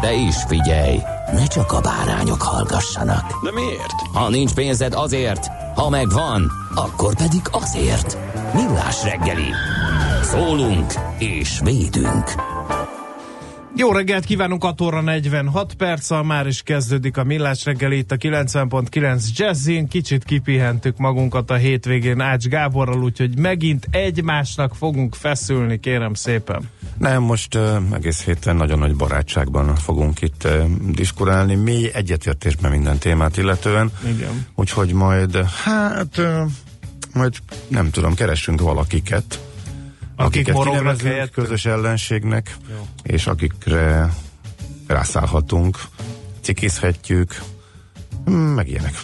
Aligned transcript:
De 0.00 0.14
is 0.14 0.36
figyelj, 0.48 0.98
ne 1.32 1.46
csak 1.46 1.72
a 1.72 1.80
bárányok 1.80 2.42
hallgassanak. 2.42 3.44
De 3.44 3.52
miért? 3.52 4.00
Ha 4.12 4.28
nincs 4.28 4.54
pénzed 4.54 4.92
azért, 4.94 5.46
ha 5.74 5.88
megvan, 5.88 6.50
akkor 6.74 7.16
pedig 7.16 7.40
azért. 7.50 8.18
Millás 8.54 9.02
reggeli. 9.04 9.50
Szólunk 10.22 10.92
és 11.18 11.60
védünk. 11.64 12.34
Jó 13.78 13.92
reggelt 13.92 14.24
kívánunk, 14.24 14.64
6 14.64 14.80
óra 14.80 15.00
46 15.00 15.74
perccel 15.74 16.22
már 16.22 16.46
is 16.46 16.62
kezdődik 16.62 17.16
a 17.16 17.24
Millás 17.24 17.64
reggeli 17.64 17.96
itt 17.96 18.10
a 18.10 18.16
90.9 18.16 19.22
Jazzin. 19.34 19.88
Kicsit 19.88 20.24
kipihentük 20.24 20.96
magunkat 20.96 21.50
a 21.50 21.54
hétvégén 21.54 22.20
Ács 22.20 22.46
Gáborral, 22.46 23.02
úgyhogy 23.02 23.38
megint 23.38 23.86
egymásnak 23.90 24.74
fogunk 24.74 25.14
feszülni, 25.14 25.80
kérem 25.80 26.14
szépen. 26.14 26.70
Nem, 26.98 27.22
most 27.22 27.54
uh, 27.54 27.76
egész 27.92 28.24
héten 28.24 28.56
nagyon 28.56 28.78
nagy 28.78 28.96
barátságban 28.96 29.74
fogunk 29.74 30.20
itt 30.20 30.44
uh, 30.44 30.64
diskurálni, 30.90 31.54
mély 31.54 31.90
egyetértésben 31.94 32.70
minden 32.70 32.98
témát 32.98 33.36
illetően. 33.36 33.90
Igen. 34.06 34.46
Úgyhogy 34.54 34.92
majd, 34.92 35.36
hát, 35.64 36.18
uh, 36.18 36.50
majd 37.12 37.34
nem 37.68 37.90
tudom, 37.90 38.14
keressünk 38.14 38.60
valakiket, 38.60 39.40
Akik 40.16 40.44
kinevezünk 40.52 41.12
helyett. 41.12 41.30
közös 41.30 41.64
ellenségnek, 41.64 42.56
Jó. 42.70 42.86
és 43.02 43.26
akikre 43.26 44.12
rászállhatunk, 44.86 45.78
cikizhetjük, 46.40 47.42
mm, 48.30 48.34
meg 48.34 48.68
ilyenek. 48.68 48.94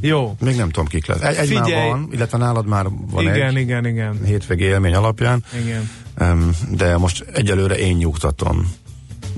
Jó. 0.00 0.36
Még 0.40 0.56
nem 0.56 0.70
tudom 0.70 0.86
kik 0.86 1.06
lesz. 1.06 1.20
Egy, 1.20 1.36
egy 1.36 1.52
már 1.52 1.70
van, 1.70 2.08
illetve 2.12 2.38
nálad 2.38 2.66
már 2.66 2.86
van 2.90 3.22
igen, 3.22 3.56
egy 3.56 3.56
igen, 3.56 3.86
igen, 3.86 4.24
hétvégi 4.24 4.64
élmény 4.64 4.94
alapján, 4.94 5.44
igen. 5.62 5.90
De 6.70 6.96
most 6.98 7.24
egyelőre 7.32 7.78
én 7.78 7.96
nyugtatom 7.96 8.72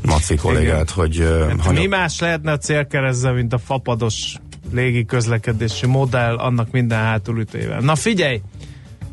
Maci 0.06 0.34
kollégát, 0.34 0.90
hogy 0.90 1.20
ö, 1.20 1.40
Hát 1.48 1.60
hanyag- 1.60 1.82
mi 1.82 1.86
más 1.86 2.20
lehetne 2.20 2.52
a 2.52 2.58
célkeresztbe, 2.58 3.32
mint 3.32 3.52
a 3.52 3.58
fapados 3.58 4.34
légi 4.72 5.04
közlekedési 5.04 5.86
modell 5.86 6.36
annak 6.36 6.70
minden 6.70 6.98
hátulütével. 6.98 7.80
Na 7.80 7.94
figyelj, 7.94 8.40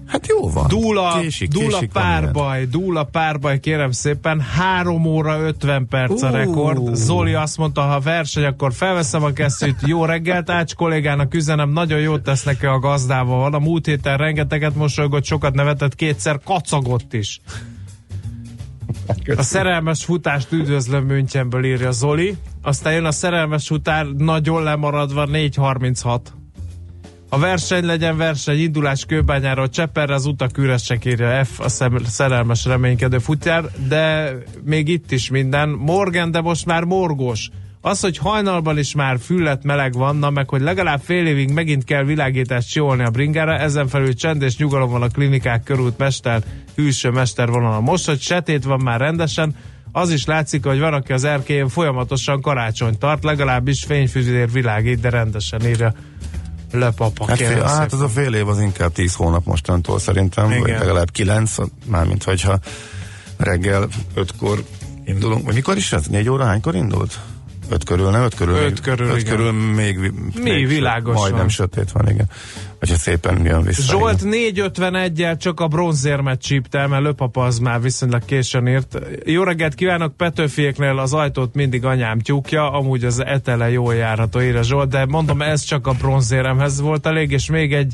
Hát 0.09 0.27
jó 0.27 0.49
van. 0.49 0.67
dúl 0.67 0.97
a, 0.97 1.19
Késik, 1.19 1.49
dúl 1.49 1.63
a 1.63 1.67
késik, 1.67 1.91
párbaj, 1.91 2.65
dúl 2.65 2.97
a 2.97 3.03
párbaj, 3.03 3.59
kérem 3.59 3.91
szépen, 3.91 4.39
3 4.39 5.05
óra 5.05 5.39
50 5.39 5.87
perc 5.87 6.21
a 6.21 6.29
rekord. 6.29 6.95
Zoli 6.95 7.33
azt 7.33 7.57
mondta, 7.57 7.81
ha 7.81 7.99
verseny, 7.99 8.43
akkor 8.43 8.73
felveszem 8.73 9.23
a 9.23 9.31
kesztyűt. 9.31 9.75
Jó 9.85 10.05
reggelt, 10.05 10.49
Ács 10.49 10.75
kollégának 10.75 11.33
üzenem, 11.33 11.69
nagyon 11.69 11.99
jót 11.99 12.23
tesz 12.23 12.43
neki 12.43 12.65
a 12.65 12.79
gazdával 12.79 13.39
van. 13.39 13.53
A 13.53 13.59
múlt 13.59 13.85
héten 13.85 14.17
rengeteget 14.17 14.75
mosolygott, 14.75 15.25
sokat 15.25 15.53
nevetett, 15.53 15.95
kétszer 15.95 16.39
kacagott 16.43 17.13
is. 17.13 17.41
A 19.35 19.41
szerelmes 19.41 20.03
futást 20.03 20.51
üdvözlöm 20.51 21.05
Münchenből 21.05 21.65
írja 21.65 21.91
Zoli. 21.91 22.37
Aztán 22.61 22.93
jön 22.93 23.05
a 23.05 23.11
szerelmes 23.11 23.67
futár 23.67 24.05
nagyon 24.05 24.63
lemaradva 24.63 25.25
4.36. 25.25 26.19
A 27.31 27.37
verseny 27.37 27.85
legyen 27.85 28.17
verseny, 28.17 28.59
indulás 28.59 29.05
kőbányáról 29.05 29.69
Csepperre, 29.69 30.13
az 30.13 30.25
utak 30.25 30.57
üresek 30.57 31.05
írja 31.05 31.45
F, 31.45 31.59
a 31.59 31.69
szem- 31.69 32.05
szerelmes 32.05 32.65
reménykedő 32.65 33.17
futár, 33.17 33.63
de 33.87 34.33
még 34.63 34.87
itt 34.87 35.11
is 35.11 35.29
minden. 35.29 35.69
Morgan, 35.69 36.31
de 36.31 36.41
most 36.41 36.65
már 36.65 36.83
morgós. 36.83 37.49
Az, 37.81 37.99
hogy 37.99 38.17
hajnalban 38.17 38.77
is 38.77 38.95
már 38.95 39.19
füllet 39.19 39.63
meleg 39.63 39.93
van, 39.93 40.15
na 40.15 40.29
meg 40.29 40.49
hogy 40.49 40.61
legalább 40.61 41.01
fél 41.03 41.25
évig 41.25 41.51
megint 41.51 41.83
kell 41.83 42.03
világítást 42.03 42.69
csiholni 42.69 43.03
a 43.03 43.09
bringára, 43.09 43.57
ezen 43.57 43.87
felül 43.87 44.13
csend 44.13 44.41
és 44.41 44.57
nyugalom 44.57 44.91
van 44.91 45.01
a 45.01 45.07
klinikák 45.07 45.63
körút 45.63 45.97
mester, 45.97 46.43
hűső 46.75 47.09
mester 47.09 47.49
vonalon. 47.49 47.83
Most, 47.83 48.05
hogy 48.05 48.21
setét 48.21 48.63
van 48.63 48.81
már 48.83 48.99
rendesen, 48.99 49.55
az 49.91 50.11
is 50.11 50.25
látszik, 50.25 50.65
hogy 50.65 50.79
van, 50.79 50.93
aki 50.93 51.13
az 51.13 51.23
erkélyen 51.23 51.67
folyamatosan 51.67 52.41
karácsony 52.41 52.97
tart, 52.97 53.23
legalábbis 53.23 53.83
fényfüzér 53.83 54.51
világít, 54.51 54.99
de 54.99 55.09
rendesen 55.09 55.65
írja 55.65 55.93
Lepapa, 56.71 57.25
Hát, 57.27 57.37
fél, 57.37 57.61
hát 57.63 57.93
az 57.93 58.01
a 58.01 58.09
fél 58.09 58.33
év 58.33 58.47
az 58.47 58.59
inkább 58.59 58.91
10 58.91 59.13
hónap 59.13 59.45
mostantól 59.45 59.99
szerintem, 59.99 60.47
vagy 60.47 60.57
Igen. 60.57 60.79
legalább 60.79 61.11
9, 61.11 61.55
mármint 61.85 62.23
hogyha 62.23 62.59
reggel 63.37 63.87
5-kor 64.15 64.63
indulunk, 65.05 65.45
vagy 65.45 65.53
mikor 65.53 65.77
is 65.77 65.93
ez? 65.93 66.05
4 66.05 66.29
óra 66.29 66.45
hánykor 66.45 66.75
indult? 66.75 67.19
5 67.69 67.83
körül, 67.83 68.09
nem 68.09 68.21
5 68.23 68.35
körül? 68.35 68.55
Öt 68.55 68.63
még- 68.63 68.81
körül, 68.81 69.07
öt 69.07 69.19
igen. 69.21 69.35
körül 69.35 69.51
még, 69.51 70.11
még 70.43 70.67
világos 70.67 71.15
Majdnem 71.15 71.39
van. 71.39 71.49
sötét 71.49 71.91
van, 71.91 72.09
igen. 72.09 72.25
Hogyha 72.79 72.95
szépen 72.95 73.45
jön 73.45 73.63
vissza. 73.63 73.81
Zsolt 73.97 74.21
igen. 74.21 74.71
4.51-jel 74.71 75.37
csak 75.37 75.59
a 75.59 75.67
bronzérmet 75.67 76.41
csípte, 76.41 76.87
mert 76.87 77.03
Löpapa 77.03 77.43
az 77.43 77.59
már 77.59 77.81
viszonylag 77.81 78.25
későn 78.25 78.67
írt. 78.67 78.99
Jó 79.25 79.43
reggelt 79.43 79.75
kívánok, 79.75 80.17
Petőfiéknél 80.17 80.97
az 80.97 81.13
ajtót 81.13 81.53
mindig 81.55 81.85
anyám 81.85 82.19
tyúkja, 82.19 82.71
amúgy 82.71 83.03
az 83.03 83.23
etele 83.25 83.69
jól 83.69 83.95
járható, 83.95 84.41
írja 84.41 84.63
Zsolt, 84.63 84.89
de 84.89 85.05
mondom, 85.05 85.41
ez 85.41 85.61
csak 85.61 85.87
a 85.87 85.91
bronzéremhez 85.91 86.79
volt 86.81 87.05
elég, 87.05 87.31
és 87.31 87.49
még 87.49 87.73
egy 87.73 87.93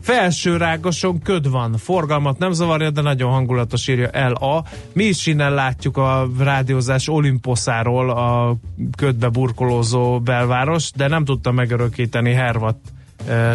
Felső 0.00 0.56
rágoson 0.56 1.22
köd 1.22 1.50
van, 1.50 1.76
forgalmat 1.76 2.38
nem 2.38 2.52
zavarja, 2.52 2.90
de 2.90 3.00
nagyon 3.00 3.30
hangulatos 3.30 3.88
írja 3.88 4.08
el 4.08 4.32
a. 4.32 4.64
Mi 4.92 5.04
is 5.04 5.26
innen 5.26 5.54
látjuk 5.54 5.96
a 5.96 6.28
rádiózás 6.38 7.08
Olimposzáról 7.08 8.10
a 8.10 8.56
ködbe 8.96 9.28
burkolózó 9.28 10.20
belváros, 10.20 10.90
de 10.92 11.08
nem 11.08 11.24
tudta 11.24 11.52
megörökíteni 11.52 12.32
Hervat 12.32 12.76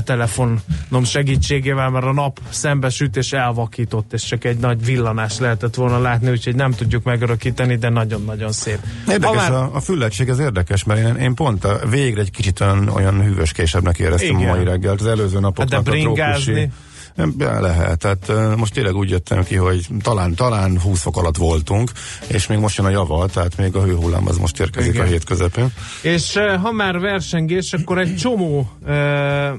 telefonom 0.03 1.03
segítségével, 1.03 1.89
mert 1.89 2.05
a 2.05 2.13
nap 2.13 2.39
szembesült 2.49 3.15
és 3.17 3.31
elvakított, 3.33 4.13
és 4.13 4.23
csak 4.23 4.43
egy 4.43 4.57
nagy 4.57 4.85
villanás 4.85 5.39
lehetett 5.39 5.75
volna 5.75 5.99
látni, 5.99 6.29
úgyhogy 6.29 6.55
nem 6.55 6.71
tudjuk 6.71 7.03
megörökíteni, 7.03 7.75
de 7.75 7.89
nagyon-nagyon 7.89 8.51
szép. 8.51 8.79
Érdekes, 9.09 9.29
Ha 9.29 9.33
már- 9.35 9.51
a, 9.51 9.75
a 9.75 9.79
füllettség 9.79 10.29
az 10.29 10.39
érdekes, 10.39 10.83
mert 10.83 10.99
én, 11.07 11.15
én 11.15 11.33
pont 11.33 11.63
a, 11.65 11.79
végre 11.89 12.21
egy 12.21 12.31
kicsit 12.31 12.59
olyan, 12.59 12.87
olyan 12.89 13.21
hűvöskésebbnek 13.23 13.99
éreztem 13.99 14.37
Igen. 14.37 14.49
a 14.49 14.53
mai 14.55 14.63
reggelt. 14.63 14.99
Az 15.01 15.07
előző 15.07 15.39
napoknak 15.39 15.73
Hát 15.73 15.83
de 15.83 15.91
a 15.91 15.93
trópusi- 15.93 16.69
Nem, 17.15 17.33
lehet, 17.37 17.99
tehát 17.99 18.55
most 18.57 18.73
tényleg 18.73 18.95
úgy 18.95 19.09
jöttem 19.09 19.43
ki, 19.43 19.55
hogy 19.55 19.87
talán, 20.01 20.33
talán 20.33 20.79
20 20.79 21.01
fok 21.01 21.17
alatt 21.17 21.37
voltunk, 21.37 21.91
és 22.27 22.47
még 22.47 22.57
most 22.57 22.77
jön 22.77 22.85
a 22.85 22.89
javal, 22.89 23.29
tehát 23.29 23.57
még 23.57 23.75
a 23.75 23.83
hőhullám 23.83 24.27
az 24.27 24.37
most 24.37 24.59
érkezik 24.59 24.93
Igen. 24.93 25.05
a 25.05 25.09
hét 25.09 25.23
közepén. 25.23 25.73
És 26.01 26.39
ha 26.61 26.71
már 26.71 26.99
versengés, 26.99 27.73
akkor 27.73 27.97
egy 27.97 28.15
csomó 28.15 28.69
eh, 28.85 29.51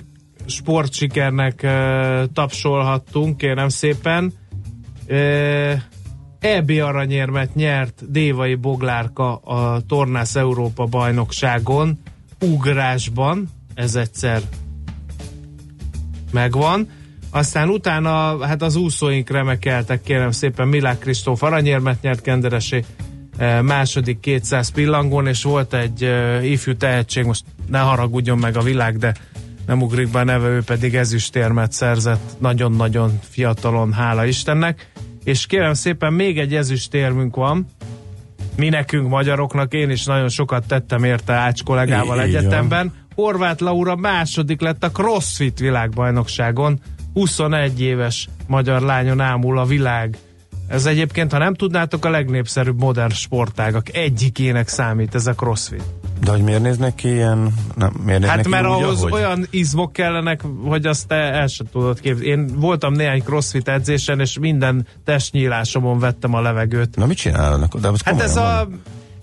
sportsikernek 0.46 1.62
eh, 1.62 2.22
tapsolhattunk, 2.32 3.36
kérem 3.36 3.68
szépen. 3.68 4.32
Eh, 5.06 5.80
EB 6.40 6.70
aranyérmet 6.70 7.54
nyert 7.54 8.10
Dévai 8.10 8.54
Boglárka 8.54 9.36
a 9.36 9.80
Tornász 9.80 10.36
Európa 10.36 10.84
bajnokságon, 10.84 11.98
ugrásban, 12.40 13.48
ez 13.74 13.94
egyszer 13.94 14.42
megvan. 16.32 16.88
Aztán 17.36 17.68
utána, 17.68 18.44
hát 18.44 18.62
az 18.62 18.76
úszóink 18.76 19.30
remekeltek, 19.30 20.02
kérem 20.02 20.30
szépen, 20.30 20.68
Milák 20.68 20.98
Kristóf 20.98 21.42
aranyérmet 21.42 22.02
nyert 22.02 22.20
Kenderesi 22.20 22.84
eh, 23.36 23.62
második 23.62 24.20
200 24.20 24.68
pillangón, 24.68 25.26
és 25.26 25.42
volt 25.42 25.74
egy 25.74 26.04
uh, 26.04 26.50
ifjú 26.50 26.76
tehetség, 26.76 27.24
most 27.24 27.44
ne 27.68 27.78
haragudjon 27.78 28.38
meg 28.38 28.56
a 28.56 28.60
világ, 28.60 28.98
de 28.98 29.14
nem 29.66 29.82
ugrik 29.82 30.10
be 30.10 30.18
a 30.18 30.24
neve, 30.24 30.48
ő 30.48 30.62
pedig 30.62 30.94
ezüstérmet 30.94 31.72
szerzett 31.72 32.34
nagyon-nagyon 32.38 33.18
fiatalon, 33.30 33.92
hála 33.92 34.24
Istennek. 34.24 34.90
És 35.24 35.46
kérem 35.46 35.74
szépen, 35.74 36.12
még 36.12 36.38
egy 36.38 36.54
ezüstérmünk 36.54 37.36
van, 37.36 37.66
mi 38.56 38.68
nekünk 38.68 39.08
magyaroknak, 39.08 39.72
én 39.72 39.90
is 39.90 40.04
nagyon 40.04 40.28
sokat 40.28 40.66
tettem 40.66 41.04
érte 41.04 41.32
Ács 41.32 41.62
kollégával 41.62 42.18
Így- 42.18 42.34
egyetemben. 42.34 42.92
Horváth 43.14 43.62
Laura 43.62 43.96
második 43.96 44.60
lett 44.60 44.84
a 44.84 44.90
CrossFit 44.90 45.58
világbajnokságon. 45.58 46.80
21 47.16 47.80
éves 47.80 48.28
magyar 48.46 48.80
lányon 48.80 49.20
ámul 49.20 49.58
a 49.58 49.64
világ. 49.64 50.16
Ez 50.68 50.86
egyébként, 50.86 51.32
ha 51.32 51.38
nem 51.38 51.54
tudnátok, 51.54 52.04
a 52.04 52.10
legnépszerűbb 52.10 52.78
modern 52.78 53.12
sportágak 53.12 53.94
egyikének 53.96 54.68
számít 54.68 55.14
ez 55.14 55.26
a 55.26 55.34
CrossFit. 55.34 55.82
De 56.24 56.30
hogy 56.30 56.42
miért 56.42 56.62
néznek 56.62 56.94
ki 56.94 57.08
ilyen... 57.08 57.54
Nem, 57.74 57.92
miért 58.04 58.20
néznek 58.20 58.36
Hát 58.36 58.44
ki 58.44 58.48
mert 58.48 58.66
úgy, 58.66 58.82
ahhoz 58.82 58.98
ahogy? 58.98 59.12
olyan 59.12 59.46
izmok 59.50 59.92
kellenek, 59.92 60.40
hogy 60.64 60.86
azt 60.86 61.06
te 61.06 61.14
el 61.14 61.46
sem 61.46 61.66
tudod 61.72 62.00
képzelni. 62.00 62.30
Én 62.30 62.46
voltam 62.54 62.92
néhány 62.92 63.22
crossfit 63.22 63.68
edzésen, 63.68 64.20
és 64.20 64.38
minden 64.38 64.86
testnyílásomon 65.04 65.98
vettem 65.98 66.34
a 66.34 66.40
levegőt. 66.40 66.96
Na 66.96 67.06
mit 67.06 67.16
csinálnak? 67.16 67.76
De 67.78 67.90
Hát 68.04 68.20
ez 68.20 68.34
komolyan 68.34 68.58
a, 68.58 68.68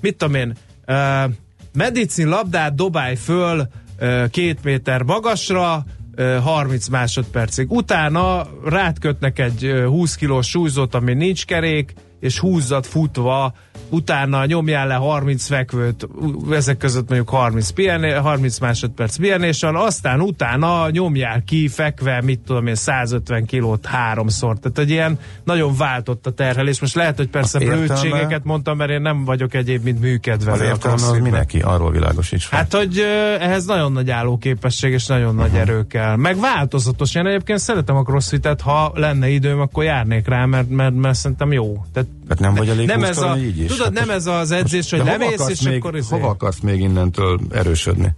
mit 0.02 0.18
tudom 0.18 0.36
én, 0.36 0.56
uh, 0.88 1.32
medicin 1.74 2.28
labdát 2.28 2.76
dobálj 2.76 3.16
föl 3.16 3.68
uh, 4.00 4.30
két 4.30 4.64
méter 4.64 5.02
magasra, 5.02 5.86
30 6.16 6.88
másodpercig. 6.88 7.72
Utána 7.72 8.48
rád 8.66 9.00
kötnek 9.00 9.40
egy 9.40 9.66
uh, 9.66 9.86
20 9.86 10.16
kilós 10.16 10.48
súlyzót, 10.48 10.94
ami 10.94 11.14
nincs 11.14 11.46
kerék, 11.46 11.94
és 12.24 12.40
húzzad 12.40 12.86
futva, 12.86 13.54
utána 13.90 14.46
nyomjál 14.46 14.88
le 14.88 14.94
30 14.94 15.48
fekvőt, 15.48 16.08
ezek 16.52 16.78
között 16.78 17.08
mondjuk 17.10 17.30
30, 17.30 17.70
pihené, 17.70 18.12
30 18.12 18.60
másodperc 18.60 19.16
pihenéssel, 19.16 19.76
aztán 19.76 20.22
utána 20.22 20.90
nyomjál 20.90 21.44
ki 21.44 21.68
fekve, 21.68 22.22
mit 22.22 22.40
tudom 22.40 22.68
én, 22.68 22.76
150 22.76 23.46
kilót 23.46 23.86
háromszor. 23.86 24.60
Tehát 24.60 24.78
egy 24.78 24.90
ilyen 24.90 25.20
nagyon 25.44 25.76
váltott 25.78 26.28
a 26.28 26.32
terhelés. 26.32 26.80
Most 26.80 26.96
lehet, 26.96 27.18
hogy 27.18 27.28
persze 27.30 27.58
Az 27.58 27.64
értelme- 27.64 27.88
blödségeket 27.88 28.44
mondtam, 28.44 28.78
mert 28.78 28.92
én 28.92 29.02
nem 29.02 29.26
vagyok 29.26 29.54
egyéb, 29.54 29.84
mint 29.84 30.00
műkedve. 30.00 30.52
Az 30.52 30.62
értelme 30.62 31.08
az 31.08 31.18
mindenki, 31.20 31.60
arról 31.60 31.92
világosíts 31.92 32.46
fel. 32.46 32.60
Hát, 32.60 32.74
hogy 32.74 33.00
ehhez 33.40 33.66
nagyon 33.66 33.92
nagy 33.92 34.10
állóképesség 34.10 34.92
és 34.92 35.06
nagyon 35.06 35.36
nagy 35.36 35.56
erő 35.56 35.88
kell. 35.88 36.16
Meg 36.16 36.40
változatos. 36.40 37.16
Én 37.16 37.26
egyébként 37.26 37.60
szeretem 37.60 37.96
a 37.96 38.04
crossfitet, 38.04 38.62
ha 38.62 38.92
lenne 38.96 39.30
időm, 39.30 39.60
akkor 39.60 39.84
járnék 39.84 40.28
rá, 40.28 40.46
mert, 40.46 40.70
mert, 40.70 40.96
mert 40.96 41.16
szerintem 41.16 41.52
jó. 41.52 41.86
Tehát 41.94 42.10
Tehát 42.28 42.40
nem 42.40 42.54
vagy 42.54 42.70
elég 42.70 42.88
nem 42.88 43.04
ez, 43.04 43.18
a, 43.18 43.38
így 43.38 43.60
is? 43.60 43.68
tudod, 43.68 43.84
Hát 43.84 44.06
nem 44.06 44.10
ez 44.10 44.26
az 44.26 44.52
edzés, 44.52 44.90
hogy 44.90 45.00
lemész, 45.04 45.48
és 45.48 45.62
még, 45.62 45.78
akkor 45.78 45.96
izé- 45.96 46.10
Hova 46.10 46.28
akarsz 46.28 46.60
még 46.60 46.80
innentől 46.80 47.40
erősödni? 47.52 48.14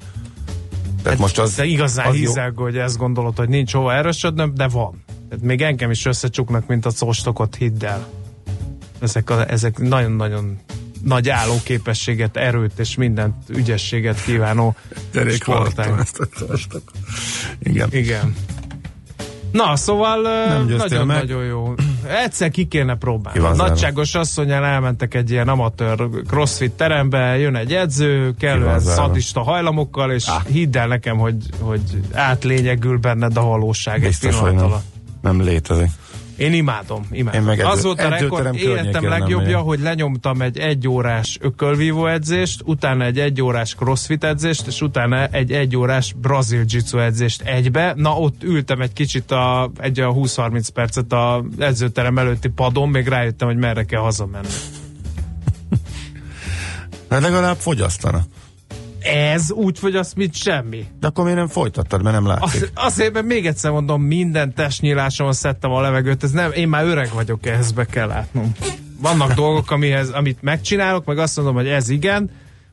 Tehát 1.03 1.19
most 1.19 1.39
az, 1.39 1.56
De 1.56 1.65
igazán 1.65 2.07
az 2.07 2.13
jó. 2.13 2.19
hízelgő, 2.19 2.63
hogy 2.63 2.77
ezt 2.77 2.97
gondolod, 2.97 3.38
hogy 3.38 3.50
nincs 3.50 3.74
hova 3.74 3.94
erősödnöm, 3.94 4.53
de 4.56 4.68
van. 4.68 5.03
Tehát 5.30 5.45
még 5.45 5.62
engem 5.62 5.92
is 5.92 6.06
összecsuknak, 6.06 6.68
mint 6.68 6.86
a 6.86 6.89
szostokot, 6.89 7.56
hidd 7.56 7.86
el. 7.86 8.07
Ezek, 9.00 9.30
a, 9.30 9.50
ezek 9.51 9.77
nagyon-nagyon 9.77 10.59
nagy 11.03 11.30
állóképességet, 11.30 12.38
erőt 12.38 12.80
és 12.80 12.95
mindent, 12.95 13.36
ügyességet 13.50 14.24
kívánó 14.24 14.75
sportág. 15.30 15.94
ezt 16.00 16.19
a. 16.19 16.27
Igen. 17.59 17.88
Igen. 17.91 18.36
Na, 19.56 19.75
szóval 19.75 20.22
Nem 20.48 20.75
nagyon-nagyon 20.78 21.44
jó. 21.44 21.74
Egyszer 22.25 22.50
ki 22.50 22.66
kéne 22.66 22.96
próbálni. 22.96 23.40
Kivázálva. 23.40 23.68
Nagyságos 23.68 24.16
asszonyjal 24.16 24.66
elmentek 24.66 25.13
egy 25.13 25.31
ilyen 25.31 25.48
amatőr 25.48 26.10
crossfit 26.28 26.72
terembe, 26.72 27.38
jön 27.38 27.56
egy 27.56 27.74
edző, 27.74 28.34
kellően 28.40 28.80
szadista 28.80 29.42
hajlamokkal, 29.42 30.12
és 30.12 30.28
ah. 30.28 30.46
hidd 30.46 30.78
el 30.78 30.88
nekem, 30.88 31.18
hogy, 31.18 31.36
hogy 31.60 31.81
átlényegül 32.13 32.98
benned 32.98 33.38
a 33.38 33.44
valóság 33.44 33.96
egy 33.96 34.07
Biztos, 34.07 34.36
hogy 34.40 34.50
pillanat 34.50 34.62
nem, 34.62 34.72
alatt. 34.72 34.86
nem 35.22 35.42
létezik. 35.42 35.90
Én 36.38 36.54
imádom, 36.54 37.08
imádom. 37.12 37.40
Én 37.40 37.46
meg 37.46 37.60
az 37.60 37.78
edző- 37.78 37.84
volt 37.84 38.00
a 38.00 38.10
rekord, 38.10 38.56
életem 38.56 39.08
legjobbja, 39.08 39.60
hogy 39.60 39.80
lenyomtam 39.80 40.42
egy 40.42 40.58
egyórás 40.58 41.38
ökölvívó 41.42 42.08
edzést, 42.08 42.62
utána 42.66 43.04
egy 43.04 43.20
egyórás 43.20 43.76
crossfit 43.76 44.24
edzést, 44.24 44.68
és 44.68 44.82
utána 44.82 45.28
egy 45.28 45.52
egyórás 45.52 46.14
brazil 46.14 46.64
jitsu 46.68 46.98
edzést 47.00 47.42
egybe. 47.42 47.94
Na, 47.96 48.18
ott 48.20 48.44
ültem 48.44 48.82
egy 48.82 48.94
kicsit, 48.94 49.32
a, 49.32 49.72
egy 49.78 50.00
a 50.00 50.14
20-30 50.14 50.68
percet 50.74 51.12
a 51.12 51.46
edzőterem 51.60 52.18
előtti 52.18 52.48
padon, 52.50 52.90
még 52.90 53.08
rájöttem, 53.08 53.48
hogy 53.48 53.58
merre 53.58 53.84
kell 53.84 54.02
hazamenni. 54.02 54.48
De 57.08 57.20
legalább 57.20 57.58
fogyasztana. 57.58 58.22
Ez 59.06 59.52
úgy, 59.52 59.80
hogy 59.80 59.96
azt 59.96 60.16
mit 60.16 60.36
semmi. 60.36 60.86
De 61.00 61.07
akkor 61.07 61.24
miért 61.24 61.40
nem 61.40 61.48
folytattad, 61.48 62.04
mert 62.04 62.16
nem 62.16 62.25
látszik? 62.25 62.62
Az, 62.62 62.72
azért, 62.74 63.13
mert 63.13 63.25
még 63.25 63.46
egyszer 63.46 63.72
mondom, 63.72 64.02
minden 64.02 64.54
testnyílásomon 64.54 65.34
szedtem 65.34 65.72
a 65.72 65.81
levegőt, 65.81 66.24
ez 66.24 66.31
nem, 66.31 66.52
én 66.52 66.68
már 66.68 66.86
öreg 66.86 67.10
vagyok, 67.13 67.46
ehhez 67.46 67.72
be 67.72 67.86
kell 67.86 68.07
látnom. 68.07 68.52
Vannak 69.02 69.34
dolgok, 69.34 69.72
amihez, 69.72 70.10
amit 70.10 70.42
megcsinálok, 70.42 71.06
meg 71.06 71.18
azt 71.18 71.36
mondom, 71.36 71.56
hogy 71.56 71.68
ez 71.68 71.90
igen, 71.90 72.30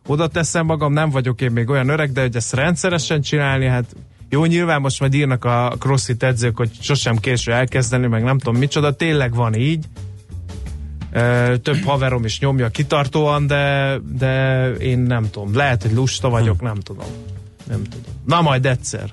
oda 0.07 0.29
teszem 0.29 0.67
magam, 0.67 0.93
nem 0.93 1.11
vagyok 1.11 1.41
én 1.41 1.51
még 1.51 1.69
olyan 1.69 1.89
öreg, 1.89 2.13
de 2.13 2.21
hogy 2.21 2.37
ezt 2.37 2.55
rendszeresen 2.55 3.21
csinálni, 3.21 3.67
hát 3.67 3.95
jó, 4.29 4.45
nyilván 4.45 4.81
most 4.81 5.01
majd 5.01 5.15
írnak 5.15 5.45
a 5.45 5.75
crossfit 5.79 6.23
edzők, 6.23 6.57
hogy 6.57 6.71
sosem 6.81 7.17
késő 7.17 7.53
elkezdeni, 7.53 8.07
meg 8.07 8.23
nem 8.23 8.39
tudom 8.39 8.59
micsoda, 8.59 8.97
tényleg 8.97 9.35
van 9.35 9.55
így. 9.55 9.85
Több 11.63 11.83
haverom 11.85 12.25
is 12.25 12.39
nyomja 12.41 12.69
kitartóan, 12.69 13.47
de, 13.47 13.95
de 14.19 14.69
én 14.73 14.99
nem 14.99 15.31
tudom. 15.31 15.55
Lehet, 15.57 15.83
hogy 15.83 15.93
lusta 15.93 16.29
vagyok, 16.29 16.61
nem 16.61 16.75
tudom. 16.81 17.07
Nem 17.69 17.83
tudom. 17.83 18.15
Na 18.27 18.41
majd 18.41 18.67
egyszer. 18.67 19.11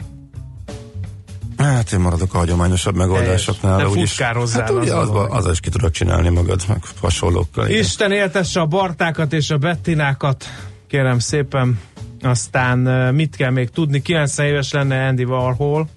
Hát 1.57 1.91
én 1.91 1.99
maradok 1.99 2.33
a 2.33 2.37
hagyományosabb 2.37 2.95
megoldásoknál. 2.95 3.77
Te 3.77 3.87
úgyis- 3.87 4.19
Hát 4.59 4.69
ugye 4.69 4.93
az 4.95 5.09
az, 5.09 5.45
az, 5.45 5.51
is 5.51 5.59
ki 5.59 5.69
tudod 5.69 5.91
csinálni 5.91 6.29
magad, 6.29 6.61
meg 6.67 6.81
hasonlókkal. 7.01 7.67
igen. 7.67 7.79
Isten 7.79 8.11
éltesse 8.11 8.59
a 8.59 8.65
Bartákat 8.65 9.33
és 9.33 9.49
a 9.49 9.57
Bettinákat, 9.57 10.45
kérem 10.87 11.19
szépen. 11.19 11.79
Aztán 12.21 12.77
mit 13.15 13.35
kell 13.35 13.51
még 13.51 13.69
tudni? 13.69 14.01
90 14.01 14.45
éves 14.47 14.71
lenne 14.71 15.07
Andy 15.07 15.23
Warhol. 15.23 15.87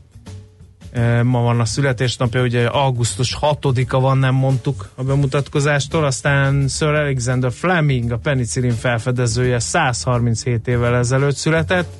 Ma 1.23 1.41
van 1.41 1.61
a 1.61 1.65
születésnapja, 1.65 2.43
ugye 2.43 2.67
augusztus 2.67 3.39
6-a 3.41 4.00
van, 4.00 4.19
nem 4.19 4.35
mondtuk 4.35 4.91
a 4.94 5.03
bemutatkozástól. 5.03 6.05
Aztán 6.05 6.69
Sir 6.69 6.89
Alexander 6.89 7.53
Fleming, 7.53 8.11
a 8.11 8.19
penicillin 8.19 8.75
felfedezője 8.75 9.59
137 9.59 10.69
évvel 10.69 10.97
ezelőtt 10.97 11.37
született. 11.37 11.93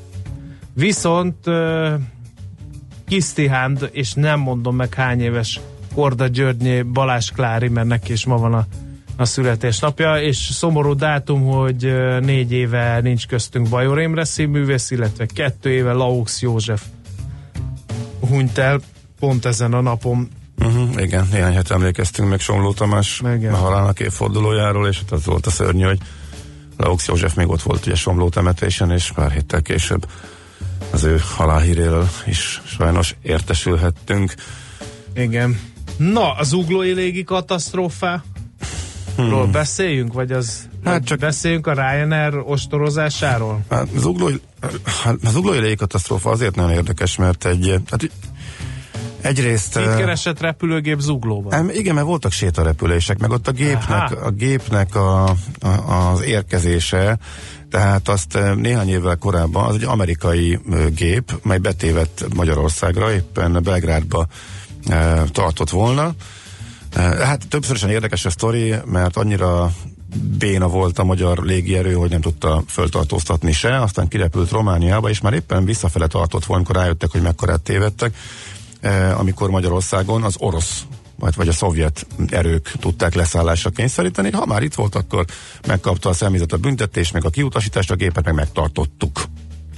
Viszont 0.75 1.47
ö, 1.47 1.95
Kisztihand, 3.07 3.89
és 3.93 4.13
nem 4.15 4.41
mondom 4.41 4.77
meg 4.77 4.95
hány 4.95 5.21
éves 5.21 5.61
Korda 5.95 6.27
Györgyné 6.27 6.83
Balázs 6.83 7.31
Klári, 7.31 7.69
mert 7.69 7.87
neki 7.87 8.13
is 8.13 8.27
ma 8.27 8.37
van 8.37 8.55
a, 8.55 8.67
a 9.17 9.25
születésnapja, 9.25 10.21
és 10.21 10.37
szomorú 10.37 10.95
dátum, 10.95 11.45
hogy 11.47 11.85
ö, 11.85 12.21
négy 12.21 12.53
éve 12.53 13.01
nincs 13.01 13.27
köztünk 13.27 13.69
Bajor 13.69 14.01
Imre 14.01 14.25
színművész, 14.25 14.91
illetve 14.91 15.27
kettő 15.27 15.71
éve 15.71 15.93
Laux 15.93 16.43
József 16.43 16.83
hunyt 18.29 18.59
el 18.59 18.81
pont 19.19 19.45
ezen 19.45 19.73
a 19.73 19.81
napon. 19.81 20.29
Uh-huh, 20.59 21.03
igen, 21.03 21.29
néhány 21.33 21.55
hete 21.55 21.75
emlékeztünk 21.75 22.29
meg 22.29 22.41
Somló 22.41 22.73
Tamás 22.73 23.23
Igen. 23.35 23.55
a 23.55 23.57
halálnak 23.57 24.01
évfordulójáról, 24.01 24.89
és 24.89 24.99
hát 24.99 25.11
az 25.13 25.25
volt 25.25 25.47
a 25.47 25.51
szörnyű, 25.51 25.85
hogy 25.85 25.99
Laux 26.77 27.09
József 27.09 27.35
még 27.35 27.49
ott 27.49 27.63
volt 27.63 27.87
ugye 27.87 27.95
Somló 27.95 28.29
temetésen, 28.29 28.91
és 28.91 29.13
pár 29.15 29.31
héttel 29.31 29.63
később 29.63 30.07
az 30.91 31.05
ő 31.05 31.21
halálhíréről 31.37 32.09
is 32.27 32.63
sajnos 32.65 33.15
értesülhettünk. 33.23 34.35
Igen. 35.15 35.61
Na, 35.97 36.33
az 36.33 36.53
uglói 36.53 36.93
légi 36.93 37.25
katasztrófá 37.25 38.23
Ról 39.17 39.47
beszéljünk, 39.47 40.13
vagy 40.13 40.33
az 40.33 40.69
Hát 40.85 41.05
csak- 41.05 41.19
beszéljünk 41.19 41.67
a 41.67 41.73
Ryanair 41.73 42.35
ostorozásáról? 42.45 43.61
Hát 43.71 43.87
az 43.97 44.05
uglói, 44.05 44.35
hát 45.05 45.17
az 45.25 45.35
uglói 45.35 45.59
légikatasztrófa 45.59 46.31
azért 46.31 46.55
nagyon 46.55 46.73
érdekes, 46.73 47.17
mert 47.17 47.45
egy, 47.45 47.81
hát 47.91 48.11
egyrészt... 49.21 49.77
Itt 49.77 49.97
keresett 49.97 50.41
repülőgép 50.41 50.99
zuglóban. 51.01 51.53
Hát 51.53 51.75
igen, 51.77 51.95
mert 51.95 52.07
voltak 52.07 52.33
sétarepülések, 52.33 53.19
meg 53.19 53.31
ott 53.31 53.49
a 53.49 53.53
gépnek, 53.53 54.11
Aha. 54.11 54.25
a, 54.25 54.31
gépnek 54.31 54.95
a, 54.95 55.25
a, 55.61 56.11
az 56.11 56.23
érkezése, 56.23 57.19
tehát 57.71 58.09
azt 58.09 58.39
néhány 58.57 58.89
évvel 58.89 59.17
korábban, 59.17 59.65
az 59.65 59.75
egy 59.75 59.85
amerikai 59.85 60.59
gép, 60.95 61.33
mely 61.43 61.59
betévett 61.59 62.25
Magyarországra, 62.35 63.13
éppen 63.13 63.63
Belgrádba 63.63 64.27
e, 64.89 65.23
tartott 65.33 65.71
volna. 65.71 66.15
E, 66.93 67.01
hát 67.01 67.49
többszörösen 67.49 67.91
érdekes 67.91 68.25
a 68.25 68.31
sztori, 68.31 68.75
mert 68.85 69.17
annyira 69.17 69.73
béna 70.39 70.69
volt 70.69 70.99
a 70.99 71.05
magyar 71.05 71.39
légierő, 71.39 71.93
hogy 71.93 72.11
nem 72.11 72.21
tudta 72.21 72.63
föltartóztatni 72.69 73.53
se, 73.53 73.81
aztán 73.81 74.09
kirepült 74.09 74.51
Romániába, 74.51 75.09
és 75.09 75.21
már 75.21 75.33
éppen 75.33 75.65
visszafele 75.65 76.07
tartott 76.07 76.45
volna, 76.45 76.63
amikor 76.63 76.83
rájöttek, 76.83 77.11
hogy 77.11 77.23
mekkorát 77.23 77.61
tévedtek, 77.61 78.17
eh, 78.81 79.21
amikor 79.21 79.51
Magyarországon 79.51 80.23
az 80.23 80.35
orosz 80.39 80.83
vagy, 81.19 81.35
vagy 81.37 81.49
a 81.49 81.53
szovjet 81.53 82.07
erők 82.29 82.73
tudták 82.81 83.15
leszállásra 83.15 83.71
kényszeríteni. 83.71 84.31
Ha 84.31 84.47
már 84.47 84.63
itt 84.63 84.75
volt, 84.75 84.95
akkor 84.95 85.25
megkapta 85.67 86.09
a 86.09 86.13
személyzet 86.13 86.53
a 86.53 86.57
büntetést, 86.57 87.13
meg 87.13 87.25
a 87.25 87.31
kiutasítást, 87.31 87.91
a 87.91 87.95
gépet 87.95 88.25
meg 88.25 88.35
megtartottuk. 88.35 89.25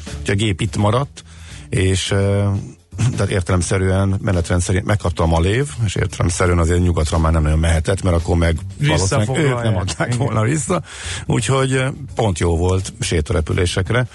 Úgyhogy 0.06 0.40
a 0.40 0.44
gép 0.44 0.60
itt 0.60 0.76
maradt, 0.76 1.24
és 1.68 2.10
eh, 2.10 2.48
tehát 2.96 3.30
értelemszerűen 3.30 4.18
menetrend 4.22 4.60
szerint 4.60 4.84
megkapta 4.84 5.22
a 5.22 5.26
malév, 5.26 5.68
és 5.84 5.94
értelemszerűen 5.94 6.58
azért 6.58 6.82
nyugatra 6.82 7.18
már 7.18 7.32
nem 7.32 7.42
nagyon 7.42 7.58
mehetett, 7.58 8.02
mert 8.02 8.16
akkor 8.16 8.36
meg 8.36 8.56
valószínűleg 8.78 9.38
ők 9.38 9.62
nem 9.62 9.76
adták 9.76 10.14
volna 10.14 10.42
vissza. 10.42 10.82
Úgyhogy 11.26 11.84
pont 12.14 12.38
jó 12.38 12.56
volt 12.56 12.92
sétarepülésekre. 13.00 14.06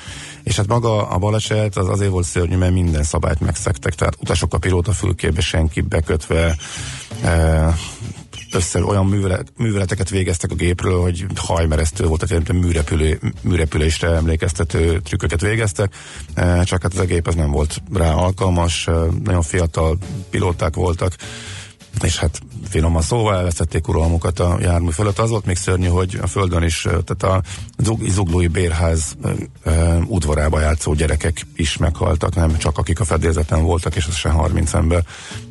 És 0.44 0.56
hát 0.56 0.68
maga 0.68 1.08
a 1.08 1.18
baleset 1.18 1.78
az 1.78 1.90
azért 1.90 2.12
volt 2.12 2.26
szörnyű, 2.26 2.58
mert 2.58 2.74
minden 2.74 3.04
szabályt 3.04 3.40
megszektek, 3.40 3.94
tehát 3.96 4.16
utasok 4.20 4.54
a 4.54 4.58
pilóta 4.58 4.92
fülkébe 4.92 5.42
senki 5.42 5.82
bekötve, 5.82 6.56
e, 7.24 7.76
össze 8.52 8.84
olyan 8.84 9.06
művelet, 9.06 9.52
műveleteket 9.58 10.10
végeztek 10.10 10.52
a 10.52 10.56
gépről, 10.56 11.02
hogy 11.02 11.26
hajmeresztő 11.36 12.06
volt, 12.06 12.28
tehát 12.28 12.52
műrepülő, 12.54 13.20
műrepülésre 13.42 14.08
emlékeztető 14.08 15.00
trükköket 15.00 15.42
végeztek, 15.42 15.94
e, 16.34 16.64
csak 16.64 16.82
hát 16.82 16.94
ez 16.94 17.00
a 17.00 17.06
gép 17.06 17.28
ez 17.28 17.36
nem 17.36 17.52
volt 17.52 17.82
rá 17.94 18.14
alkalmas, 18.14 18.88
e, 18.88 18.92
nagyon 19.24 19.42
fiatal 19.42 19.98
pilóták 20.30 20.76
voltak, 20.76 21.14
és 22.04 22.18
hát 22.18 22.42
finoman 22.70 23.02
szóval 23.02 23.36
elvesztették 23.36 23.88
uralmukat 23.88 24.40
a 24.40 24.58
jármű 24.62 24.90
fölött. 24.90 25.20
Az 25.20 25.30
volt 25.30 25.46
még 25.46 25.56
szörnyű, 25.56 25.88
hogy 25.88 26.20
a 26.22 26.28
földön 26.28 26.64
is, 26.64 26.82
tehát 26.82 27.24
a 27.24 27.42
zuglói 28.10 28.48
bérház 28.48 29.18
udvarába 30.06 30.60
játszó 30.60 30.94
gyerekek 30.94 31.46
is 31.56 31.78
meghaltak, 31.78 32.36
nem 32.36 32.58
csak 32.58 32.78
akik 32.78 33.00
a 33.00 33.06
fedélzeten 33.06 33.64
voltak, 33.64 33.96
és 33.96 34.06
az 34.06 34.16
se 34.16 34.30
30 34.30 34.74
ember 34.74 35.04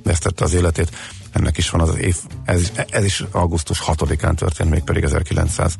vesztette 0.04 0.44
az 0.44 0.54
életét. 0.54 0.90
Ennek 1.32 1.58
is 1.58 1.70
van 1.70 1.80
az 1.80 1.96
év, 1.98 2.16
ez, 2.44 2.72
ez 2.90 3.04
is 3.04 3.24
augusztus 3.30 3.82
6-án 3.86 4.34
történt, 4.34 4.70
még 4.70 4.82
pedig 4.82 5.04
1900 5.04 5.76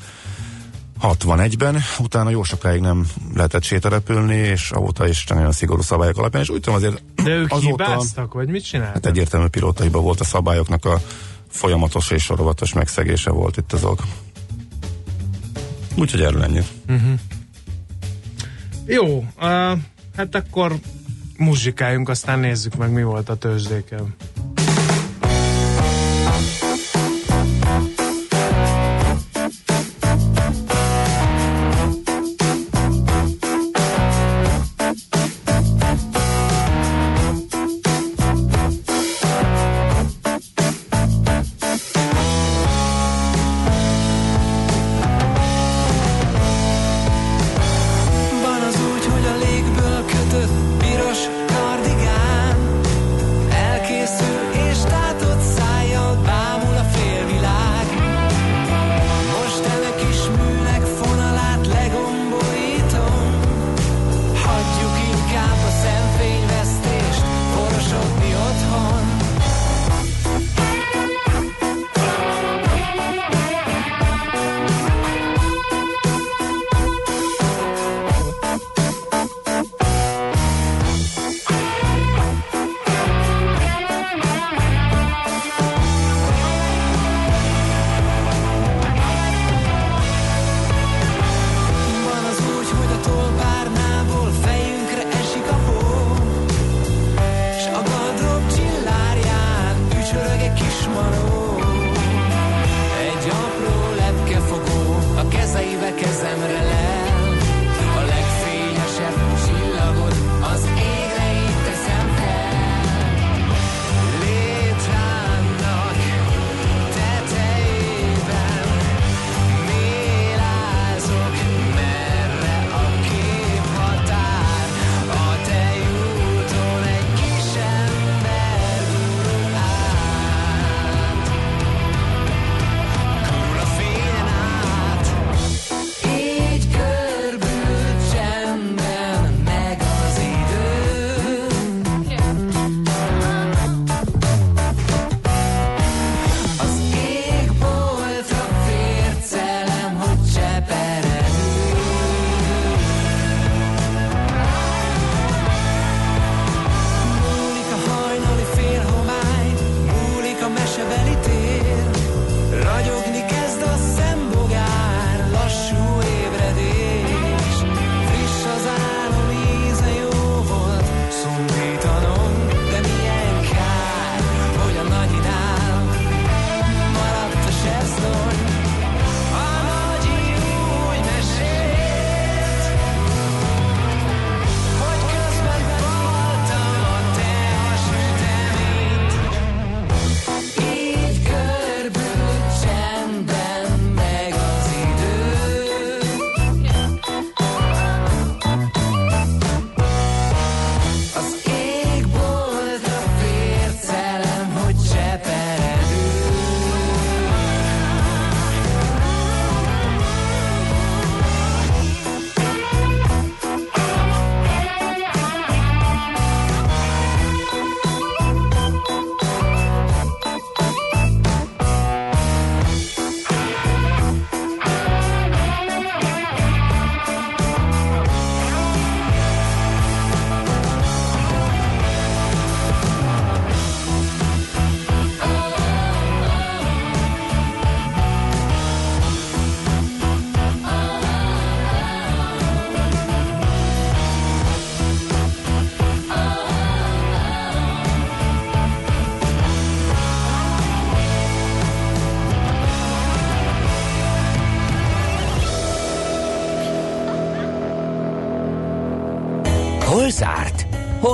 61-ben, 1.02 1.82
utána 1.98 2.30
jó 2.30 2.42
sokáig 2.42 2.80
nem 2.80 3.06
lehetett 3.34 3.62
sétarepülni, 3.62 4.36
és 4.36 4.70
avóta 4.70 5.08
is 5.08 5.26
nagyon 5.26 5.52
szigorú 5.52 5.82
szabályok 5.82 6.18
alapján, 6.18 6.42
és 6.42 6.48
úgy 6.48 6.60
tudom 6.60 6.78
azért 6.78 7.02
De 7.14 7.30
ők 7.30 7.52
azóta, 7.52 7.84
hibáztak, 7.84 8.32
vagy 8.32 8.48
mit 8.48 8.64
csináltak? 8.64 8.94
Hát 8.94 9.06
egyértelmű 9.06 9.46
pilótaiba 9.46 10.00
volt 10.00 10.20
a 10.20 10.24
szabályoknak 10.24 10.84
a 10.84 11.00
folyamatos 11.48 12.10
és 12.10 12.22
sorovatos 12.22 12.72
megszegése 12.72 13.30
volt 13.30 13.56
itt 13.56 13.72
az 13.72 13.84
ok. 13.84 14.02
Úgyhogy 15.94 16.22
erről 16.22 16.42
ennyit. 16.42 16.66
Uh-huh. 16.88 17.18
Jó, 18.86 19.16
uh, 19.16 19.78
hát 20.16 20.34
akkor 20.34 20.74
muzsikáljunk, 21.36 22.08
aztán 22.08 22.38
nézzük 22.38 22.76
meg, 22.76 22.90
mi 22.90 23.02
volt 23.02 23.28
a 23.28 23.34
tőzsdéken. 23.34 24.14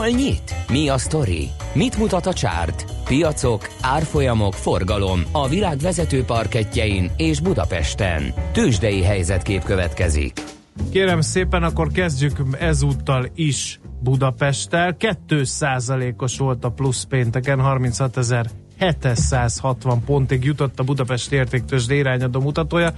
Hol 0.04 0.12
nyit? 0.12 0.54
Mi 0.68 0.88
a 0.88 0.99
sztori? 0.99 1.49
Mit 1.75 1.99
mutat 1.99 2.26
a 2.26 2.32
csárt? 2.32 2.84
Piacok, 3.04 3.68
árfolyamok, 3.80 4.52
forgalom 4.52 5.23
a 5.32 5.49
világ 5.49 5.78
vezető 5.78 6.25
parketjein 6.25 7.11
és 7.16 7.40
Budapesten. 7.40 8.34
Tősdei 8.52 9.02
helyzetkép 9.02 9.64
következik. 9.64 10.42
Kérem 10.90 11.20
szépen, 11.20 11.62
akkor 11.62 11.88
kezdjük 11.88 12.37
ezúttal 12.58 13.26
is 13.34 13.80
Budapesttel. 14.00 14.96
2%-os 15.28 16.38
volt 16.38 16.64
a 16.64 16.70
plusz 16.70 17.04
pénteken, 17.04 17.61
36.760 17.62 19.96
pontig 20.06 20.44
jutott 20.44 20.78
a 20.78 20.84
Budapest 20.84 21.32
értéktős 21.32 21.88
irányadó 21.88 22.40
mutatója, 22.40 22.92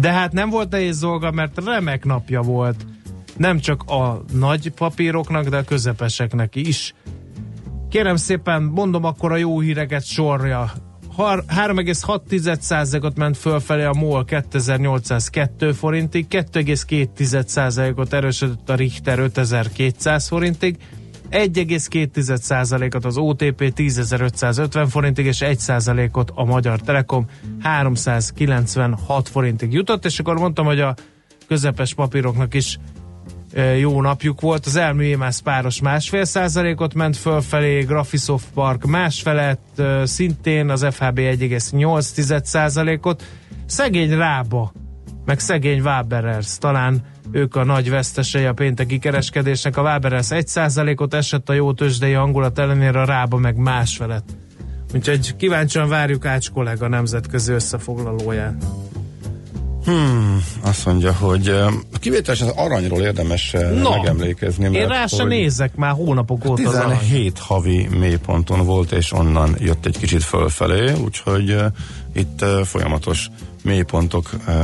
de 0.00 0.12
hát 0.12 0.32
nem 0.32 0.50
volt 0.50 0.70
nehéz 0.70 1.00
dolga, 1.00 1.30
mert 1.30 1.64
remek 1.64 2.04
napja 2.04 2.40
volt 2.40 2.86
nem 3.36 3.58
csak 3.58 3.82
a 3.82 4.22
nagy 4.32 4.70
papíroknak, 4.70 5.48
de 5.48 5.56
a 5.56 5.64
közepeseknek 5.64 6.54
is. 6.54 6.94
Kérem 7.90 8.16
szépen, 8.16 8.62
mondom 8.62 9.04
akkor 9.04 9.32
a 9.32 9.36
jó 9.36 9.60
híreket 9.60 10.04
sorja. 10.04 10.72
3,6%-ot 11.16 13.16
ment 13.16 13.36
fölfelé 13.36 13.84
a 13.84 13.92
MOL 13.92 14.24
2802 14.24 15.74
forintig, 15.74 16.26
2,2%-ot 16.30 18.12
erősödött 18.12 18.70
a 18.70 18.74
Richter 18.74 19.18
5200 19.18 20.28
forintig, 20.28 20.76
1,2%-ot 21.30 23.04
az 23.04 23.16
OTP 23.16 23.72
10.550 23.76 24.86
forintig, 24.90 25.26
és 25.26 25.38
1%-ot 25.40 26.32
a 26.34 26.44
Magyar 26.44 26.80
Telekom 26.80 27.26
396 27.62 29.28
forintig 29.28 29.72
jutott, 29.72 30.04
és 30.04 30.18
akkor 30.18 30.38
mondtam, 30.38 30.66
hogy 30.66 30.80
a 30.80 30.94
közepes 31.46 31.94
papíroknak 31.94 32.54
is 32.54 32.78
jó 33.78 34.00
napjuk 34.00 34.40
volt. 34.40 34.66
Az 34.66 34.76
Elmű 34.76 35.04
Émász 35.04 35.38
páros 35.38 35.80
másfél 35.80 36.24
százalékot 36.24 36.94
ment 36.94 37.16
fölfelé, 37.16 37.80
Graphisoft 37.80 38.46
Park 38.54 38.84
másfelett, 38.84 39.82
szintén 40.02 40.70
az 40.70 40.86
FHB 40.90 41.18
1,8 41.18 42.44
százalékot. 42.44 43.24
Szegény 43.66 44.16
Rába, 44.16 44.72
meg 45.24 45.38
szegény 45.38 45.80
Waberers, 45.80 46.58
talán 46.58 47.02
ők 47.30 47.56
a 47.56 47.64
nagy 47.64 47.90
vesztesei 47.90 48.44
a 48.44 48.52
pénteki 48.52 48.98
kereskedésnek. 48.98 49.76
A 49.76 49.82
Waberers 49.82 50.30
1 50.30 50.46
százalékot 50.46 51.14
esett 51.14 51.48
a 51.48 51.52
jó 51.52 51.72
tőzsdei 51.72 52.12
hangulat 52.12 52.58
ellenére, 52.58 53.00
a 53.00 53.04
Rába 53.04 53.36
meg 53.36 53.56
másfelett. 53.56 54.28
Úgyhogy 54.94 55.36
kíváncsian 55.36 55.88
várjuk 55.88 56.26
Ács 56.26 56.50
kollega 56.50 56.88
nemzetközi 56.88 57.52
összefoglalóját. 57.52 58.64
Hmm, 59.86 60.42
azt 60.60 60.86
mondja, 60.86 61.12
hogy 61.12 61.54
kivételesen 62.00 62.48
az 62.48 62.54
aranyról 62.56 63.00
érdemes 63.00 63.54
no, 63.82 63.90
megemlékezni. 63.90 64.62
Mert 64.68 64.74
én 64.74 64.88
rá 64.88 65.06
sem 65.06 65.28
nézek 65.28 65.74
már 65.74 65.92
hónapok 65.92 66.44
óta. 66.44 66.62
17 66.62 67.38
havi 67.38 67.88
mélyponton 67.98 68.64
volt, 68.64 68.92
és 68.92 69.12
onnan 69.12 69.56
jött 69.58 69.86
egy 69.86 69.98
kicsit 69.98 70.22
fölfelé, 70.22 70.92
úgyhogy 71.04 71.50
uh, 71.50 71.64
itt 72.14 72.42
uh, 72.42 72.60
folyamatos 72.60 73.28
mélypontok 73.62 74.30
uh, 74.46 74.54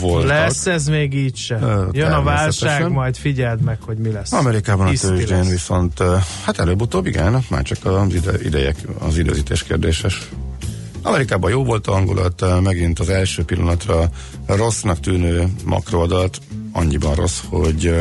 voltak. 0.00 0.28
Lesz 0.28 0.66
ez 0.66 0.86
még 0.86 1.14
így 1.14 1.36
se. 1.36 1.56
Uh, 1.56 1.88
Jön 1.92 2.12
a 2.12 2.22
válság, 2.22 2.90
majd 2.90 3.16
figyeld 3.16 3.60
meg, 3.60 3.78
hogy 3.86 3.96
mi 3.96 4.10
lesz. 4.10 4.32
Amerikában 4.32 4.86
a 4.86 4.92
tőzsdén 5.00 5.48
viszont, 5.48 6.00
uh, 6.00 6.06
hát 6.44 6.58
előbb-utóbb 6.58 7.06
igen, 7.06 7.44
már 7.48 7.62
csak 7.62 7.84
az 7.84 8.14
ide, 8.14 8.32
idejek, 8.42 8.76
az 8.98 9.18
időzítés 9.18 9.62
kérdéses. 9.62 10.28
Amerikában 11.02 11.50
jó 11.50 11.64
volt 11.64 11.86
a 11.86 11.92
hangulat, 11.92 12.60
megint 12.62 12.98
az 12.98 13.08
első 13.08 13.44
pillanatra 13.44 14.10
rossznak 14.46 15.00
tűnő 15.00 15.48
makroadat, 15.64 16.38
annyiban 16.72 17.14
rossz, 17.14 17.40
hogy 17.48 17.94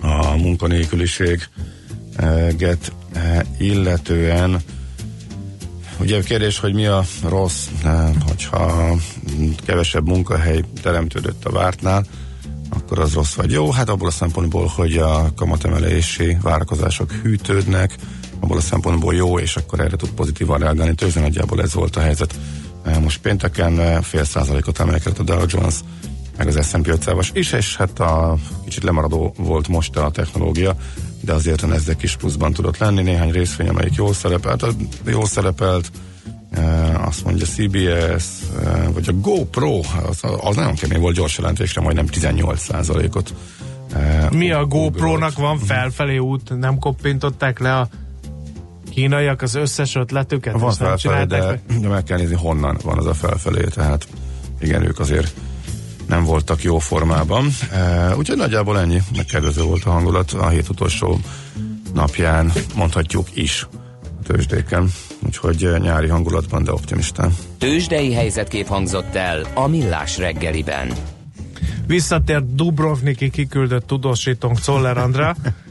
a 0.00 0.36
munkanélküliséget 0.36 2.92
illetően 3.58 4.60
ugye 6.00 6.18
a 6.18 6.22
kérdés, 6.22 6.58
hogy 6.58 6.74
mi 6.74 6.86
a 6.86 7.04
rossz, 7.28 7.66
hogyha 8.26 8.94
kevesebb 9.64 10.06
munkahely 10.06 10.64
teremtődött 10.82 11.44
a 11.44 11.50
vártnál, 11.50 12.06
akkor 12.70 12.98
az 12.98 13.12
rossz 13.12 13.34
vagy 13.34 13.50
jó. 13.50 13.70
Hát 13.70 13.88
abból 13.88 14.08
a 14.08 14.10
szempontból, 14.10 14.66
hogy 14.66 14.96
a 14.96 15.32
kamatemelési 15.36 16.36
várakozások 16.42 17.12
hűtődnek, 17.12 17.94
abból 18.40 18.56
a 18.56 18.60
szempontból 18.60 19.14
jó, 19.14 19.38
és 19.38 19.56
akkor 19.56 19.80
erre 19.80 19.96
tud 19.96 20.10
pozitívan 20.10 20.58
reagálni. 20.58 20.94
Tőzsden 20.94 21.22
nagyjából 21.22 21.62
ez 21.62 21.74
volt 21.74 21.96
a 21.96 22.00
helyzet. 22.00 22.34
Eh, 22.84 23.00
most 23.00 23.20
pénteken 23.20 23.80
eh, 23.80 24.02
fél 24.02 24.24
százalékot 24.24 24.80
emelkedett 24.80 25.18
a 25.18 25.22
Dow 25.22 25.44
Jones, 25.46 25.74
meg 26.38 26.46
az 26.46 26.68
S&P 26.68 26.88
500 26.88 27.30
is, 27.32 27.52
és 27.52 27.76
hát 27.76 28.00
a 28.00 28.36
kicsit 28.64 28.82
lemaradó 28.82 29.34
volt 29.36 29.68
most 29.68 29.96
a 29.96 30.10
technológia, 30.10 30.76
de 31.20 31.32
azért 31.32 31.62
a 31.62 31.66
Nasdaq 31.66 31.98
is 32.02 32.16
pluszban 32.16 32.52
tudott 32.52 32.78
lenni, 32.78 33.02
néhány 33.02 33.30
részvény, 33.30 33.68
amelyik 33.68 33.94
jól 33.94 34.12
szerepelt, 34.12 34.66
jól 35.06 35.26
szerepelt, 35.26 35.90
e, 36.50 36.62
azt 37.06 37.24
mondja 37.24 37.46
CBS, 37.46 38.24
e, 38.64 38.88
vagy 38.92 39.08
a 39.08 39.12
GoPro, 39.12 39.80
az, 40.08 40.20
az 40.40 40.56
nagyon 40.56 40.74
kemény 40.74 41.00
volt 41.00 41.14
gyors 41.14 41.38
jelentésre, 41.38 41.80
majdnem 41.80 42.06
18 42.06 42.60
százalékot. 42.60 43.34
E, 43.92 44.28
Mi 44.30 44.50
a 44.50 44.66
GoPro-nak 44.66 45.38
van 45.38 45.58
felfelé 45.58 46.18
út, 46.18 46.58
nem 46.58 46.78
koppintották 46.78 47.58
le 47.58 47.76
a 47.78 47.88
kínaiak 48.90 49.42
az 49.42 49.54
összes 49.54 49.94
ötletüket? 49.94 50.58
Van 50.58 50.72
felfelé, 50.72 51.24
de, 51.24 51.60
de 51.80 51.88
meg 51.88 52.02
kell 52.02 52.18
nézni, 52.18 52.34
honnan 52.34 52.78
van 52.82 52.98
az 52.98 53.06
a 53.06 53.14
felfelé, 53.14 53.64
tehát 53.64 54.08
igen, 54.60 54.82
ők 54.82 54.98
azért 54.98 55.34
nem 56.06 56.24
voltak 56.24 56.62
jó 56.62 56.78
formában. 56.78 57.48
E, 57.72 58.16
úgyhogy 58.16 58.36
nagyjából 58.36 58.78
ennyi, 58.78 59.02
megkérdező 59.16 59.62
volt 59.62 59.84
a 59.84 59.90
hangulat 59.90 60.32
a 60.32 60.48
hét 60.48 60.68
utolsó 60.68 61.18
napján, 61.94 62.52
mondhatjuk 62.74 63.28
is 63.34 63.66
a 64.02 64.22
tőzsdéken. 64.26 64.90
Úgyhogy 65.26 65.68
nyári 65.78 66.08
hangulatban, 66.08 66.64
de 66.64 66.72
optimistán. 66.72 67.36
Tőzsdei 67.58 68.12
helyzetkép 68.12 68.66
hangzott 68.66 69.14
el 69.14 69.46
a 69.54 69.66
Millás 69.66 70.18
reggeliben. 70.18 70.92
Visszatért 71.86 72.54
Dubrovniki 72.54 73.30
kiküldött 73.30 73.86
tudósítónk 73.86 74.60
Czoller 74.60 74.98
Andrá, 74.98 75.34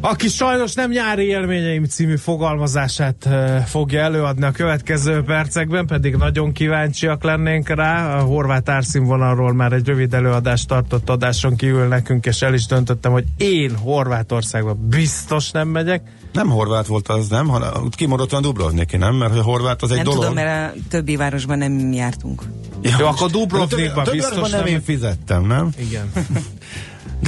aki 0.00 0.28
sajnos 0.28 0.74
nem 0.74 0.90
nyári 0.90 1.24
élményeim 1.24 1.84
című 1.84 2.16
fogalmazását 2.16 3.28
fogja 3.66 4.00
előadni 4.00 4.44
a 4.44 4.50
következő 4.50 5.22
percekben, 5.22 5.86
pedig 5.86 6.14
nagyon 6.14 6.52
kíváncsiak 6.52 7.22
lennénk 7.22 7.68
rá. 7.68 8.18
A 8.18 8.22
horvát 8.22 8.68
árszínvonalról 8.68 9.52
már 9.52 9.72
egy 9.72 9.86
rövid 9.86 10.14
előadást 10.14 10.68
tartott 10.68 11.08
adáson 11.08 11.56
kívül 11.56 11.86
nekünk, 11.86 12.26
és 12.26 12.42
el 12.42 12.54
is 12.54 12.66
döntöttem, 12.66 13.12
hogy 13.12 13.24
én 13.36 13.76
Horvátországba 13.76 14.74
biztos 14.74 15.50
nem 15.50 15.68
megyek. 15.68 16.02
Nem 16.32 16.48
horvát 16.48 16.86
volt 16.86 17.08
az, 17.08 17.28
nem? 17.28 17.48
Hanem 17.48 17.72
kimondottan 17.90 18.42
Dubrovniki, 18.42 18.96
nem? 18.96 19.14
Mert 19.14 19.38
a 19.38 19.42
horvát 19.42 19.82
az 19.82 19.90
egy 19.90 19.96
nem 19.96 20.04
dolog. 20.04 20.22
Nem 20.22 20.28
tudom, 20.28 20.44
mert 20.44 20.76
a 20.76 20.78
többi 20.88 21.16
városban 21.16 21.58
nem 21.58 21.92
jártunk. 21.92 22.42
Ja, 22.82 22.96
Jó, 22.98 23.06
akkor 23.06 23.30
Dubrovnikban 23.30 24.06
biztos 24.10 24.50
nem. 24.50 24.60
nem 24.60 24.66
én 24.66 24.82
fizettem, 24.82 25.46
nem? 25.46 25.70
Igen. 25.78 26.12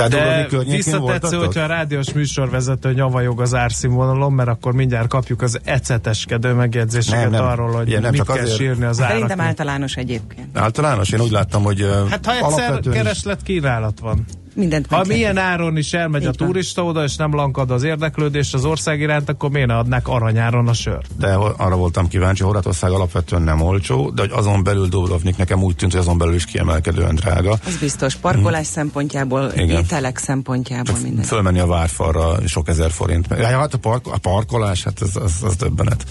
De, 0.06 0.46
De 0.50 0.64
visszatetsző, 0.64 1.36
hogyha 1.36 1.60
a 1.60 1.66
rádiós 1.66 2.12
műsorvezető 2.12 2.92
nyavajog 2.92 3.40
az 3.40 3.54
árszínvonalon, 3.54 4.32
mert 4.32 4.48
akkor 4.48 4.72
mindjárt 4.72 5.08
kapjuk 5.08 5.42
az 5.42 5.58
eceteskedő 5.64 6.52
megjegyzéseket 6.52 7.30
nem, 7.30 7.30
nem. 7.30 7.44
arról, 7.44 7.70
hogy 7.70 7.88
Igen, 7.88 8.02
nem 8.02 8.10
mit 8.10 8.22
kell 8.22 8.36
azért... 8.36 8.56
sírni 8.56 8.84
az 8.84 9.00
áraknak. 9.00 9.08
Szerintem 9.10 9.40
általános 9.40 9.94
egyébként. 9.94 10.58
Általános? 10.58 11.10
Én 11.10 11.20
úgy 11.20 11.30
láttam, 11.30 11.62
hogy 11.62 11.86
Hát 12.10 12.26
ha 12.26 12.32
egyszer 12.36 12.80
kereslet 12.80 13.42
kínálat 13.42 14.00
van 14.00 14.24
mindent 14.58 14.86
Ha 14.86 15.04
milyen 15.06 15.36
áron 15.36 15.76
is 15.76 15.92
elmegy 15.92 16.22
Így 16.22 16.28
a 16.28 16.30
turista 16.30 16.84
oda, 16.84 17.02
és 17.02 17.16
nem 17.16 17.34
lankad 17.34 17.70
az 17.70 17.82
érdeklődés 17.82 18.54
az 18.54 18.64
ország 18.64 19.00
iránt, 19.00 19.28
akkor 19.28 19.50
miért 19.50 19.66
ne 19.66 19.76
adnák 19.76 20.08
aranyáron 20.08 20.68
a 20.68 20.72
sört? 20.72 21.10
De 21.18 21.32
arra 21.56 21.76
voltam 21.76 22.08
kíváncsi, 22.08 22.42
Horvátország 22.42 22.90
alapvetően 22.90 23.42
nem 23.42 23.60
olcsó, 23.60 24.10
de 24.10 24.20
hogy 24.20 24.30
azon 24.32 24.62
belül 24.62 24.88
Dubrovnik 24.88 25.36
nekem 25.36 25.62
úgy 25.62 25.76
tűnt, 25.76 25.92
hogy 25.92 26.00
azon 26.00 26.18
belül 26.18 26.34
is 26.34 26.44
kiemelkedően 26.44 27.14
drága. 27.14 27.58
Az 27.66 27.76
biztos, 27.76 28.14
parkolás 28.14 28.64
hmm. 28.64 28.72
szempontjából, 28.72 29.52
Igen. 29.54 29.68
ételek 29.68 30.18
szempontjából 30.18 30.94
Csak 30.94 31.02
minden. 31.02 31.24
Fölmenni 31.24 31.58
a 31.58 31.66
várfalra 31.66 32.46
sok 32.46 32.68
ezer 32.68 32.90
forint. 32.90 33.26
Ja, 33.30 33.58
hát 33.58 33.74
a, 33.74 33.78
park, 33.78 34.06
a 34.06 34.18
parkolás, 34.18 34.84
hát 34.84 35.00
az, 35.00 35.16
az, 35.16 35.42
az 35.42 35.56
döbbenet. 35.56 36.04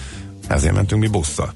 Ezért 0.48 0.74
mentünk 0.74 1.02
mi 1.02 1.08
busszal. 1.08 1.52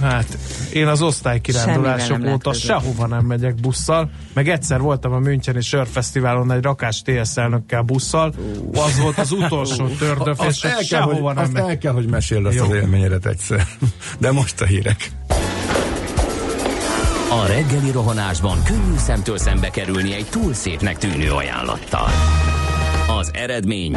Hát, 0.00 0.38
én 0.72 0.86
az 0.86 1.02
osztálykirándulások 1.02 2.26
óta 2.26 2.52
sehova 2.52 3.06
nem 3.06 3.24
megyek 3.24 3.54
busszal, 3.54 4.10
meg 4.32 4.48
egyszer 4.48 4.80
voltam 4.80 5.12
a 5.12 5.18
Müncheni 5.18 5.60
Sörfesztiválon 5.60 6.52
egy 6.52 6.62
rakás 6.62 7.02
TSZ 7.02 7.36
elnökkel 7.36 7.82
busszal, 7.82 8.34
az 8.72 8.98
volt 8.98 9.18
az 9.18 9.32
utolsó 9.32 9.86
tördöf, 9.86 10.40
és 10.48 10.62
el 10.62 10.84
kell, 10.88 11.00
hogy, 11.00 11.22
nem 11.22 11.36
azt 11.36 11.56
el 11.56 11.78
kell, 11.78 11.92
hogy 11.92 12.08
meséld 12.08 12.46
azt 12.46 12.60
az 12.60 12.74
élményedet 12.74 13.26
egyszer. 13.26 13.66
De 14.18 14.32
most 14.32 14.60
a 14.60 14.64
hírek. 14.64 15.10
A 17.30 17.46
reggeli 17.46 17.90
rohanásban 17.90 18.62
könnyű 18.62 18.96
szemtől 18.96 19.38
szembe 19.38 19.70
kerülni 19.70 20.14
egy 20.14 20.26
túl 20.30 20.54
szépnek 20.54 20.98
tűnő 20.98 21.30
ajánlattal. 21.30 22.08
Az 23.18 23.30
eredmény 23.32 23.96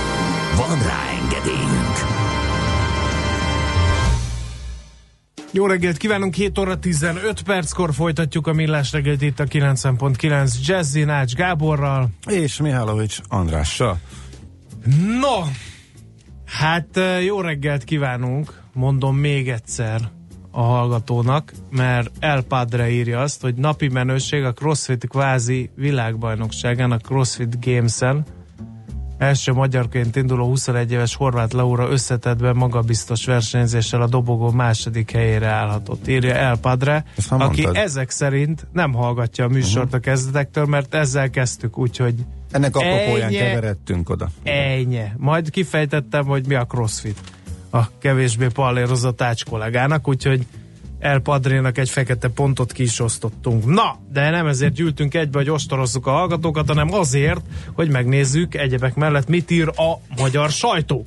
Van 0.67 0.83
rá 0.83 1.09
engedélyünk! 1.21 1.97
Jó 5.51 5.65
reggelt 5.65 5.97
kívánunk, 5.97 6.33
7 6.33 6.57
óra 6.57 6.79
15 6.79 7.41
perckor 7.41 7.93
folytatjuk 7.93 8.47
a 8.47 8.53
millás 8.53 8.91
reggelt 8.91 9.21
itt 9.21 9.39
a 9.39 9.43
90.9 9.43 10.65
Jazzy 10.65 11.03
Nács 11.03 11.33
Gáborral. 11.33 12.09
És 12.27 12.57
Mihálovics 12.57 13.19
Andrással. 13.27 13.99
No, 15.19 15.41
hát 16.45 16.99
jó 17.25 17.41
reggelt 17.41 17.83
kívánunk, 17.83 18.61
mondom 18.73 19.15
még 19.15 19.49
egyszer 19.49 20.01
a 20.51 20.61
hallgatónak, 20.61 21.53
mert 21.69 22.11
El 22.19 22.41
Padre 22.41 22.89
írja 22.89 23.19
azt, 23.19 23.41
hogy 23.41 23.55
napi 23.55 23.87
menőség 23.87 24.43
a 24.43 24.53
CrossFit 24.53 25.07
kvázi 25.07 25.69
világbajnokságán, 25.75 26.91
a 26.91 26.97
CrossFit 26.97 27.65
Games-en 27.65 28.25
első 29.21 29.53
magyarként 29.53 30.15
induló 30.15 30.45
21 30.45 30.91
éves 30.91 31.15
Horváth 31.15 31.55
Laura 31.55 31.89
összetettben 31.89 32.55
magabiztos 32.55 33.25
versenyzéssel 33.25 34.01
a 34.01 34.07
dobogó 34.07 34.51
második 34.51 35.11
helyére 35.11 35.47
állhatott. 35.47 36.07
Írja 36.07 36.33
El 36.33 36.57
Padre, 36.57 37.05
aki 37.29 37.61
mondtad. 37.61 37.75
ezek 37.75 38.09
szerint 38.09 38.67
nem 38.71 38.93
hallgatja 38.93 39.45
a 39.45 39.47
műsort 39.47 39.85
uh-huh. 39.85 39.93
a 39.93 39.99
kezdetektől, 39.99 40.65
mert 40.65 40.93
ezzel 40.93 41.29
kezdtük, 41.29 41.77
úgyhogy 41.77 42.15
ennek 42.51 42.75
apropóján 42.75 43.31
keveredtünk 43.31 44.09
oda. 44.09 44.29
Ennyi. 44.43 45.03
Majd 45.17 45.49
kifejtettem, 45.49 46.25
hogy 46.25 46.47
mi 46.47 46.55
a 46.55 46.65
crossfit 46.65 47.19
a 47.69 47.97
kevésbé 47.99 48.47
pallérozott 48.47 49.21
ács 49.21 49.45
kollégának, 49.45 50.07
úgyhogy 50.07 50.45
El 51.01 51.19
Padrénak 51.19 51.77
egy 51.77 51.89
fekete 51.89 52.27
pontot 52.27 52.71
ki 52.71 52.83
is 52.83 52.99
osztottunk. 52.99 53.65
Na, 53.65 53.99
de 54.11 54.29
nem 54.29 54.47
ezért 54.47 54.73
gyűltünk 54.73 55.13
egybe, 55.13 55.37
hogy 55.37 55.49
ostorozzuk 55.49 56.07
a 56.07 56.11
hallgatókat, 56.11 56.67
hanem 56.67 56.93
azért, 56.93 57.41
hogy 57.73 57.89
megnézzük 57.89 58.55
egyebek 58.55 58.95
mellett, 58.95 59.27
mit 59.27 59.51
ír 59.51 59.67
a 59.67 60.21
magyar 60.21 60.49
sajtó. 60.49 61.05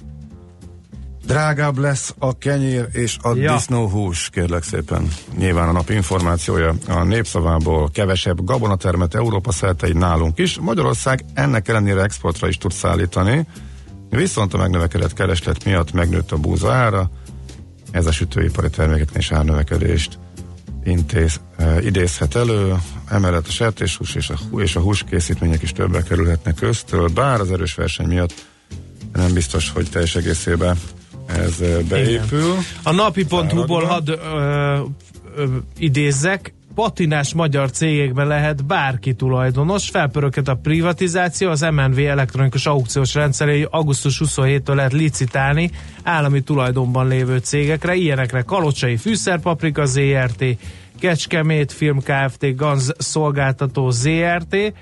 Drágább 1.27 1.79
lesz 1.79 2.15
a 2.19 2.39
kenyér 2.39 2.89
és 2.93 3.17
a 3.23 3.35
ja. 3.35 3.53
disznóhús, 3.53 4.29
kérlek 4.33 4.63
szépen. 4.63 5.09
Nyilván 5.39 5.69
a 5.69 5.73
nap 5.73 5.91
információja 5.91 6.75
a 6.89 7.03
népszavából 7.03 7.91
kevesebb 7.93 8.45
gabonatermet 8.45 9.15
Európa 9.15 9.53
szerte 9.53 9.89
nálunk 9.93 10.39
is. 10.39 10.59
Magyarország 10.59 11.25
ennek 11.35 11.69
ellenére 11.69 12.03
exportra 12.03 12.49
is 12.49 12.59
tud 12.59 12.73
szállítani, 12.73 13.47
viszont 14.11 14.55
a 14.55 14.59
megnövekedett 14.59 15.13
kereslet 15.13 15.65
miatt 15.65 15.93
megnőtt 15.93 16.33
a 16.33 16.37
búza 16.37 16.73
ára, 16.73 17.11
ez 17.95 18.07
a 18.07 18.13
sütőipari 18.13 18.71
termékeknél 18.71 19.19
is 19.19 19.33
árnövekedést 19.33 20.19
intéz, 20.85 21.41
e, 21.57 21.83
idézhet 21.83 22.35
elő, 22.35 22.75
emellett 23.09 23.47
a 23.47 23.51
sertéshús 23.51 24.15
és 24.15 24.31
a, 24.31 24.61
és 24.61 24.77
a 24.77 24.81
húskészítmények 24.81 25.63
is 25.63 25.73
többe 25.73 26.03
kerülhetnek 26.03 26.55
köztől, 26.55 27.09
bár 27.09 27.41
az 27.41 27.53
erős 27.53 27.75
verseny 27.75 28.07
miatt 28.07 28.35
nem 29.13 29.33
biztos, 29.33 29.71
hogy 29.71 29.91
teljes 29.91 30.17
egészében 30.17 30.79
ez 31.27 31.59
beépül. 31.89 32.41
Igen. 32.41 32.65
A 32.83 32.93
napi.hu-ból 32.93 33.85
hadd 33.85 34.11
ö, 34.11 34.81
ö, 35.37 35.47
idézzek, 35.79 36.55
patinás 36.75 37.35
magyar 37.35 37.71
cégekben 37.71 38.27
lehet 38.27 38.67
bárki 38.67 39.15
tulajdonos, 39.15 39.89
felpöröket 39.89 40.49
a 40.49 40.55
privatizáció, 40.55 41.51
az 41.51 41.61
MNV 41.61 41.99
elektronikus 41.99 42.67
aukciós 42.67 43.15
rendszerei 43.15 43.67
augusztus 43.71 44.21
27-től 44.25 44.75
lehet 44.75 44.93
licitálni 44.93 45.71
állami 46.03 46.41
tulajdonban 46.41 47.09
lévő 47.09 47.39
cégekre, 47.39 47.95
ilyenekre 47.95 48.43
Kalocsai 48.43 48.97
Fűszerpaprika 48.97 49.85
ZRT, 49.85 50.45
Kecskemét 50.99 51.73
Film 51.73 51.99
Kft. 51.99 52.57
Ganz 52.57 52.93
szolgáltató 52.99 53.91
ZRT, 53.91 54.73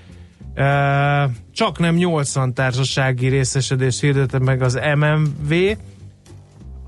csak 1.52 1.78
nem 1.78 1.94
80 1.94 2.54
társasági 2.54 3.28
részesedést 3.28 4.00
hirdette 4.00 4.38
meg 4.38 4.62
az 4.62 4.80
MMV, 4.94 5.54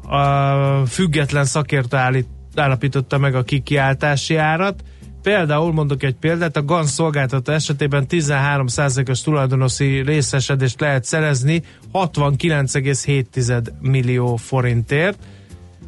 a 0.08 0.86
független 0.86 1.44
szakértő 1.44 1.96
állít, 1.96 2.28
állapította 2.54 3.18
meg 3.18 3.34
a 3.34 3.42
kikiáltási 3.42 4.36
árat, 4.36 4.82
Például 5.24 5.72
mondok 5.72 6.02
egy 6.02 6.14
példát, 6.14 6.56
a 6.56 6.64
GAN 6.64 6.86
szolgáltató 6.86 7.52
esetében 7.52 8.06
13%-os 8.08 9.20
tulajdonosi 9.20 10.02
részesedést 10.02 10.80
lehet 10.80 11.04
szerezni 11.04 11.62
69,7 11.92 13.64
millió 13.80 14.36
forintért. 14.36 15.18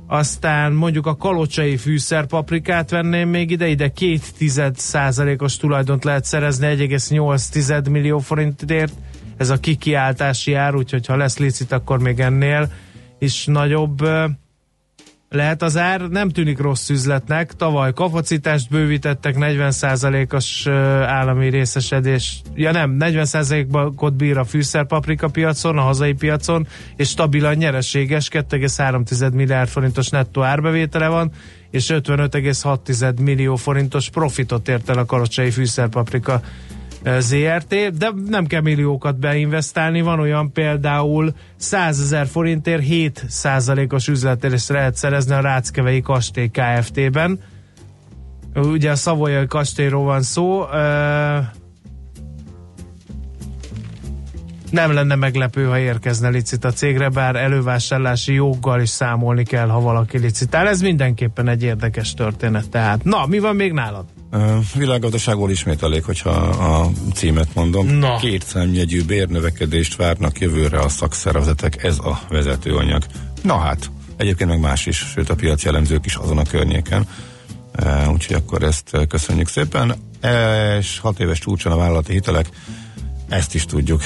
Aztán 0.07 0.72
mondjuk 0.72 1.07
a 1.07 1.16
kalocsai 1.16 1.77
fűszerpaprikát 1.77 2.90
venném 2.90 3.29
még 3.29 3.51
ide, 3.51 3.68
ide 3.68 3.92
2 3.92 5.37
os 5.38 5.57
tulajdont 5.57 6.05
lehet 6.05 6.25
szerezni 6.25 6.66
1,8 6.66 7.90
millió 7.90 8.18
forintért. 8.18 8.92
Ez 9.37 9.51
a 9.51 9.61
kikiáltási 9.61 10.55
ár, 10.55 10.75
úgyhogy 10.75 11.07
ha 11.07 11.16
lesz 11.16 11.38
licit, 11.38 11.72
akkor 11.72 11.99
még 11.99 12.20
ennél 12.20 12.72
is 13.18 13.46
nagyobb 13.46 14.09
lehet 15.29 15.62
az 15.62 15.77
ár, 15.77 16.01
nem 16.01 16.29
tűnik 16.29 16.59
rossz 16.59 16.89
üzletnek. 16.89 17.53
Tavaly 17.53 17.93
kapacitást 17.93 18.71
bővítettek, 18.71 19.35
40%-os 19.39 20.67
állami 21.07 21.49
részesedés, 21.51 22.41
ja 22.55 22.73
nem, 22.73 22.97
40%-ot 23.01 24.15
bír 24.15 24.39
a 24.39 24.45
fűszerpaprika 24.45 25.29
piacon, 25.29 25.79
a 25.79 25.83
hazai 25.83 26.12
piacon, 26.12 26.67
és 26.97 27.09
stabilan 27.09 27.55
nyereséges, 27.55 28.29
2,3 28.29 29.33
milliárd 29.33 29.69
forintos 29.69 30.09
nettó 30.09 30.43
árbevétele 30.43 31.09
van, 31.09 31.31
és 31.71 31.87
55,6 31.93 33.21
millió 33.21 33.57
forintos 33.57 34.11
profitot 34.11 34.69
ért 34.69 34.89
el 34.89 34.99
a 34.99 35.05
karocsai 35.05 35.51
fűszerpaprika 35.51 36.41
ZRT, 37.19 37.97
de 37.97 38.12
nem 38.29 38.47
kell 38.47 38.61
milliókat 38.61 39.19
beinvestálni, 39.19 40.01
van 40.01 40.21
olyan 40.21 40.53
például 40.53 41.35
100 41.57 42.01
ezer 42.01 42.27
forintért 42.27 42.83
7 42.83 43.25
százalékos 43.29 44.09
üzletérést 44.09 44.69
lehet 44.69 44.97
szerezni 44.97 45.35
a 45.35 45.40
Ráckevei 45.40 46.01
Kastély 46.01 46.49
Kft-ben. 46.49 47.40
Ugye 48.55 48.90
a 48.90 48.97
Szavolyai 48.97 49.47
kastélyról 49.47 50.05
van 50.05 50.23
szó, 50.23 50.64
nem 54.71 54.92
lenne 54.92 55.14
meglepő, 55.14 55.64
ha 55.64 55.79
érkezne 55.79 56.29
licit 56.29 56.64
a 56.64 56.73
cégre, 56.73 57.09
bár 57.09 57.37
elővásárlási 57.37 58.33
joggal 58.33 58.81
is 58.81 58.88
számolni 58.88 59.42
kell, 59.42 59.69
ha 59.69 59.81
valaki 59.81 60.19
licitál. 60.19 60.69
Ez 60.69 60.81
mindenképpen 60.81 61.49
egy 61.49 61.62
érdekes 61.62 62.14
történet. 62.14 62.71
Tehát, 62.71 63.05
na, 63.05 63.27
mi 63.27 63.38
van 63.38 63.57
még 63.57 63.73
nálad? 63.73 64.05
Világgazdaságból 64.75 65.51
ismét 65.51 65.83
elég, 65.83 66.05
hogyha 66.05 66.31
a 66.31 66.90
címet 67.14 67.49
mondom. 67.55 67.87
Na. 67.87 68.16
Két 68.16 68.44
számjegyű 68.46 69.05
bérnövekedést 69.05 69.96
várnak 69.96 70.40
jövőre 70.40 70.79
a 70.79 70.88
szakszervezetek, 70.88 71.85
ez 71.85 71.99
a 71.99 72.20
vezetőanyag. 72.29 73.05
Na 73.42 73.59
hát, 73.59 73.90
egyébként 74.16 74.51
meg 74.51 74.61
más 74.61 74.87
is, 74.87 74.96
sőt 74.96 75.31
a 75.31 75.35
piaci 75.35 75.64
jellemzők 75.64 76.07
is 76.07 76.14
azon 76.14 76.38
a 76.38 76.44
környéken. 76.44 77.09
Úgyhogy 78.12 78.37
akkor 78.37 78.62
ezt 78.62 78.90
köszönjük 79.09 79.49
szépen. 79.49 79.94
És 80.79 80.99
hat 80.99 81.20
éves 81.20 81.38
csúcson 81.38 81.72
a 81.72 81.77
vállalati 81.77 82.12
hitelek, 82.12 82.49
ezt 83.29 83.55
is 83.55 83.64
tudjuk. 83.64 84.03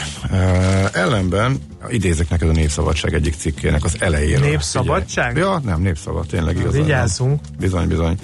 Ellenben 0.92 1.58
idézek 1.88 2.28
neked 2.28 2.48
a 2.48 2.52
Népszabadság 2.52 3.14
egyik 3.14 3.34
cikkének 3.34 3.84
az 3.84 3.96
elejéről. 3.98 4.48
Népszabadság? 4.48 5.36
Ja, 5.36 5.60
nem, 5.64 5.80
Népszabad, 5.80 6.26
tényleg 6.26 6.56
igaz. 6.58 6.74
Vigyázzunk. 6.74 7.40
Bizony, 7.58 7.88
bizony. 7.88 8.16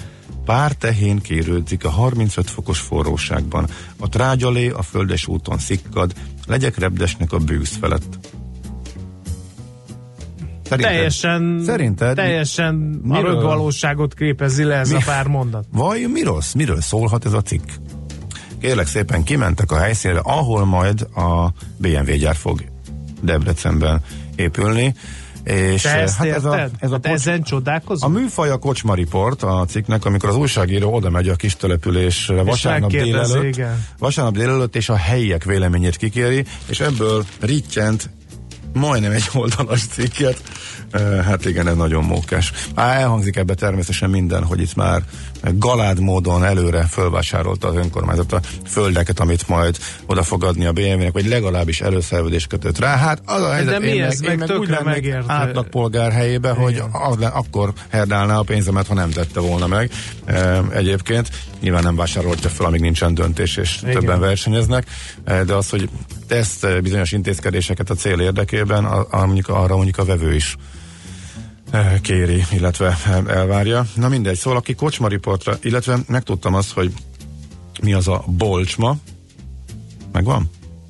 Pár 0.47 0.71
tehén 0.71 1.21
kérődzik 1.21 1.85
a 1.85 1.89
35 1.89 2.49
fokos 2.49 2.79
forróságban. 2.79 3.67
A 3.99 4.09
trágyalé 4.09 4.69
a 4.69 4.81
földes 4.81 5.27
úton 5.27 5.57
szikkad, 5.57 6.13
legyek 6.45 6.77
repdesnek 6.77 7.33
a 7.33 7.37
bűz 7.37 7.77
felett. 7.79 8.17
Szerinted, 10.63 10.91
teljesen, 10.91 11.61
szerinted 11.65 12.15
teljesen 12.15 12.75
miről, 12.75 13.25
a 13.25 13.33
rögvalóságot 13.33 14.13
képezi 14.13 14.63
le 14.63 14.75
ez 14.75 14.89
mi, 14.89 14.95
a 14.95 15.01
pár 15.05 15.27
mondat. 15.27 15.65
Vajon 15.71 16.11
mi 16.11 16.23
rossz? 16.23 16.53
Miről 16.53 16.81
szólhat 16.81 17.25
ez 17.25 17.33
a 17.33 17.41
cikk? 17.41 17.69
Kérlek 18.61 18.87
szépen 18.87 19.23
kimentek 19.23 19.71
a 19.71 19.77
helyszínre, 19.77 20.19
ahol 20.19 20.65
majd 20.65 21.01
a 21.01 21.53
BMW 21.77 22.15
gyár 22.15 22.35
fog 22.35 22.63
Debrecenben 23.21 24.01
épülni. 24.35 24.95
És 25.47 25.81
Te 25.81 25.89
ezt 25.89 26.17
hát 26.17 26.27
ez 26.27 26.45
a, 26.45 26.69
ez 26.79 26.91
a 26.91 26.93
hát 26.93 27.01
kocs, 27.01 27.11
ezen 27.11 27.43
csodálkozom? 27.43 28.15
A 28.15 28.19
műfaj 28.19 28.49
a 28.49 28.57
Kocsma 28.57 28.93
a 29.41 29.65
cikknek, 29.65 30.05
amikor 30.05 30.29
az 30.29 30.35
újságíró 30.35 30.93
oda 30.93 31.09
megy 31.09 31.29
a 31.29 31.35
kis 31.35 31.55
településre 31.55 32.41
vasárnap 32.41 32.89
délelőtt, 32.89 33.59
vasárnap 33.97 34.33
délelőtt, 34.33 34.75
és 34.75 34.89
a 34.89 34.95
helyiek 34.95 35.43
véleményét 35.43 35.95
kikéri, 35.95 36.45
és 36.69 36.79
ebből 36.79 37.25
rittyent 37.39 38.09
majdnem 38.73 39.11
egy 39.11 39.29
oldalas 39.33 39.85
cikket. 39.87 40.41
Hát 41.25 41.45
igen, 41.45 41.67
ez 41.67 41.75
nagyon 41.75 42.03
mókás. 42.03 42.51
Á, 42.75 42.93
elhangzik 42.93 43.35
ebbe 43.35 43.53
természetesen 43.53 44.09
minden, 44.09 44.43
hogy 44.43 44.61
itt 44.61 44.75
már 44.75 45.01
galád 45.53 45.99
módon 45.99 46.43
előre 46.43 46.83
fölvásárolta 46.83 47.67
az 47.67 47.75
önkormányzat 47.75 48.33
a 48.33 48.39
földeket, 48.65 49.19
amit 49.19 49.47
majd 49.47 49.77
oda 50.05 50.23
fog 50.23 50.43
adni 50.43 50.65
a 50.65 50.71
BMW-nek, 50.71 51.11
vagy 51.11 51.27
legalábbis 51.27 51.81
előszerződés 51.81 52.47
kötött 52.47 52.79
rá. 52.79 52.97
Hát 52.97 53.21
az 53.25 53.41
a 53.41 53.51
helyzet, 53.51 53.73
De 53.73 53.79
mi 53.79 53.87
én 53.87 54.03
ez? 54.03 54.19
meg, 54.19 54.31
én 54.31 54.37
Meg 54.37 54.59
úgy 54.59 54.69
lennék 54.69 55.15
átlagpolgár 55.27 56.11
helyébe, 56.11 56.49
hogy 56.49 56.83
az, 56.91 57.17
akkor 57.21 57.73
herdálná 57.89 58.37
a 58.37 58.43
pénzemet, 58.43 58.87
ha 58.87 58.93
nem 58.93 59.09
tette 59.09 59.39
volna 59.39 59.67
meg. 59.67 59.91
Egyébként 60.73 61.29
nyilván 61.61 61.83
nem 61.83 61.95
vásárolta 61.95 62.49
fel, 62.49 62.65
amíg 62.65 62.81
nincsen 62.81 63.13
döntés, 63.13 63.57
és 63.57 63.79
Igen. 63.81 63.93
többen 63.93 64.19
versenyeznek, 64.19 64.87
de 65.45 65.53
az, 65.53 65.69
hogy 65.69 65.89
tesz 66.27 66.63
e, 66.63 66.81
bizonyos 66.81 67.11
intézkedéseket 67.11 67.89
a 67.89 67.95
cél 67.95 68.19
érdekében, 68.19 68.85
a, 68.85 69.07
a, 69.09 69.25
mondjuk 69.25 69.47
arra 69.47 69.75
mondjuk 69.75 69.97
a 69.97 70.05
vevő 70.05 70.35
is 70.35 70.55
e, 71.71 71.99
kéri, 72.01 72.43
illetve 72.51 72.97
elvárja. 73.27 73.85
Na 73.95 74.07
mindegy, 74.07 74.37
szóval 74.37 74.59
aki 74.59 74.75
kocsmariportra, 74.75 75.57
illetve 75.61 75.97
megtudtam 76.07 76.53
azt, 76.53 76.71
hogy 76.71 76.93
mi 77.81 77.93
az 77.93 78.07
a 78.07 78.23
bolcsma, 78.27 78.97
megvan? 80.11 80.49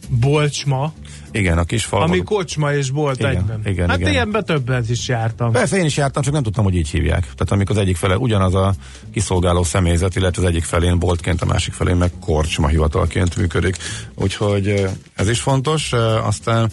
Bolcsma, 0.09 0.93
Igen, 1.37 1.57
a 1.57 1.63
kis 1.63 1.85
fal. 1.85 2.01
ami 2.01 2.23
kocsma 2.23 2.73
és 2.73 2.91
bolt 2.91 3.19
Igen, 3.19 3.35
egyben. 3.35 3.61
igen, 3.65 3.89
hát 3.89 3.99
igen. 3.99 4.11
ilyenben 4.11 4.45
többet 4.45 4.89
is 4.89 5.07
jártam. 5.07 5.51
Persze 5.51 5.77
én 5.77 5.85
is 5.85 5.97
jártam, 5.97 6.23
csak 6.23 6.33
nem 6.33 6.43
tudtam, 6.43 6.63
hogy 6.63 6.75
így 6.75 6.89
hívják. 6.89 7.21
Tehát 7.21 7.51
amikor 7.51 7.75
az 7.75 7.81
egyik 7.81 7.95
fele 7.95 8.17
ugyanaz 8.17 8.55
a 8.55 8.73
kiszolgáló 9.13 9.63
személyzet, 9.63 10.15
illetve 10.15 10.41
az 10.41 10.47
egyik 10.47 10.63
felén 10.63 10.99
boltként, 10.99 11.41
a 11.41 11.45
másik 11.45 11.73
felén 11.73 11.95
meg 11.95 12.11
korcsma 12.19 12.67
hivatalként 12.67 13.35
működik. 13.35 13.77
Úgyhogy 14.15 14.87
ez 15.15 15.29
is 15.29 15.39
fontos. 15.39 15.93
Aztán 16.23 16.71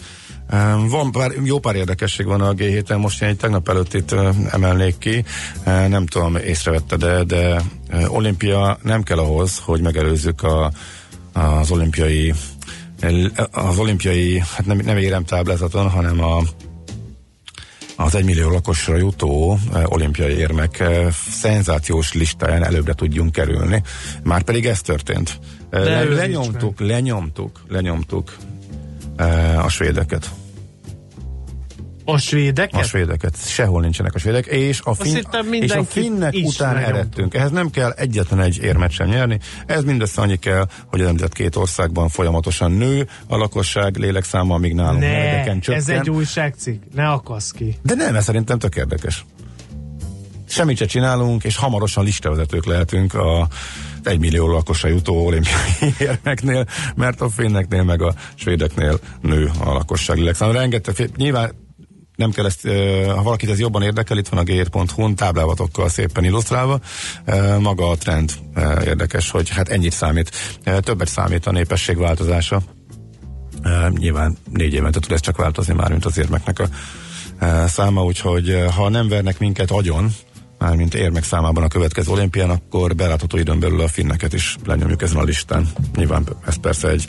van 0.89 1.11
pár, 1.11 1.31
jó 1.43 1.59
pár 1.59 1.75
érdekesség 1.75 2.25
van 2.25 2.41
a 2.41 2.53
G 2.53 2.59
héten, 2.59 2.99
most 2.99 3.21
én 3.21 3.29
egy 3.29 3.37
tegnap 3.37 3.69
előtt 3.69 3.93
itt 3.93 4.15
emelnék 4.51 4.97
ki, 4.97 5.23
nem 5.65 6.05
tudom, 6.05 6.35
észrevette, 6.35 6.95
de, 6.95 7.23
de 7.23 7.61
olimpia 8.07 8.77
nem 8.81 9.03
kell 9.03 9.17
ahhoz, 9.17 9.57
hogy 9.57 9.81
megelőzzük 9.81 10.43
a, 10.43 10.71
az 11.33 11.71
olimpiai 11.71 12.33
az 13.51 13.77
olimpiai, 13.77 14.39
hát 14.39 14.65
nem, 14.65 14.77
nem 14.77 14.97
éremtáblázaton, 14.97 15.89
hanem 15.89 16.23
a 16.23 16.41
az 17.97 18.15
egymillió 18.15 18.49
lakosra 18.49 18.95
jutó 18.95 19.57
eh, 19.73 19.91
olimpiai 19.91 20.33
érmek 20.33 20.79
eh, 20.79 21.11
szenzációs 21.29 22.13
listáján 22.13 22.63
előbbre 22.63 22.93
tudjunk 22.93 23.31
kerülni. 23.31 23.83
Már 24.23 24.43
pedig 24.43 24.65
ez 24.65 24.81
történt. 24.81 25.39
De 25.69 25.79
le, 25.79 26.03
lenyomtuk, 26.03 26.79
lenyomtuk, 26.79 27.63
lenyomtuk 27.67 28.35
a 29.63 29.69
svédeket. 29.69 30.29
A 32.05 32.17
svédeket? 32.17 32.81
A 32.81 32.83
svédeket. 32.83 33.47
Sehol 33.47 33.81
nincsenek 33.81 34.15
a 34.15 34.19
svédek, 34.19 34.45
és 34.45 34.79
a, 34.83 34.93
fin- 34.93 35.27
és 35.51 35.71
a 35.71 35.83
finnek 35.83 36.33
után 36.43 36.77
eredtünk. 36.77 37.33
Ehhez 37.33 37.51
nem 37.51 37.69
kell 37.69 37.91
egyetlen 37.91 38.39
egy 38.39 38.59
érmet 38.63 38.91
sem 38.91 39.07
nyerni. 39.07 39.39
Ez 39.65 39.83
mindössze 39.83 40.21
annyi 40.21 40.35
kell, 40.35 40.67
hogy 40.87 41.01
az 41.01 41.07
említett 41.07 41.33
két 41.33 41.55
országban 41.55 42.09
folyamatosan 42.09 42.71
nő 42.71 43.07
a 43.27 43.37
lakosság 43.37 43.95
lélekszáma, 43.97 44.55
amíg 44.55 44.73
nálunk 44.73 44.99
Ne, 44.99 45.43
csökken. 45.59 45.73
ez 45.73 45.89
egy 45.89 46.09
újságcikk, 46.09 46.83
ne 46.93 47.09
akasz 47.09 47.51
ki. 47.51 47.77
De 47.81 47.93
nem, 47.95 48.15
ez 48.15 48.23
szerintem 48.23 48.59
tök 48.59 48.75
érdekes. 48.75 49.25
Semmit 50.47 50.77
se 50.77 50.85
csinálunk, 50.85 51.43
és 51.43 51.55
hamarosan 51.55 52.03
listavezetők 52.03 52.65
lehetünk 52.65 53.13
a 53.13 53.47
egy 54.03 54.19
millió 54.19 54.47
lakosra 54.47 54.89
jutó 54.89 55.25
olimpiai 55.25 55.93
érmeknél, 56.09 56.65
mert 56.95 57.21
a 57.21 57.29
finneknél 57.29 57.83
meg 57.83 58.01
a 58.01 58.13
svédeknél 58.35 58.99
nő 59.21 59.51
a 59.59 59.73
lakosság 59.73 60.17
lélekszám. 60.17 60.51
Rengeteg, 60.51 61.09
nyilván 61.15 61.51
nem 62.15 62.31
kell 62.31 62.45
ezt, 62.45 62.67
ha 63.07 63.23
valakit 63.23 63.49
ez 63.49 63.59
jobban 63.59 63.81
érdekel, 63.81 64.17
itt 64.17 64.27
van 64.27 64.39
a 64.39 64.43
g7.hu-n 64.43 65.15
táblávatokkal 65.15 65.89
szépen 65.89 66.23
illusztrálva. 66.23 66.79
Maga 67.59 67.89
a 67.89 67.95
trend 67.95 68.31
érdekes, 68.85 69.29
hogy 69.29 69.49
hát 69.49 69.69
ennyit 69.69 69.93
számít. 69.93 70.31
Többet 70.79 71.07
számít 71.07 71.45
a 71.45 71.51
népesség 71.51 71.97
változása. 71.97 72.61
Nyilván 73.89 74.37
négy 74.51 74.73
évente 74.73 74.99
tud 74.99 75.11
ez 75.11 75.19
csak 75.19 75.37
változni 75.37 75.73
már, 75.73 75.89
mint 75.89 76.05
az 76.05 76.17
érmeknek 76.17 76.59
a 76.59 76.67
száma, 77.67 78.03
úgyhogy 78.03 78.65
ha 78.75 78.89
nem 78.89 79.07
vernek 79.07 79.39
minket 79.39 79.71
agyon, 79.71 80.13
mármint 80.59 80.93
érmek 80.93 81.23
számában 81.23 81.63
a 81.63 81.67
következő 81.67 82.11
olimpián, 82.11 82.49
akkor 82.49 82.95
belátható 82.95 83.37
időn 83.37 83.59
belül 83.59 83.81
a 83.81 83.87
finneket 83.87 84.33
is 84.33 84.55
lenyomjuk 84.65 85.01
ezen 85.01 85.17
a 85.17 85.23
listán. 85.23 85.67
Nyilván 85.95 86.27
ez 86.45 86.55
persze 86.55 86.89
egy 86.89 87.07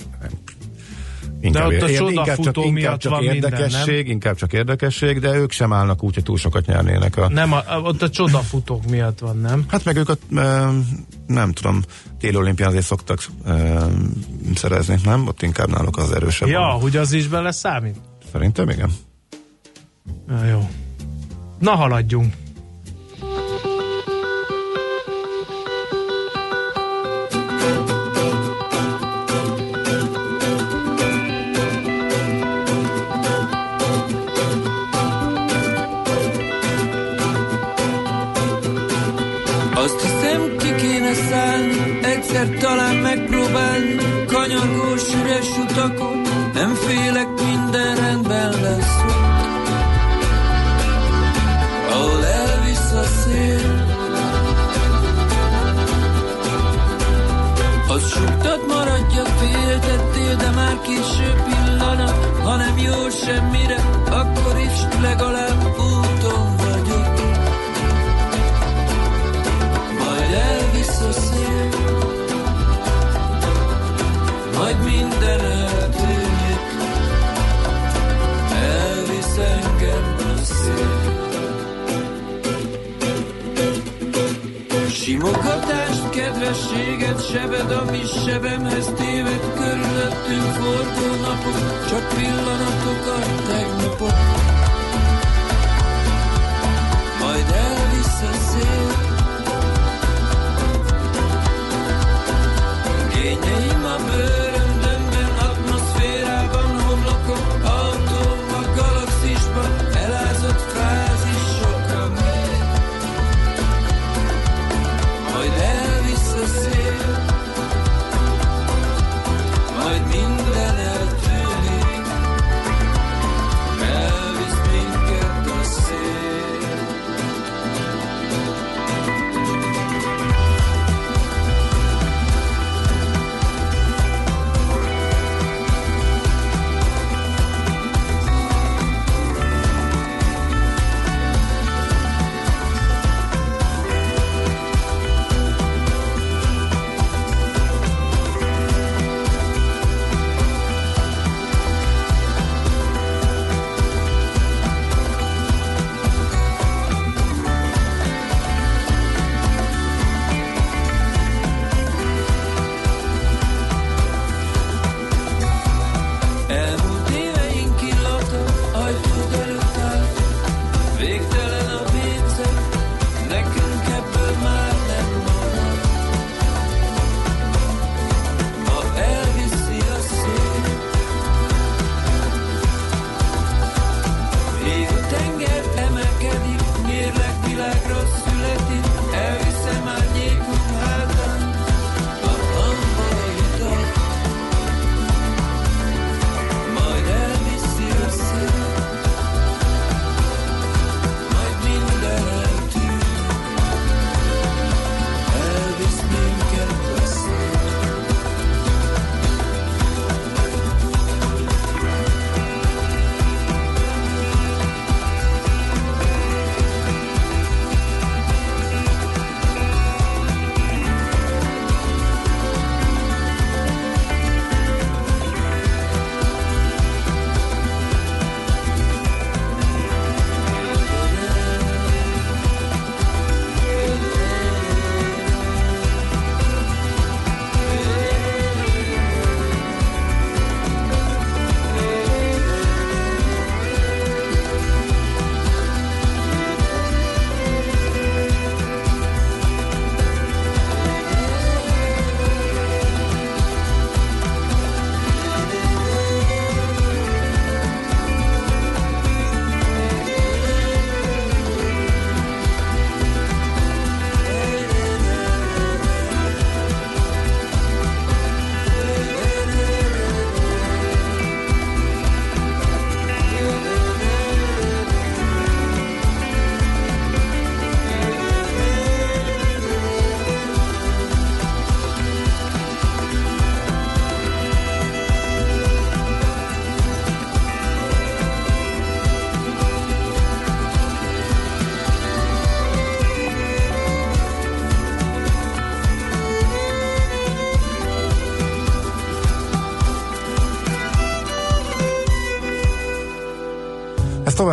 inkább, 1.46 1.66
ott 1.66 1.82
a 1.82 1.88
ér- 1.88 2.00
inkább 2.00 2.72
miatt 2.72 3.00
csak 3.00 3.12
van 3.12 3.24
minden, 3.24 3.52
érdekesség, 3.52 4.08
inkább 4.08 4.36
csak 4.36 4.52
érdekesség, 4.52 5.18
de 5.20 5.34
ők 5.34 5.52
sem 5.52 5.72
állnak 5.72 6.02
úgy, 6.02 6.14
hogy 6.14 6.22
túl 6.22 6.36
sokat 6.36 6.66
nyernének 6.66 7.16
a 7.16 7.28
Nem, 7.28 7.52
a, 7.52 7.62
ott 7.82 8.02
a 8.02 8.10
csodafutók 8.10 8.86
miatt 8.86 9.18
van, 9.18 9.38
nem? 9.38 9.64
Hát 9.68 9.84
meg 9.84 9.96
ők, 9.96 10.08
a, 10.08 10.16
nem 11.26 11.52
tudom, 11.52 11.82
téli 12.18 12.36
olimpián 12.36 12.68
azért 12.68 12.84
szoktak 12.84 13.26
szerezni, 14.54 14.96
nem? 15.04 15.26
Ott 15.26 15.42
inkább 15.42 15.68
náluk 15.68 15.96
az 15.96 16.12
erősebb. 16.12 16.48
Ja, 16.48 16.60
van. 16.60 16.80
hogy 16.80 16.96
az 16.96 17.12
is 17.12 17.26
bele 17.26 17.50
számít? 17.50 17.96
Szerintem 18.32 18.68
igen. 18.68 18.90
Ja, 20.28 20.44
jó. 20.44 20.68
Na, 21.58 21.74
haladjunk. 21.74 22.34
Legalább 65.00 65.66
úton 65.78 66.56
vagyok 66.56 67.14
majd 69.98 70.32
elvisz 70.32 71.00
a 71.00 71.12
szél, 71.12 71.68
majd 74.58 74.76
minden 74.84 75.40
eltűnik, 75.40 76.64
elvisz 78.52 79.38
engem 79.38 80.16
a 80.18 80.44
szél. 80.44 81.14
Simogatást, 84.90 86.10
kedvességet, 86.10 87.30
sebed, 87.30 87.70
ami 87.70 88.00
sebemhez 88.24 88.86
téved, 88.96 89.40
körülöttünk 89.54 90.52
forgó 90.52 91.20
napok, 91.20 91.86
csak 91.88 92.08
pillanatok 92.08 93.06
a 93.06 93.48
tegnapok. 93.48 94.45
Kényeim 103.26 103.84
a 103.84 103.96
bőröndömben, 104.06 104.45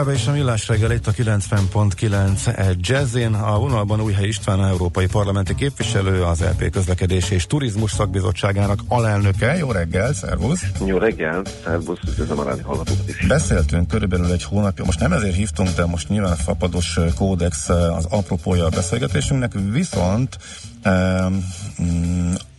továbbá 0.03 0.21
is 0.21 0.27
a 0.27 0.31
millás 0.31 0.67
reggel 0.67 0.91
itt 0.91 1.07
a 1.07 1.11
90.9 1.11 2.75
Jazzin. 2.79 3.33
A 3.33 3.57
vonalban 3.59 4.01
Újhely 4.01 4.27
István, 4.27 4.59
a 4.59 4.67
Európai 4.67 5.05
Parlamenti 5.05 5.55
Képviselő, 5.55 6.23
az 6.23 6.41
LP 6.41 6.69
Közlekedés 6.69 7.29
és 7.29 7.45
Turizmus 7.45 7.91
Szakbizottságának 7.91 8.79
alelnöke. 8.87 9.57
Jó 9.57 9.71
reggel, 9.71 10.13
szervusz! 10.13 10.63
Jó 10.85 10.97
reggel, 10.97 11.41
szervusz, 11.63 11.99
üdvözlöm 12.07 12.39
a 12.39 12.43
rádió 12.43 12.65
hallgatókat 12.65 13.09
is. 13.09 13.25
Beszéltünk 13.27 13.87
körülbelül 13.87 14.31
egy 14.31 14.43
hónapja, 14.43 14.85
most 14.85 14.99
nem 14.99 15.13
ezért 15.13 15.35
hívtunk, 15.35 15.69
de 15.69 15.85
most 15.85 16.09
nyilván 16.09 16.35
fapados 16.35 16.99
kódex 17.15 17.69
az 17.69 18.05
apropója 18.09 18.65
a 18.65 18.69
beszélgetésünknek, 18.69 19.51
viszont 19.71 20.37
um, 20.85 21.43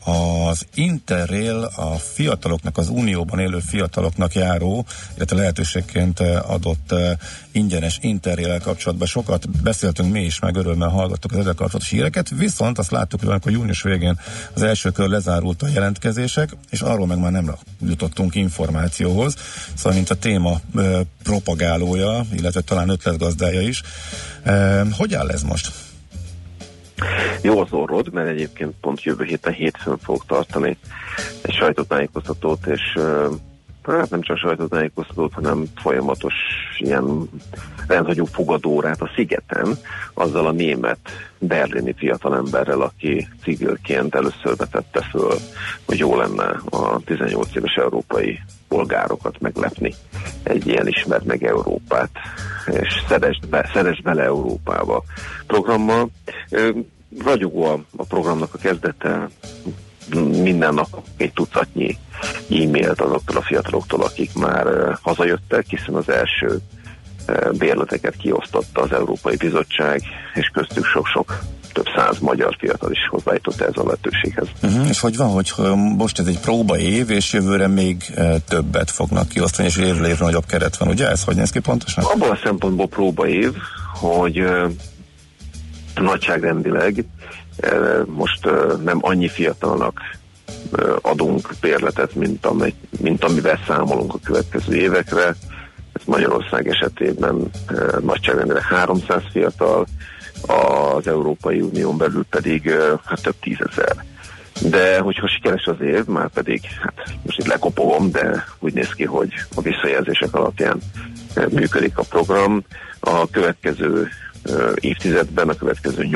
az 0.05 0.67
Interrail 0.75 1.71
a 1.77 1.95
fiataloknak, 1.97 2.79
az 2.79 2.89
Unióban 2.89 3.39
élő 3.39 3.59
fiataloknak 3.59 4.35
járó, 4.35 4.87
illetve 5.17 5.37
lehetőségként 5.37 6.21
eh, 6.21 6.51
adott 6.51 6.93
uh, 6.93 7.11
ingyenes 7.53 7.99
interrail 8.01 8.61
kapcsolatban 8.61 9.07
sokat 9.07 9.63
beszéltünk 9.63 10.13
mi 10.13 10.25
is, 10.25 10.39
meg 10.39 10.57
örömmel 10.57 10.89
hallgattuk 10.89 11.33
az 11.33 11.39
ezzel 11.39 11.55
kapcsolatos 11.55 11.89
híreket, 11.89 12.29
viszont 12.29 12.79
azt 12.79 12.91
láttuk, 12.91 13.21
hogy 13.21 13.29
amikor 13.29 13.53
június 13.53 13.83
végén 13.83 14.21
az 14.55 14.63
első 14.63 14.91
kör 14.91 15.09
lezárult 15.09 15.63
a 15.63 15.69
jelentkezések, 15.69 16.57
és 16.71 16.81
arról 16.81 17.07
meg 17.07 17.19
már 17.19 17.33
nem 17.33 17.55
jutottunk 17.87 18.35
információhoz, 18.35 19.35
szóval 19.75 19.93
mint 19.93 20.11
a 20.11 20.15
téma 20.15 20.61
uh, 20.75 21.01
propagálója, 21.23 22.27
illetve 22.33 22.61
talán 22.61 22.89
ötletgazdája 22.89 23.61
is. 23.61 23.83
Hogy 24.93 25.15
áll 25.15 25.31
ez 25.31 25.43
most? 25.43 25.73
Jó 27.43 27.61
az 27.61 27.73
orrod, 27.73 28.13
mert 28.13 28.29
egyébként 28.29 28.75
pont 28.81 29.03
jövő 29.03 29.25
héten 29.25 29.53
hétfőn 29.53 29.99
fogok 29.99 30.27
tartani 30.27 30.77
egy 31.43 31.55
sajtótájékoztatót, 31.55 32.67
és 32.67 32.99
hát 33.93 34.11
nem 34.11 34.21
csak 34.21 34.37
sajtótájékoztatót, 34.37 35.33
hanem 35.33 35.65
folyamatos 35.77 36.35
ilyen 36.79 37.29
rendhagyó 37.87 38.25
fogadórát 38.25 39.01
a 39.01 39.11
szigeten, 39.15 39.79
azzal 40.15 40.47
a 40.47 40.53
német 40.53 40.99
berlini 41.39 41.95
fiatalemberrel, 41.97 42.81
aki 42.81 43.29
civilként 43.43 44.15
először 44.15 44.57
vetette 44.57 45.01
föl, 45.03 45.35
hogy 45.87 45.99
jó 45.99 46.17
lenne 46.17 46.61
a 46.71 47.01
18 47.05 47.55
éves 47.55 47.75
európai 47.75 48.41
polgárokat 48.69 49.41
meglepni 49.41 49.95
egy 50.43 50.67
ilyen 50.67 50.89
ismert 50.89 51.25
meg 51.25 51.45
Európát, 51.45 52.11
és 52.67 53.03
szeresd, 53.09 53.49
be, 53.49 53.71
szeresd 53.73 54.03
bele 54.03 54.23
Európába 54.23 55.03
programmal. 55.47 56.09
Ragyogó 57.25 57.65
a, 57.65 57.85
a 57.97 58.05
programnak 58.05 58.55
a 58.55 58.59
kezdete, 58.59 59.29
minden 60.43 60.75
nap 60.75 61.03
egy 61.17 61.33
tucatnyi 61.33 61.99
e-mailt 62.51 63.01
azoktól 63.01 63.37
a 63.37 63.43
fiataloktól, 63.43 64.03
akik 64.03 64.35
már 64.35 64.67
hazajöttek, 65.03 65.67
hiszen 65.69 65.95
az 65.95 66.09
első 66.09 66.59
bérleteket 67.59 68.17
kiosztotta 68.17 68.81
az 68.83 68.93
Európai 68.93 69.37
Bizottság, 69.37 70.03
és 70.35 70.47
köztük 70.49 70.85
sok-sok 70.85 71.39
több 71.75 71.87
száz 71.97 72.19
magyar 72.19 72.57
fiatal 72.59 72.91
is 72.91 73.09
hozzájutott 73.11 73.61
ez 73.61 73.77
a 73.77 73.85
lehetőséghez. 73.85 74.49
Uh-huh. 74.63 74.89
És 74.89 75.01
hogy 75.01 75.17
van, 75.17 75.29
hogy 75.29 75.53
most 75.97 76.19
ez 76.19 76.27
egy 76.27 76.41
próba 76.41 76.79
év, 76.79 77.11
és 77.11 77.33
jövőre 77.33 77.67
még 77.67 78.05
uh, 78.17 78.35
többet 78.49 78.91
fognak 78.91 79.29
kiosztani, 79.29 79.69
és 79.69 79.77
évről 79.77 80.07
évre 80.07 80.25
nagyobb 80.25 80.47
keret 80.47 80.77
van, 80.77 80.89
ugye? 80.89 81.09
Ez 81.09 81.25
hogy 81.25 81.37
néz 81.37 81.51
ki 81.51 81.61
pontosan? 81.61 82.05
Abban 82.05 82.31
a 82.31 82.39
szempontból 82.45 82.89
próba 82.89 83.29
év, 83.29 83.53
hogy 84.01 84.41
uh, 84.41 84.71
nagyságrendileg 85.95 87.05
most 88.07 88.49
nem 88.85 88.99
annyi 89.01 89.29
fiatalnak 89.29 90.01
adunk 91.01 91.55
bérletet, 91.61 92.15
mint, 92.15 92.47
amely, 92.47 92.75
mint 93.01 93.25
amivel 93.25 93.59
számolunk 93.67 94.15
a 94.15 94.19
következő 94.25 94.75
évekre. 94.75 95.27
Ez 95.93 96.03
Magyarország 96.05 96.69
esetében 96.69 97.51
nagyságrendileg 98.01 98.63
300 98.63 99.23
fiatal, 99.33 99.87
az 100.47 101.07
Európai 101.07 101.61
Unión 101.61 101.97
belül 101.97 102.25
pedig 102.31 102.71
hát 103.05 103.23
több 103.23 103.35
tízezer. 103.41 104.05
De 104.63 104.99
hogyha 104.99 105.29
sikeres 105.29 105.65
az 105.65 105.81
év, 105.81 106.05
már 106.05 106.29
pedig, 106.29 106.61
hát 106.83 107.15
most 107.23 107.39
itt 107.39 107.47
lekopogom, 107.47 108.11
de 108.11 108.45
úgy 108.59 108.73
néz 108.73 108.93
ki, 108.93 109.05
hogy 109.05 109.33
a 109.55 109.61
visszajelzések 109.61 110.35
alapján 110.35 110.81
működik 111.51 111.99
a 111.99 112.03
program. 112.03 112.65
A 113.01 113.31
következő 113.31 114.09
évtizedben, 114.75 115.49
a 115.49 115.55
következő 115.55 116.09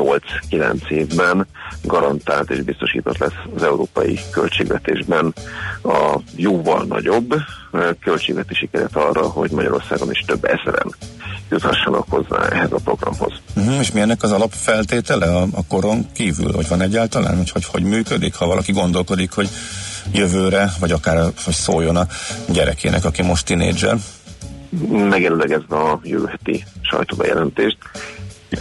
8-9 0.51 0.89
évben 0.89 1.47
garantált 1.83 2.51
és 2.51 2.62
biztosított 2.62 3.18
lesz 3.18 3.39
az 3.55 3.62
európai 3.62 4.18
költségvetésben 4.33 5.33
a 5.83 6.18
jóval 6.37 6.85
nagyobb 6.85 7.35
költségvetési 8.01 8.68
keret 8.72 8.97
arra, 8.97 9.22
hogy 9.22 9.51
Magyarországon 9.51 10.11
is 10.11 10.24
több 10.26 10.45
ezeren 10.45 10.95
juthassanak 11.51 12.05
hozzá 12.09 12.49
ehhez 12.49 12.72
a 12.72 12.78
programhoz. 12.84 13.32
Uh-huh, 13.57 13.78
és 13.78 13.92
mi 13.92 14.01
ennek 14.01 14.22
az 14.22 14.32
alapfeltétele 14.32 15.26
a, 15.26 15.46
a 15.53 15.66
koron 15.68 16.07
kívül, 16.12 16.53
hogy 16.53 16.68
van 16.68 16.80
egyáltalán, 16.80 17.36
hogy, 17.36 17.51
hogy 17.51 17.64
hogy 17.64 17.82
működik, 17.82 18.34
ha 18.34 18.46
valaki 18.46 18.72
gondolkodik, 18.72 19.32
hogy 19.32 19.49
jövőre, 20.12 20.72
vagy 20.80 20.92
akár 20.92 21.32
hogy 21.44 21.55
szóljon 21.55 21.96
a 21.96 22.07
gyerekének, 22.49 23.05
aki 23.05 23.22
most 23.22 23.46
tinédzser? 23.46 23.96
Megelőlegezve 24.90 25.76
a 25.76 26.01
jövő 26.03 26.26
heti 26.26 26.64
sajtóbejelentést, 26.82 27.78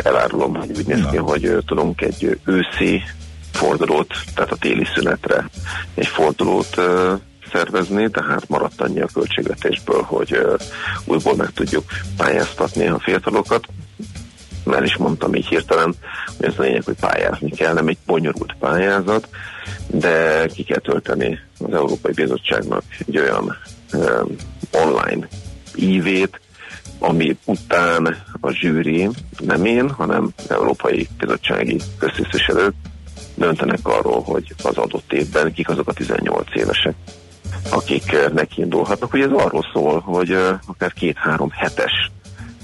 elárulom, 0.03 0.55
hogy 0.55 0.71
úgy 0.77 0.85
néz 0.85 1.05
ki, 1.11 1.17
hogy 1.17 1.57
tudunk 1.65 2.01
egy 2.01 2.39
őszi 2.45 3.01
fordulót, 3.51 4.13
tehát 4.35 4.51
a 4.51 4.55
téli 4.55 4.88
szünetre 4.95 5.49
egy 5.95 6.07
fordulót 6.07 6.81
szervezni, 7.57 8.09
tehát 8.09 8.47
maradt 8.47 8.81
annyi 8.81 9.01
a 9.01 9.09
költségvetésből, 9.13 10.01
hogy 10.01 10.39
újból 11.05 11.35
meg 11.35 11.51
tudjuk 11.53 11.83
pályáztatni 12.17 12.87
a 12.87 12.99
fiatalokat. 12.99 13.65
Már 14.63 14.83
is 14.83 14.97
mondtam 14.97 15.35
így 15.35 15.47
hirtelen, 15.47 15.93
hogy 16.37 16.45
ez 16.45 16.53
a 16.57 16.61
lényeg, 16.61 16.83
hogy 16.83 16.95
pályázni 16.99 17.49
kell, 17.49 17.73
nem 17.73 17.87
egy 17.87 17.97
bonyolult 18.05 18.55
pályázat, 18.59 19.27
de 19.87 20.45
ki 20.53 20.63
kell 20.63 20.79
tölteni 20.79 21.39
az 21.59 21.73
Európai 21.73 22.13
Bizottságnak 22.13 22.83
egy 23.07 23.17
olyan 23.17 23.57
online 24.71 25.27
ívét, 25.75 26.39
ami 26.99 27.37
után 27.45 28.23
a 28.41 28.51
zsűri, 28.51 29.09
nem 29.39 29.65
én, 29.65 29.89
hanem 29.89 30.29
Európai 30.49 31.07
Bizottsági 31.19 31.79
Köztisztviselők 31.99 32.73
döntenek 33.35 33.79
arról, 33.83 34.21
hogy 34.21 34.53
az 34.63 34.77
adott 34.77 35.13
évben 35.13 35.53
kik 35.53 35.69
azok 35.69 35.87
a 35.87 35.93
18 35.93 36.47
évesek, 36.55 36.95
akik 37.69 38.11
eh, 38.11 38.29
nekiindulhatnak. 38.29 39.13
Ugye 39.13 39.23
ez 39.23 39.31
arról 39.31 39.65
szól, 39.73 39.99
hogy 39.99 40.31
eh, 40.31 40.57
akár 40.67 40.93
két-három 40.93 41.49
hetes 41.49 42.11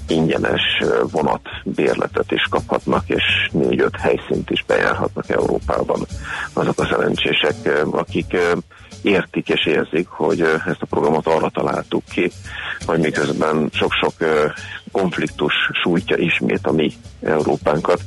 ingyenes 0.08 0.62
eh, 0.80 0.88
vonat 1.10 1.48
bérletet 1.64 2.32
is 2.32 2.46
kaphatnak, 2.50 3.08
és 3.08 3.22
négy-öt 3.52 3.96
helyszínt 3.96 4.50
is 4.50 4.64
bejárhatnak 4.66 5.30
Európában 5.30 6.06
azok 6.52 6.78
a 6.78 6.86
szerencsések, 6.90 7.84
akik 7.90 8.36
értik 9.02 9.48
és 9.48 9.66
érzik, 9.66 10.08
hogy 10.08 10.40
ezt 10.40 10.82
a 10.82 10.86
programot 10.86 11.26
arra 11.26 11.48
találtuk 11.48 12.02
ki, 12.04 12.30
hogy 12.86 12.98
miközben 12.98 13.70
sok-sok 13.72 14.12
konfliktus 14.92 15.52
sújtja 15.82 16.16
ismét 16.16 16.66
a 16.66 16.72
mi 16.72 16.92
Európánkat, 17.22 18.00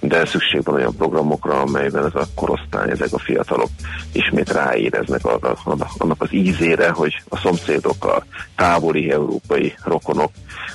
de 0.00 0.26
szükség 0.26 0.64
van 0.64 0.74
olyan 0.74 0.96
programokra, 0.96 1.60
amelyben 1.60 2.04
ez 2.04 2.14
a 2.14 2.26
korosztály, 2.34 2.90
ezek 2.90 3.12
a 3.12 3.18
fiatalok 3.18 3.68
ismét 4.12 4.52
ráéreznek 4.52 5.24
arra, 5.24 5.56
annak 5.98 6.22
az 6.22 6.32
ízére, 6.32 6.90
hogy 6.90 7.22
a 7.28 7.36
szomszédok, 7.36 8.04
a 8.04 8.24
távoli 8.56 9.10
európai 9.10 9.74
rokonok 9.84 10.30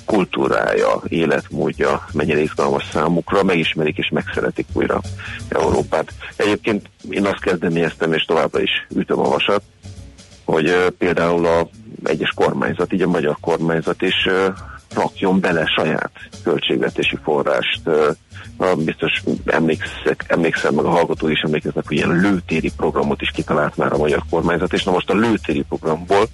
kultúrája, 0.06 1.02
életmódja 1.08 2.06
mennyire 2.14 2.40
izgalmas 2.40 2.84
számukra, 2.92 3.44
megismerik 3.44 3.98
és 3.98 4.10
megszeretik 4.14 4.66
újra 4.74 5.02
Európát. 5.48 6.14
Egyébként 6.36 6.90
én 7.10 7.26
azt 7.26 7.42
kezdeményeztem, 7.42 8.14
és 8.14 8.24
továbbra 8.24 8.62
is 8.62 8.88
ütöm 8.96 9.20
a 9.20 9.30
vasat, 9.30 9.62
hogy 10.46 10.94
például 10.98 11.46
a 11.46 11.70
egyes 12.04 12.32
kormányzat, 12.36 12.94
így 12.94 13.02
a 13.02 13.08
magyar 13.08 13.38
kormányzat 13.42 14.02
is 14.02 14.30
rakjon 14.94 15.40
bele 15.40 15.66
saját 15.66 16.12
költségvetési 16.44 17.18
forrást. 17.24 17.82
Biztos 18.76 19.24
emlékszek, 19.46 20.26
emlékszem, 20.28 20.74
meg 20.74 20.86
a 20.86 20.90
hallgató 20.90 21.28
is 21.28 21.42
emlékeznek, 21.42 21.88
hogy 21.88 21.98
ilyen 21.98 22.20
lőtéri 22.20 22.72
programot 22.78 23.22
is 23.22 23.30
kitalált 23.30 23.78
már 23.78 23.94
a 23.94 23.98
magyar 23.98 24.24
kormányzat, 24.30 24.74
és 24.74 24.84
na 24.84 24.92
most 24.92 25.10
a 25.10 25.16
lőtéri 25.16 25.64
programból 25.70 26.28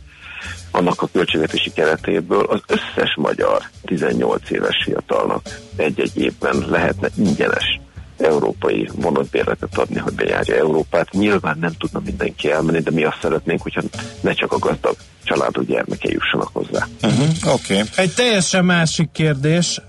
annak 0.71 1.01
a 1.01 1.09
költségvetési 1.11 1.71
keretéből 1.71 2.43
az 2.43 2.61
összes 2.67 3.15
magyar 3.15 3.63
18 3.85 4.49
éves 4.49 4.81
fiatalnak 4.83 5.41
egy-egy 5.75 6.17
évben 6.17 6.65
lehetne 6.69 7.09
ingyenes 7.17 7.79
európai 8.17 8.89
vonatbérletet 8.95 9.77
adni, 9.77 9.99
hogy 9.99 10.13
bejárja 10.13 10.55
Európát. 10.55 11.11
Nyilván 11.11 11.57
nem 11.59 11.73
tudna 11.77 12.01
mindenki 12.05 12.51
elmenni, 12.51 12.79
de 12.79 12.91
mi 12.91 13.03
azt 13.03 13.19
szeretnénk, 13.21 13.61
hogyha 13.61 13.81
ne 14.21 14.33
csak 14.33 14.51
a 14.51 14.59
gazdag 14.59 14.95
családú 15.23 15.61
gyermeke 15.61 16.09
jussanak 16.11 16.49
hozzá. 16.53 16.87
Uh-huh, 17.01 17.53
Oké. 17.53 17.73
Okay. 17.73 17.85
Egy 17.95 18.13
teljesen 18.13 18.65
másik 18.65 19.09
kérdés, 19.11 19.81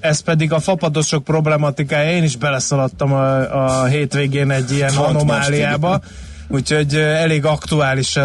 ez 0.00 0.20
pedig 0.20 0.52
a 0.52 0.60
fapadosok 0.60 1.24
problematikája. 1.24 2.10
Én 2.10 2.22
is 2.22 2.36
beleszaladtam 2.36 3.12
a, 3.12 3.64
a 3.64 3.84
hétvégén 3.84 4.50
egy 4.50 4.72
ilyen 4.72 4.94
Pont 4.94 5.08
anomáliába. 5.08 6.00
Úgyhogy 6.50 6.94
elég 6.94 7.44
aktuális 7.44 8.16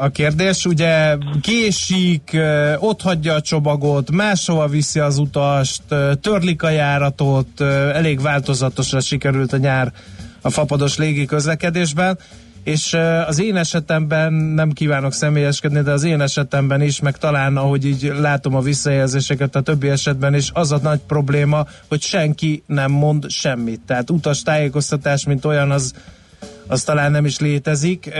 a 0.00 0.08
kérdés. 0.12 0.64
Ugye 0.64 1.16
késik, 1.40 2.36
ott 2.78 3.02
hagyja 3.02 3.34
a 3.34 3.40
csomagot, 3.40 4.10
máshova 4.10 4.66
viszi 4.66 5.00
az 5.00 5.18
utast, 5.18 5.82
törlik 6.20 6.62
a 6.62 6.68
járatot, 6.68 7.60
elég 7.94 8.20
változatosra 8.20 9.00
sikerült 9.00 9.52
a 9.52 9.56
nyár 9.56 9.92
a 10.40 10.50
fapados 10.50 10.96
légi 10.96 11.24
közlekedésben 11.24 12.18
és 12.64 12.96
az 13.26 13.40
én 13.40 13.56
esetemben 13.56 14.32
nem 14.32 14.72
kívánok 14.72 15.12
személyeskedni, 15.12 15.80
de 15.80 15.90
az 15.90 16.04
én 16.04 16.20
esetemben 16.20 16.80
is, 16.80 17.00
meg 17.00 17.18
talán 17.18 17.56
ahogy 17.56 17.86
így 17.86 18.12
látom 18.18 18.54
a 18.54 18.60
visszajelzéseket 18.60 19.56
a 19.56 19.60
többi 19.60 19.88
esetben 19.88 20.34
is, 20.34 20.50
az 20.52 20.72
a 20.72 20.78
nagy 20.82 21.00
probléma, 21.06 21.66
hogy 21.88 22.02
senki 22.02 22.62
nem 22.66 22.90
mond 22.90 23.30
semmit. 23.30 23.80
Tehát 23.86 24.10
utas 24.10 24.42
tájékoztatás, 24.42 25.24
mint 25.26 25.44
olyan, 25.44 25.70
az, 25.70 25.92
az 26.66 26.82
talán 26.82 27.10
nem 27.10 27.24
is 27.24 27.38
létezik. 27.38 28.12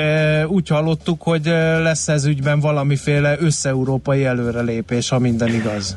Úgy 0.46 0.68
hallottuk, 0.68 1.22
hogy 1.22 1.46
lesz 1.82 2.08
ez 2.08 2.24
ügyben 2.24 2.60
valamiféle 2.60 3.36
összeurópai 3.40 4.24
előrelépés, 4.24 5.08
ha 5.08 5.18
minden 5.18 5.54
igaz. 5.54 5.96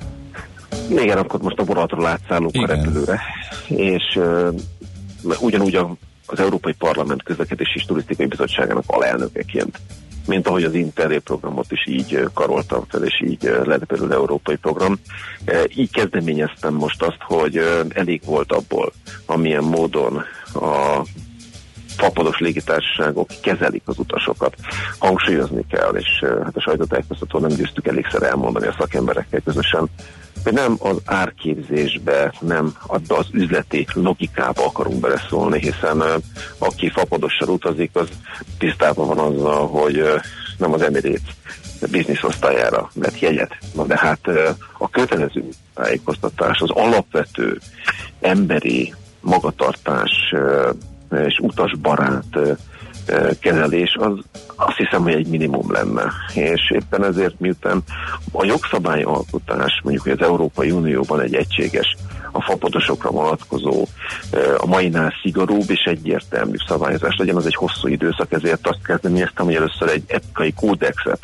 Igen, 0.89 1.18
akkor 1.18 1.41
most 1.41 1.60
a 1.60 1.64
vonatról 1.64 2.06
átszállunk 2.06 2.56
Igen. 2.56 2.70
a 2.70 2.74
repülőre, 2.74 3.22
és 3.68 4.04
uh, 4.16 5.41
ugyanúgy 5.41 5.76
a 5.76 5.98
az 6.28 6.39
Európai 6.39 6.73
Parlament 6.73 7.23
közlekedési 7.23 7.71
és 7.75 7.86
turisztikai 7.86 8.25
bizottságának 8.25 8.84
alelnökeként 8.88 9.80
mint 10.28 10.47
ahogy 10.47 10.63
az 10.63 10.73
Interrail 10.73 11.21
programot 11.21 11.71
is 11.71 11.88
így 11.88 12.30
karoltam 12.34 12.84
fel, 12.89 13.03
és 13.03 13.21
így 13.25 13.43
lett 13.63 13.86
belőle 13.86 14.15
európai 14.15 14.55
program. 14.55 14.99
Így 15.75 15.91
kezdeményeztem 15.91 16.73
most 16.73 17.03
azt, 17.03 17.17
hogy 17.19 17.61
elég 17.89 18.21
volt 18.25 18.51
abból, 18.51 18.91
amilyen 19.25 19.63
módon 19.63 20.23
a 20.53 21.01
fapados 21.97 22.39
légitársaságok 22.39 23.30
kezelik 23.41 23.82
az 23.86 23.99
utasokat. 23.99 24.55
Hangsúlyozni 24.97 25.65
kell, 25.69 25.95
és 25.95 26.23
hát 26.43 26.55
a 26.55 26.61
sajtótájékoztató 26.61 27.39
nem 27.39 27.49
győztük 27.57 27.88
elégszer 27.88 28.23
elmondani 28.23 28.67
a 28.67 28.75
szakemberekkel 28.80 29.41
közösen, 29.45 29.89
hogy 30.48 30.56
nem 30.56 30.76
az 30.80 30.98
árképzésbe, 31.06 32.34
nem 32.39 32.76
az 32.88 33.26
üzleti 33.32 33.88
logikába 33.93 34.66
akarunk 34.66 35.00
beleszólni, 35.00 35.60
hiszen 35.60 36.04
aki 36.58 36.89
fapadossal 36.89 37.50
utazik, 37.50 37.89
az 37.93 38.10
tisztában 38.58 39.08
van 39.08 39.20
azzal, 39.20 39.68
hogy 39.68 40.04
nem 40.58 40.74
az 40.74 40.82
Emirates 40.82 41.36
biznisz 41.91 42.24
osztályára 42.24 42.89
vett 42.93 43.20
jegyet. 43.20 43.58
Na 43.74 43.86
de 43.86 43.98
hát 43.98 44.28
a 44.78 44.89
kötelező 44.89 45.43
tájékoztatás, 45.74 46.60
az 46.60 46.70
alapvető 46.70 47.60
emberi 48.20 48.93
magatartás 49.20 50.34
és 51.26 51.39
utasbarát 51.41 52.39
kezelés, 53.39 53.95
az 53.99 54.14
azt 54.55 54.78
hiszem, 54.78 55.01
hogy 55.01 55.14
egy 55.14 55.28
minimum 55.28 55.72
lenne. 55.72 56.12
És 56.34 56.72
éppen 56.72 57.03
ezért, 57.03 57.39
miután 57.39 57.84
a 58.32 58.45
jogszabályalkotás, 58.45 59.80
mondjuk, 59.84 60.03
hogy 60.03 60.14
az 60.20 60.28
Európai 60.28 60.72
Unióban 60.72 61.22
egy 61.22 61.36
egységes 61.36 61.95
a 62.32 62.41
fapodosokra 62.41 63.10
vonatkozó, 63.10 63.86
a 64.58 64.66
mainál 64.66 65.14
szigorúbb 65.22 65.70
és 65.70 65.84
egyértelmű 65.84 66.55
szabályozás 66.68 67.16
legyen, 67.18 67.36
az 67.36 67.45
egy 67.45 67.55
hosszú 67.55 67.88
időszak, 67.88 68.32
ezért 68.32 68.68
azt 68.68 68.84
kezdeményeztem, 68.84 69.45
hogy 69.45 69.55
először 69.55 69.89
egy 69.89 70.03
etikai 70.08 70.53
kódexet 70.53 71.20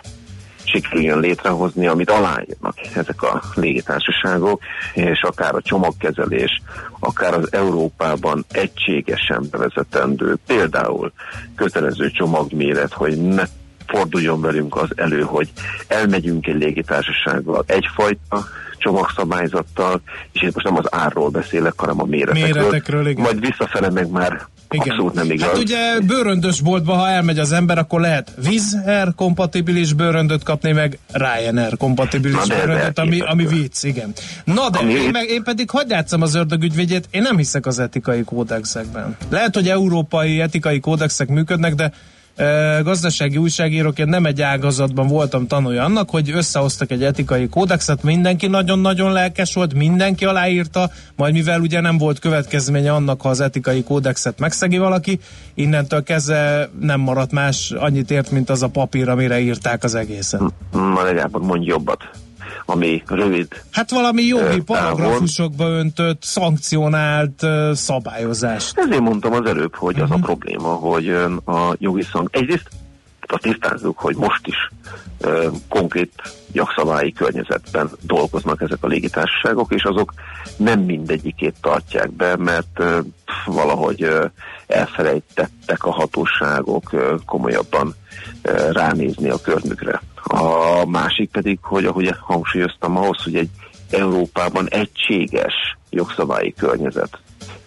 sikerüljön 0.74 1.20
létrehozni, 1.20 1.88
amit 1.88 2.10
aláírnak 2.10 2.76
ezek 2.96 3.22
a 3.22 3.42
légitársaságok, 3.56 4.62
és 4.94 5.22
akár 5.22 5.56
a 5.56 5.62
csomagkezelés, 5.62 6.62
akár 7.00 7.34
az 7.34 7.54
Európában 7.54 8.46
egységesen 8.52 9.48
bevezetendő, 9.52 10.36
például 10.48 11.12
kötelező 11.56 12.12
csomagméret, 12.12 12.94
hogy 12.94 13.18
ne 13.18 13.44
forduljon 13.88 14.42
velünk 14.42 14.76
az 14.76 14.90
elő, 14.96 15.22
hogy 15.22 15.50
elmegyünk 15.88 16.48
egy 16.48 16.56
légitársasággal 16.56 17.64
egyfajta 17.68 18.48
csomagszabályzattal, 18.78 20.02
és 20.32 20.42
én 20.42 20.52
most 20.54 20.66
nem 20.66 20.78
az 20.78 20.94
árról 20.94 21.30
beszélek, 21.30 21.74
hanem 21.76 22.02
a 22.02 22.06
méretekről. 22.06 22.54
méretekről 22.54 23.08
igen. 23.08 23.24
Majd 23.24 23.40
visszafele 23.40 23.90
meg 23.90 24.10
már 24.10 24.48
igen. 24.74 24.90
Abszolút 24.90 25.14
nem 25.14 25.32
igaz. 25.32 25.48
Hát 25.48 25.58
ugye 25.58 26.00
bőröndös 26.00 26.62
boltba, 26.62 26.94
ha 26.94 27.10
elmegy 27.10 27.40
az 27.40 27.52
ember, 27.52 27.78
akkor 27.78 28.02
lehet 28.02 28.32
Wizz 28.46 28.74
Air 28.86 29.08
kompatibilis 29.16 29.94
bőröndöt 29.94 30.44
kapni, 30.44 30.72
meg 30.72 31.00
Ryanair 31.12 31.78
kompatibilis 31.78 32.48
bőröndöt, 32.48 33.00
ami, 33.00 33.20
ami 33.20 33.46
vicc, 33.46 33.84
igen. 33.84 34.14
Na 34.44 34.70
de 34.70 34.78
ami 34.78 34.94
én, 34.94 35.10
meg, 35.10 35.30
én 35.30 35.44
pedig 35.44 35.70
hagyj 35.70 35.94
játszom 35.94 36.22
az 36.22 36.36
ördögügyvédjét, 36.36 37.08
én 37.12 37.22
nem 37.22 37.38
hiszek 37.38 37.66
az 37.66 37.80
etikai 37.80 38.24
kódexekben. 38.24 39.18
Lehet, 39.30 39.56
hogy 39.56 39.70
európai 39.70 40.42
etikai 40.42 40.80
kódexek 40.80 41.28
működnek, 41.28 41.76
de 41.76 41.92
gazdasági 42.84 43.38
újságíróként 43.38 44.10
nem 44.10 44.26
egy 44.26 44.42
ágazatban 44.42 45.08
voltam 45.08 45.48
tanulja 45.48 45.84
annak, 45.84 46.10
hogy 46.10 46.32
összehoztak 46.32 46.92
egy 46.92 47.04
etikai 47.04 47.48
kódexet, 47.48 48.04
mindenki 48.04 48.48
nagyon-nagyon 48.48 49.12
lelkes 49.12 49.54
volt, 49.54 49.74
mindenki 49.74 50.26
aláírta, 50.26 50.90
majd 51.16 51.34
mivel 51.34 51.62
ugye 51.62 51.80
nem 51.80 51.98
volt 51.98 52.20
következménye 52.20 52.94
annak, 52.94 53.22
ha 53.22 53.30
az 53.30 53.40
etikai 53.40 53.84
kódexet 53.84 54.40
megszegi 54.40 54.78
valaki, 54.78 55.20
innentől 55.54 56.04
kezdve 56.04 56.70
nem 56.80 57.00
maradt 57.00 57.32
más 57.32 57.72
annyit 57.72 58.12
ért, 58.12 58.32
mint 58.32 58.50
az 58.50 58.64
a 58.64 58.68
papír, 58.68 59.10
amire 59.10 59.40
írták 59.40 59.84
az 59.84 59.96
egészet. 59.96 60.42
Na 60.72 61.04
legalább 61.04 61.44
mondj 61.44 61.66
jobbat 61.66 62.10
ami 62.66 63.04
rövid. 63.06 63.48
Hát 63.72 63.92
valami 63.92 64.22
jogi 64.22 64.62
paragrafusokba 64.62 65.68
öntött, 65.70 66.24
szankcionált 66.24 67.46
szabályozás. 67.74 68.72
Ezért 68.76 69.02
mondtam 69.02 69.34
az 69.34 69.46
előbb, 69.46 69.76
hogy 69.76 69.94
uh-huh. 69.94 70.10
az 70.10 70.16
a 70.16 70.18
mhm. 70.18 70.26
probléma, 70.26 70.68
hogy 70.68 71.10
a 71.46 71.76
jogi 71.78 72.04
szank... 72.12 72.30
Egyrészt 72.32 72.70
azt 73.32 73.42
tisztázzuk, 73.42 74.00
hogy 74.00 74.16
most 74.16 74.48
is 74.48 74.72
uh, 75.20 75.46
konkrét 75.70 76.12
jogszabályi 76.52 77.12
környezetben 77.12 77.90
dolgoznak 78.02 78.62
ezek 78.62 78.78
a 78.84 78.88
légitársaságok, 78.88 79.74
és 79.74 79.84
azok 79.84 80.14
nem 80.58 80.80
mindegyikét 80.80 81.56
tartják 81.62 82.12
be, 82.12 82.36
mert 82.38 82.80
uh, 82.80 82.98
valahogy 83.46 84.04
uh, 84.04 84.26
elfelejtettek 84.68 85.84
a 85.84 85.92
hatóságok 85.92 86.94
uh, 86.94 87.20
komolyabban 87.26 87.88
uh, 87.88 88.72
ránézni 88.72 89.30
a 89.30 89.42
körmükre. 89.42 90.02
A 90.24 90.86
másik 90.86 91.32
pedig, 91.32 91.60
hogy 91.62 91.86
ahogy 91.86 92.16
hangsúlyoztam, 92.20 92.98
ahhoz, 92.98 93.24
hogy 93.24 93.36
egy 93.36 93.50
Európában 93.90 94.68
egységes 94.70 95.54
jogszabályi 95.90 96.54
környezet 96.58 97.23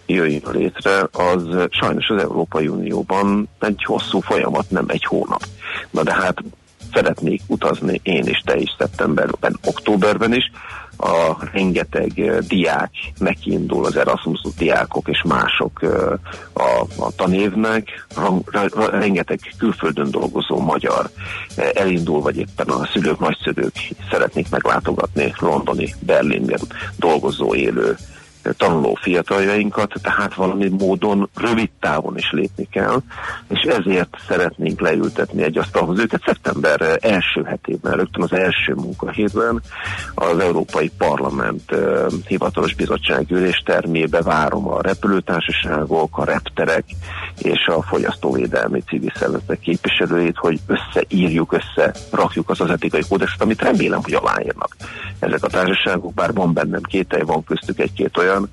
jöjjön 0.07 0.51
létre, 0.51 1.07
az 1.11 1.67
sajnos 1.69 2.09
az 2.09 2.21
Európai 2.21 2.67
Unióban 2.67 3.49
egy 3.59 3.83
hosszú 3.83 4.19
folyamat, 4.19 4.69
nem 4.69 4.85
egy 4.87 5.03
hónap. 5.03 5.43
Na 5.89 6.03
de 6.03 6.13
hát 6.13 6.43
szeretnék 6.93 7.41
utazni 7.47 7.99
én 8.03 8.23
és 8.23 8.41
te 8.45 8.57
is 8.57 8.75
szeptemberben, 8.77 9.59
októberben 9.65 10.33
is, 10.33 10.51
a 10.97 11.35
rengeteg 11.51 12.11
uh, 12.15 12.37
diák 12.37 12.91
nekiindul, 13.17 13.85
az 13.85 13.95
Erasmus 13.95 14.41
diákok 14.57 15.07
és 15.07 15.21
mások 15.27 15.79
uh, 15.81 16.13
a, 16.53 16.85
a 16.97 17.11
tanévnek, 17.15 18.05
rengeteg 18.91 19.39
külföldön 19.57 20.11
dolgozó 20.11 20.59
magyar 20.59 21.09
uh, 21.57 21.69
elindul, 21.73 22.21
vagy 22.21 22.37
éppen 22.37 22.67
a 22.67 22.85
szülők, 22.85 23.19
nagyszülők 23.19 23.75
szeretnék 24.11 24.49
meglátogatni 24.49 25.33
londoni, 25.39 25.93
Berlinben 25.99 26.61
dolgozó 26.95 27.55
élő 27.55 27.97
tanuló 28.57 28.97
fiataljainkat, 29.01 29.93
tehát 30.01 30.33
valami 30.33 30.69
módon 30.69 31.29
rövid 31.35 31.69
távon 31.79 32.17
is 32.17 32.31
lépni 32.31 32.67
kell, 32.71 33.01
és 33.47 33.61
ezért 33.61 34.17
szeretnénk 34.27 34.79
leültetni 34.79 35.43
egy 35.43 35.57
asztalhoz 35.57 35.99
őket. 35.99 36.21
Szeptember 36.25 36.97
első 37.01 37.43
hetében, 37.43 37.93
rögtön 37.93 38.23
az 38.23 38.33
első 38.33 38.73
munkahétben 38.73 39.61
az 40.15 40.39
Európai 40.39 40.91
Parlament 40.97 41.75
hivatalos 42.27 42.75
bizottság 42.75 43.31
üléstermébe 43.31 44.21
várom 44.21 44.67
a 44.67 44.81
repülőtársaságok, 44.81 46.17
a 46.17 46.23
repterek 46.23 46.83
és 47.41 47.67
a 47.67 47.81
fogyasztóvédelmi 47.81 48.81
civil 48.81 49.11
szervezetek 49.15 49.59
képviselőit, 49.59 50.37
hogy 50.37 50.59
összeírjuk, 50.67 51.53
össze 51.53 51.93
rakjuk 52.11 52.49
az 52.49 52.61
az 52.61 52.69
etikai 52.69 53.01
kódexet, 53.09 53.41
amit 53.41 53.61
remélem, 53.61 54.03
hogy 54.03 54.13
aláírnak 54.13 54.75
ezek 55.19 55.43
a 55.43 55.47
társaságok, 55.47 56.13
bár 56.13 56.33
van 56.33 56.53
bennem 56.53 56.81
kételj, 56.81 57.21
van 57.21 57.43
köztük 57.43 57.79
egy-két 57.79 58.17
olyan, 58.17 58.36
olyan 58.37 58.49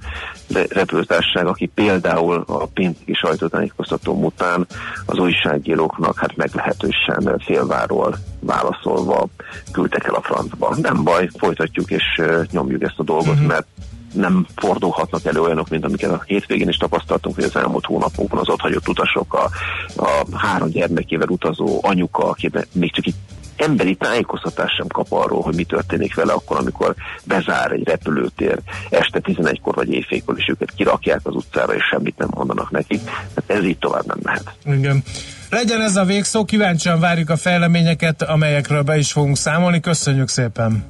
repülőtársaság, 0.68 1.46
aki 1.46 1.66
például 1.66 2.44
a 2.46 2.66
pénteki 2.66 3.12
sajtótájékoztató 3.12 4.24
után 4.24 4.66
az 5.06 5.18
újságíróknak 5.18 6.18
hát 6.18 6.36
meglehetősen 6.36 7.40
félváról 7.44 8.16
válaszolva 8.40 9.26
küldtek 9.72 10.06
el 10.06 10.14
a 10.14 10.22
francba. 10.22 10.76
Nem 10.80 11.04
baj, 11.04 11.28
folytatjuk 11.38 11.90
és 11.90 12.22
nyomjuk 12.50 12.82
ezt 12.82 12.98
a 12.98 13.02
dolgot, 13.02 13.34
uh-huh. 13.34 13.46
mert 13.46 13.66
nem 14.12 14.46
fordulhatnak 14.56 15.24
elő 15.24 15.40
olyanok, 15.40 15.68
mint 15.68 15.84
amiket 15.84 16.10
a 16.10 16.22
hétvégén 16.26 16.68
is 16.68 16.76
tapasztaltunk, 16.76 17.34
hogy 17.34 17.44
az 17.44 17.56
elmúlt 17.56 17.84
hónapokban 17.84 18.38
az 18.38 18.48
ott 18.48 18.60
hagyott 18.60 18.88
utasok, 18.88 19.34
a, 19.34 19.50
a 19.96 20.24
három 20.36 20.68
gyermekével 20.68 21.28
utazó 21.28 21.78
anyuka, 21.82 22.28
aki 22.28 22.50
még 22.72 22.92
csak 22.92 23.06
itt 23.06 23.16
emberi 23.56 23.94
tájékoztatást 23.94 24.76
sem 24.76 24.86
kap 24.86 25.06
arról, 25.08 25.42
hogy 25.42 25.54
mi 25.54 25.64
történik 25.64 26.14
vele 26.14 26.32
akkor, 26.32 26.56
amikor 26.56 26.94
bezár 27.24 27.72
egy 27.72 27.88
repülőtér 27.88 28.58
este 28.90 29.20
11-kor 29.22 29.74
vagy 29.74 29.92
éjfélkor, 29.92 30.34
és 30.38 30.48
őket 30.48 30.72
kirakják 30.76 31.20
az 31.22 31.34
utcára, 31.34 31.74
és 31.74 31.82
semmit 31.90 32.18
nem 32.18 32.28
mondanak 32.30 32.70
nekik. 32.70 33.00
Tehát 33.34 33.44
ez 33.46 33.64
így 33.64 33.78
tovább 33.78 34.06
nem 34.06 34.18
mehet. 34.22 34.54
Igen. 34.64 35.02
Legyen 35.50 35.80
ez 35.80 35.96
a 35.96 36.04
végszó, 36.04 36.44
kíváncsian 36.44 37.00
várjuk 37.00 37.30
a 37.30 37.36
fejleményeket, 37.36 38.22
amelyekről 38.22 38.82
be 38.82 38.96
is 38.96 39.12
fogunk 39.12 39.36
számolni. 39.36 39.80
Köszönjük 39.80 40.28
szépen! 40.28 40.84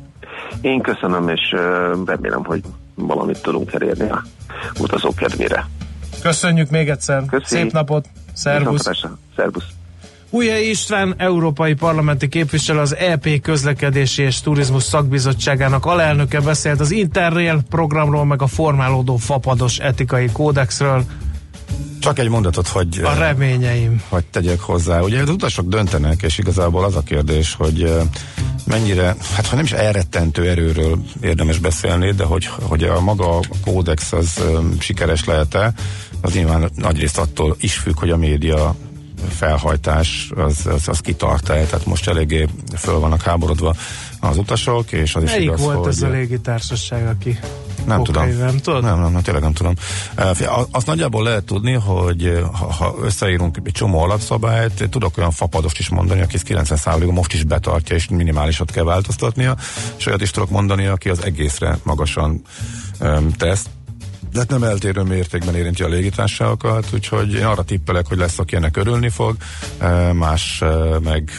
Én 0.61 0.81
köszönöm, 0.81 1.29
és 1.29 1.55
remélem, 2.07 2.45
hogy 2.45 2.63
valamit 2.95 3.43
tudunk 3.43 3.73
elérni 3.73 4.11
a 4.11 4.23
utazók 4.79 5.17
kedvére. 5.17 5.67
Köszönjük 6.23 6.71
még 6.71 6.89
egyszer. 6.89 7.25
Köszi. 7.27 7.45
Szép 7.45 7.73
napot. 7.73 8.09
Szervusz. 8.33 8.91
Szervusz. 9.37 9.65
Újhely 10.35 10.69
István, 10.69 11.15
európai 11.17 11.75
parlamenti 11.75 12.29
képviselő, 12.29 12.79
az 12.79 12.97
EP 12.97 13.41
közlekedési 13.41 14.23
és 14.23 14.41
turizmus 14.41 14.83
szakbizottságának 14.83 15.87
alelnöke 15.87 16.41
beszélt 16.41 16.81
az 16.81 16.91
Interrail 16.91 17.63
programról, 17.69 18.25
meg 18.25 18.43
a 18.43 18.47
formálódó 18.47 19.17
fapados 19.17 19.79
etikai 19.79 20.29
kódexről. 20.33 21.05
Csak 21.99 22.19
egy 22.19 22.29
mondatot, 22.29 22.69
hogy... 22.69 23.01
A 23.05 23.15
reményeim. 23.15 24.03
Hogy 24.09 24.25
tegyek 24.25 24.61
hozzá. 24.61 25.01
Ugye 25.01 25.21
az 25.23 25.29
utasok 25.29 25.69
döntenek, 25.69 26.23
és 26.23 26.39
igazából 26.39 26.85
az 26.85 26.97
a 26.97 27.03
kérdés, 27.03 27.55
hogy 27.55 27.93
mennyire, 28.67 29.17
hát 29.35 29.47
ha 29.47 29.57
nem 29.57 29.65
is 29.65 29.73
elrettentő 29.73 30.49
erőről 30.49 30.99
érdemes 31.21 31.59
beszélni, 31.59 32.13
de 32.13 32.25
hogy, 32.25 32.47
hogy 32.47 32.83
a 32.83 33.01
maga 33.01 33.37
a 33.37 33.43
kódex 33.65 34.13
az 34.13 34.41
sikeres 34.79 35.25
lehet-e, 35.25 35.73
az 36.21 36.35
nyilván 36.35 36.71
nagyrészt 36.75 37.19
attól 37.19 37.57
is 37.61 37.75
függ, 37.75 37.99
hogy 37.99 38.11
a 38.11 38.17
média 38.17 38.75
felhajtás 39.29 40.31
az, 40.37 40.67
az, 40.67 40.89
az 40.89 41.01
kitart-e, 41.01 41.55
tehát 41.55 41.87
most 41.87 42.09
eléggé 42.09 42.49
föl 42.77 42.99
vannak 42.99 43.23
háborodva 43.23 43.75
az 44.21 44.39
utasok, 44.39 44.93
és 44.93 45.15
az 45.15 45.23
Melyik 45.23 45.39
is 45.41 45.45
igaz, 45.45 45.61
volt 45.61 45.79
hogy... 45.79 45.89
ez 45.89 46.03
a 46.03 46.09
légitársaság, 46.09 47.07
aki 47.07 47.39
nem 47.87 48.01
okay, 48.01 48.13
tudom. 48.13 48.39
Nem 48.39 48.59
tudod? 48.59 48.83
Nem, 48.83 49.01
nem, 49.01 49.13
nem, 49.13 49.23
tényleg 49.23 49.43
nem 49.43 49.53
tudom. 49.53 49.75
Azt 50.71 50.87
nagyjából 50.87 51.23
lehet 51.23 51.45
tudni, 51.45 51.73
hogy 51.73 52.43
ha, 52.53 52.73
ha 52.73 52.95
összeírunk 53.03 53.61
egy 53.65 53.73
csomó 53.73 53.99
alapszabályt, 54.03 54.89
tudok 54.91 55.19
olyan 55.19 55.31
fapadost 55.31 55.79
is 55.79 55.89
mondani, 55.89 56.21
aki 56.21 56.39
90%-a 56.47 57.13
most 57.13 57.33
is 57.33 57.45
betartja, 57.45 57.97
és 57.97 58.09
minimálisat 58.09 58.71
kell 58.71 58.85
változtatnia, 58.85 59.57
és 59.97 60.07
olyat 60.07 60.23
is 60.23 60.31
tudok 60.31 60.51
mondani, 60.51 60.87
aki 60.87 61.09
az 61.09 61.25
egészre 61.25 61.79
magasan 61.83 62.43
um, 63.01 63.31
tesz 63.31 63.65
de 64.35 64.41
hát 64.41 64.49
nem 64.49 64.63
eltérő 64.63 65.03
mértékben 65.03 65.55
érinti 65.55 65.83
a 65.83 65.89
légitársaságokat, 65.89 66.87
úgyhogy 66.95 67.33
én 67.35 67.45
arra 67.45 67.63
tippelek, 67.63 68.07
hogy 68.07 68.19
lesz, 68.19 68.39
aki 68.39 68.57
ennek 68.57 68.77
örülni 68.77 69.09
fog, 69.09 69.37
más 70.13 70.63
meg 71.03 71.31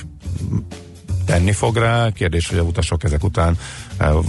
tenni 1.26 1.52
fog 1.52 1.78
rá. 1.78 2.10
Kérdés, 2.10 2.48
hogy 2.48 2.58
a 2.58 2.62
utasok 2.62 3.04
ezek 3.04 3.24
után 3.24 3.58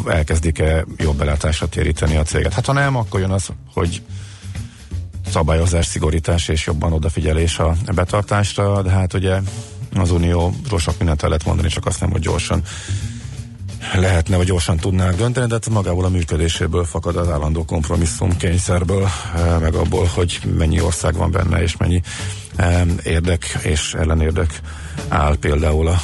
elkezdik-e 0.07 0.85
jobb 0.97 1.17
belátásra 1.17 1.69
téríteni 1.69 2.17
a 2.17 2.23
céget. 2.23 2.53
Hát 2.53 2.67
ha 2.67 2.73
nem, 2.73 2.97
akkor 2.97 3.21
jön 3.21 3.31
az, 3.31 3.49
hogy 3.75 4.03
szabályozás, 5.31 5.87
szigorítás 5.87 6.49
és 6.49 6.67
jobban 6.67 6.93
odafigyelés 6.93 7.59
a 7.59 7.75
betartásra, 7.95 8.83
de 8.83 8.91
hát 8.91 9.15
ugye 9.15 9.41
az 9.95 10.11
Unió 10.11 10.55
sok 10.79 10.99
mindent 10.99 11.23
el 11.23 11.29
lehet 11.29 11.45
mondani, 11.45 11.69
csak 11.69 11.87
azt 11.87 12.01
nem, 12.01 12.11
hogy 12.11 12.21
gyorsan 12.21 12.63
lehetne, 13.95 14.37
vagy 14.37 14.47
gyorsan 14.47 14.77
tudnák 14.77 15.17
dönteni, 15.17 15.47
de 15.47 15.55
hát 15.55 15.69
magából 15.69 16.05
a 16.05 16.09
működéséből 16.09 16.85
fakad 16.85 17.17
az 17.17 17.29
állandó 17.29 17.65
kompromisszum 17.65 18.37
kényszerből, 18.37 19.03
eh, 19.03 19.61
meg 19.61 19.75
abból, 19.75 20.09
hogy 20.15 20.41
mennyi 20.59 20.81
ország 20.81 21.15
van 21.15 21.31
benne, 21.31 21.63
és 21.63 21.77
mennyi 21.77 22.03
érdek 23.03 23.59
és 23.63 23.95
ellenérdek 23.95 24.61
áll 25.09 25.37
például 25.37 25.87
a 25.89 25.97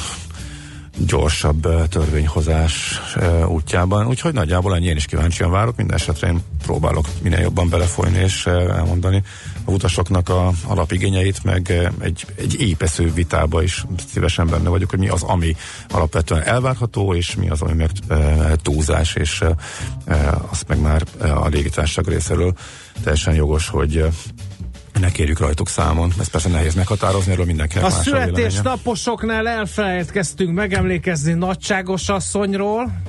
gyorsabb 0.97 1.65
eh, 1.65 1.87
törvényhozás 1.89 3.01
útjában. 3.47 4.07
Úgyhogy 4.07 4.33
nagyjából 4.33 4.75
ennyi 4.75 4.85
én 4.85 4.95
is 4.95 5.05
kíváncsian 5.05 5.51
várok, 5.51 5.75
minden 5.75 5.97
esetre 5.97 6.27
én 6.27 6.41
próbálok 6.65 7.05
minél 7.21 7.39
jobban 7.39 7.69
belefolyni 7.69 8.19
és 8.19 8.45
elmondani 8.45 9.23
a 9.65 9.71
utasoknak 9.71 10.29
a 10.29 10.51
alapigényeit, 10.67 11.43
meg 11.43 11.91
egy, 11.99 12.25
egy 12.35 12.61
épesző 12.61 13.13
vitába 13.13 13.63
is 13.63 13.85
szívesen 14.11 14.47
benne 14.47 14.69
vagyok, 14.69 14.89
hogy 14.89 14.99
mi 14.99 15.09
az, 15.09 15.23
ami 15.23 15.55
alapvetően 15.89 16.41
elvárható, 16.43 17.13
és 17.13 17.35
mi 17.35 17.49
az, 17.49 17.61
ami 17.61 17.73
meg 17.73 17.89
e, 18.07 18.55
túlzás, 18.61 19.15
és 19.15 19.41
e, 20.05 20.37
azt 20.49 20.67
meg 20.67 20.81
már 20.81 21.03
a 21.19 21.47
légitársaság 21.47 22.07
részéről 22.07 22.53
teljesen 23.03 23.33
jogos, 23.33 23.67
hogy 23.67 24.05
ne 24.99 25.11
kérjük 25.11 25.39
rajtuk 25.39 25.69
számon. 25.69 26.13
Ez 26.19 26.27
persze 26.27 26.49
nehéz 26.49 26.75
meghatározni, 26.75 27.31
erről 27.31 27.45
mindenkinek 27.45 27.85
A 27.85 27.89
születésnaposoknál 27.89 29.47
elfelejtkeztünk 29.47 30.55
megemlékezni 30.55 31.33
nagyságos 31.33 32.09
asszonyról. 32.09 33.01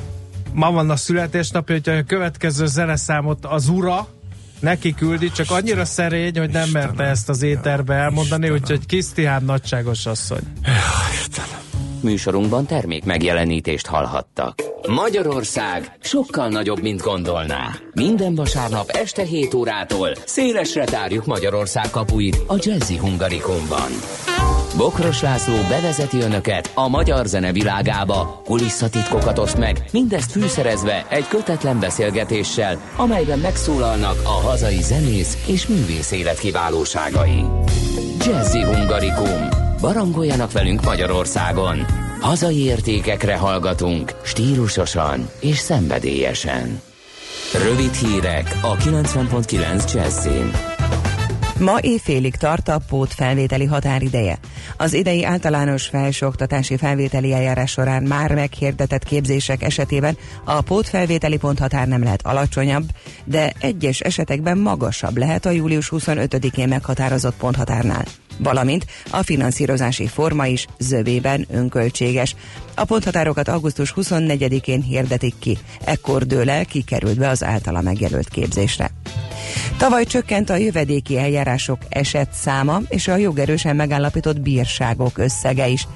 Ma 0.53 0.71
van 0.71 0.91
a 0.91 0.97
születésnapja, 0.97 1.75
hogy 1.75 1.89
a 1.89 2.03
következő 2.03 2.67
zeneszámot 2.67 3.45
az 3.45 3.69
ura 3.69 4.09
neki 4.61 4.95
küldi, 4.95 5.31
csak 5.31 5.51
annyira 5.51 5.85
szerény, 5.85 6.39
hogy 6.39 6.51
nem 6.51 6.65
Istenem. 6.65 6.87
merte 6.87 7.05
ezt 7.05 7.29
az 7.29 7.43
éterbe 7.43 7.95
elmondani, 7.95 8.45
Istenem. 8.45 8.63
úgyhogy 8.63 8.87
Kisztihán 8.87 9.45
nagyságos 9.45 10.07
asszony. 10.07 10.43
Istenem. 11.13 11.63
Műsorunkban 12.01 12.67
termék 12.67 13.05
megjelenítést 13.05 13.87
hallhattak. 13.87 14.63
Magyarország 14.89 15.97
sokkal 16.01 16.49
nagyobb, 16.49 16.83
mint 16.83 17.01
gondolná. 17.01 17.75
Minden 17.95 18.35
vasárnap 18.35 18.89
este 18.91 19.23
7 19.23 19.55
órától 19.55 20.15
szélesre 20.27 20.85
tárjuk 20.85 21.27
Magyarország 21.27 21.91
kapuit 21.91 22.37
a 22.47 22.55
Jazzy 22.59 22.97
Hungarikumban. 22.97 23.91
Bokros 24.77 25.23
László 25.23 25.55
bevezeti 25.69 26.21
önöket 26.21 26.71
a 26.75 26.89
magyar 26.89 27.27
zene 27.27 27.53
világába, 27.53 28.43
kulisszatitkokat 28.45 29.39
oszt 29.39 29.59
meg, 29.59 29.85
mindezt 29.93 30.31
fűszerezve 30.31 31.07
egy 31.09 31.29
kötetlen 31.29 31.81
beszélgetéssel, 31.81 32.81
amelyben 32.97 33.39
megszólalnak 33.39 34.21
a 34.25 34.47
hazai 34.49 34.83
zenész 34.83 35.45
és 35.47 35.67
művész 35.67 36.11
élet 36.11 36.39
kiválóságai. 36.39 37.45
Jazzy 38.25 38.63
Hungarikum. 38.63 39.49
Barangoljanak 39.81 40.53
velünk 40.53 40.85
Magyarországon. 40.85 41.87
Hazai 42.21 42.65
értékekre 42.65 43.37
hallgatunk, 43.37 44.13
stílusosan 44.23 45.31
és 45.41 45.59
szenvedélyesen. 45.59 46.81
Rövid 47.63 47.93
hírek 47.93 48.59
a 48.63 48.77
90.9 48.77 49.93
Jazzin. 49.95 50.74
Ma 51.59 51.79
éjfélig 51.81 52.37
tart 52.37 52.69
a 52.69 52.81
pót 52.89 53.15
felvételi 53.15 53.65
határideje. 53.65 54.39
Az 54.77 54.95
idei 54.95 55.25
általános 55.25 55.87
felsőoktatási 55.87 56.77
felvételi 56.77 57.33
eljárás 57.33 57.71
során 57.71 58.03
már 58.03 58.35
meghirdetett 58.35 59.05
képzések 59.05 59.63
esetében 59.63 60.17
a 60.45 60.61
pótfelvételi 60.61 61.37
ponthatár 61.37 61.89
nem 61.89 62.03
lehet 62.03 62.27
alacsonyabb, 62.27 62.85
de 63.25 63.53
egyes 63.61 64.01
esetekben 64.01 64.59
magasabb 64.59 65.17
lehet 65.17 65.47
a 65.47 65.51
július 65.51 65.89
25-én 65.93 66.69
meghatározott 66.69 67.37
ponthatárnál 67.37 68.05
valamint 68.39 68.87
a 69.11 69.23
finanszírozási 69.23 70.07
forma 70.07 70.47
is 70.47 70.67
zövében 70.79 71.47
önköltséges. 71.51 72.37
A 72.75 72.85
ponthatárokat 72.85 73.49
augusztus 73.49 73.93
24-én 73.97 74.83
hirdetik 74.83 75.35
ki, 75.39 75.59
ekkor 75.85 76.27
dől 76.27 76.51
el, 76.51 76.65
ki 76.65 76.83
került 76.83 77.19
be 77.19 77.29
az 77.29 77.45
általa 77.45 77.81
megjelölt 77.81 78.29
képzésre. 78.29 78.91
Tavaly 79.77 80.05
csökkent 80.05 80.51
a 80.51 80.57
jövedéki 80.57 81.19
eljárások 81.19 81.79
eset 81.89 82.33
száma 82.33 82.81
és 82.89 83.09
a 83.09 83.17
jogerősen 83.17 83.77
megállapított 83.77 84.41
bírságok 84.41 85.19
összege 85.19 85.69
is. 85.69 85.89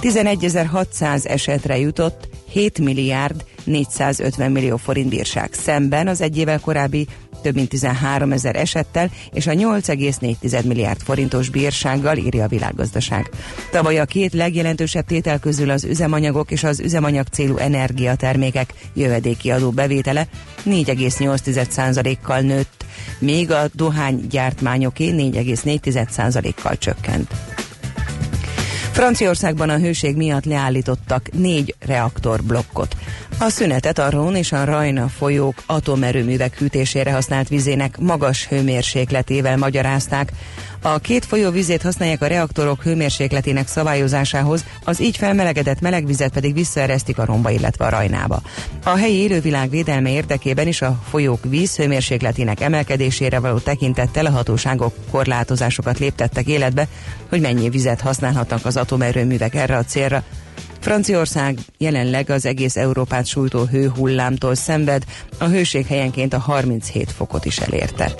11.600 0.00 1.26
esetre 1.26 1.78
jutott 1.78 2.28
7 2.50 2.78
milliárd 2.78 3.44
450 3.64 4.52
millió 4.52 4.76
forint 4.76 5.08
bírság 5.08 5.52
szemben 5.52 6.08
az 6.08 6.20
egy 6.20 6.38
évvel 6.38 6.60
korábbi 6.60 7.06
több 7.42 7.54
mint 7.54 7.68
13 7.68 8.32
ezer 8.32 8.56
esettel 8.56 9.10
és 9.32 9.46
a 9.46 9.52
8,4 9.52 10.64
milliárd 10.64 11.00
forintos 11.00 11.48
bírsággal 11.48 12.16
írja 12.16 12.44
a 12.44 12.48
világgazdaság. 12.48 13.30
Tavaly 13.70 13.98
a 13.98 14.04
két 14.04 14.32
legjelentősebb 14.32 15.06
tétel 15.06 15.38
közül 15.38 15.70
az 15.70 15.84
üzemanyagok 15.84 16.50
és 16.50 16.64
az 16.64 16.80
üzemanyag 16.80 17.26
célú 17.26 17.56
energiatermékek 17.56 18.74
jövedéki 18.94 19.50
adó 19.50 19.70
bevétele 19.70 20.26
4,8%-kal 20.64 22.40
nőtt, 22.40 22.75
még 23.18 23.50
a 23.50 23.68
dohánygyártmányoké 23.72 25.10
4,4%-kal 25.10 26.76
csökkent. 26.78 27.30
Franciaországban 28.96 29.68
a 29.68 29.78
hőség 29.78 30.16
miatt 30.16 30.44
leállítottak 30.44 31.32
négy 31.32 31.74
reaktorblokkot. 31.80 32.96
A 33.38 33.48
szünetet 33.48 33.98
a 33.98 34.08
Rhône 34.08 34.38
és 34.38 34.52
a 34.52 34.64
Rajna 34.64 35.08
folyók 35.08 35.62
atomerőművek 35.66 36.58
hűtésére 36.58 37.12
használt 37.12 37.48
vizének 37.48 37.98
magas 37.98 38.46
hőmérsékletével 38.46 39.56
magyarázták. 39.56 40.32
A 40.86 40.98
két 40.98 41.24
folyó 41.24 41.50
vizét 41.50 41.82
használják 41.82 42.22
a 42.22 42.26
reaktorok 42.26 42.82
hőmérsékletének 42.82 43.68
szabályozásához, 43.68 44.64
az 44.84 45.00
így 45.00 45.16
felmelegedett 45.16 45.80
melegvizet 45.80 46.32
pedig 46.32 46.54
visszaeresztik 46.54 47.18
a 47.18 47.24
romba, 47.24 47.50
illetve 47.50 47.84
a 47.84 47.88
rajnába. 47.88 48.42
A 48.84 48.96
helyi 48.96 49.14
élővilág 49.14 49.70
védelme 49.70 50.10
érdekében 50.10 50.66
is 50.66 50.82
a 50.82 51.02
folyók 51.08 51.44
vízhőmérsékletének 51.44 52.60
emelkedésére 52.60 53.38
való 53.38 53.58
tekintettel 53.58 54.26
a 54.26 54.30
hatóságok 54.30 54.94
korlátozásokat 55.10 55.98
léptettek 55.98 56.46
életbe, 56.46 56.88
hogy 57.28 57.40
mennyi 57.40 57.68
vizet 57.68 58.00
használhatnak 58.00 58.64
az 58.64 58.76
atomerőművek 58.76 59.54
erre 59.54 59.76
a 59.76 59.84
célra. 59.84 60.22
Franciaország 60.80 61.58
jelenleg 61.78 62.30
az 62.30 62.46
egész 62.46 62.76
Európát 62.76 63.26
sújtó 63.26 63.64
hőhullámtól 63.64 64.54
szenved, 64.54 65.04
a 65.38 65.44
hőség 65.44 65.86
helyenként 65.86 66.32
a 66.32 66.38
37 66.38 67.12
fokot 67.12 67.44
is 67.44 67.58
elérte. 67.58 68.14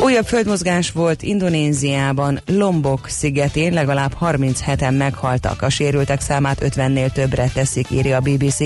Újabb 0.00 0.26
földmozgás 0.26 0.90
volt 0.90 1.22
Indonéziában, 1.22 2.40
Lombok 2.46 3.08
szigetén 3.08 3.72
legalább 3.72 4.16
37-en 4.20 4.96
meghaltak. 4.96 5.62
A 5.62 5.68
sérültek 5.68 6.20
számát 6.20 6.58
50-nél 6.60 7.12
többre 7.12 7.50
teszik, 7.54 7.90
írja 7.90 8.16
a 8.16 8.20
BBC. 8.20 8.58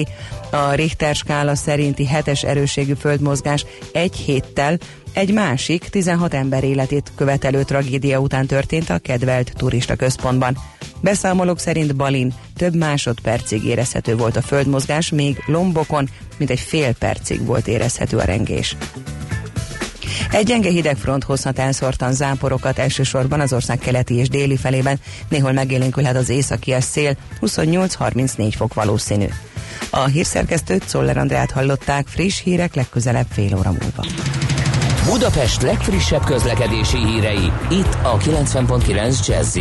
A 0.50 0.72
Richter 0.72 1.14
skála 1.14 1.54
szerinti 1.54 2.06
hetes 2.06 2.42
erősségű 2.42 2.92
földmozgás 2.92 3.64
egy 3.92 4.16
héttel 4.16 4.78
egy 5.12 5.32
másik 5.32 5.88
16 5.88 6.34
ember 6.34 6.64
életét 6.64 7.12
követelő 7.16 7.62
tragédia 7.62 8.18
után 8.18 8.46
történt 8.46 8.90
a 8.90 8.98
kedvelt 8.98 9.52
turista 9.56 9.96
központban. 9.96 10.56
Beszámolók 11.00 11.58
szerint 11.58 11.96
Balin 11.96 12.34
több 12.56 12.74
másodpercig 12.74 13.64
érezhető 13.64 14.16
volt 14.16 14.36
a 14.36 14.42
földmozgás, 14.42 15.10
még 15.10 15.42
Lombokon 15.46 16.08
mint 16.38 16.50
egy 16.50 16.60
fél 16.60 16.94
percig 16.94 17.44
volt 17.46 17.68
érezhető 17.68 18.16
a 18.16 18.24
rengés. 18.24 18.76
Egy 20.30 20.46
gyenge 20.46 20.70
hidegfront 20.70 21.24
hozhat 21.24 21.58
elszórtan 21.58 22.12
záporokat 22.12 22.78
elsősorban 22.78 23.40
az 23.40 23.52
ország 23.52 23.78
keleti 23.78 24.14
és 24.14 24.28
déli 24.28 24.56
felében, 24.56 25.00
néhol 25.28 25.52
megélénkülhet 25.52 26.16
az 26.16 26.28
északi 26.28 26.74
szél, 26.80 27.16
28-34 27.40 28.52
fok 28.56 28.74
valószínű. 28.74 29.26
A 29.90 30.04
hírszerkesztőt 30.04 30.88
Szoller 30.88 31.16
Andrát 31.16 31.50
hallották, 31.50 32.06
friss 32.06 32.42
hírek 32.42 32.74
legközelebb 32.74 33.26
fél 33.30 33.56
óra 33.56 33.70
múlva. 33.70 34.04
Budapest 35.04 35.62
legfrissebb 35.62 36.24
közlekedési 36.24 36.96
hírei, 36.96 37.52
itt 37.70 37.96
a 38.02 38.16
90.9 38.16 39.26
jazz 39.26 39.56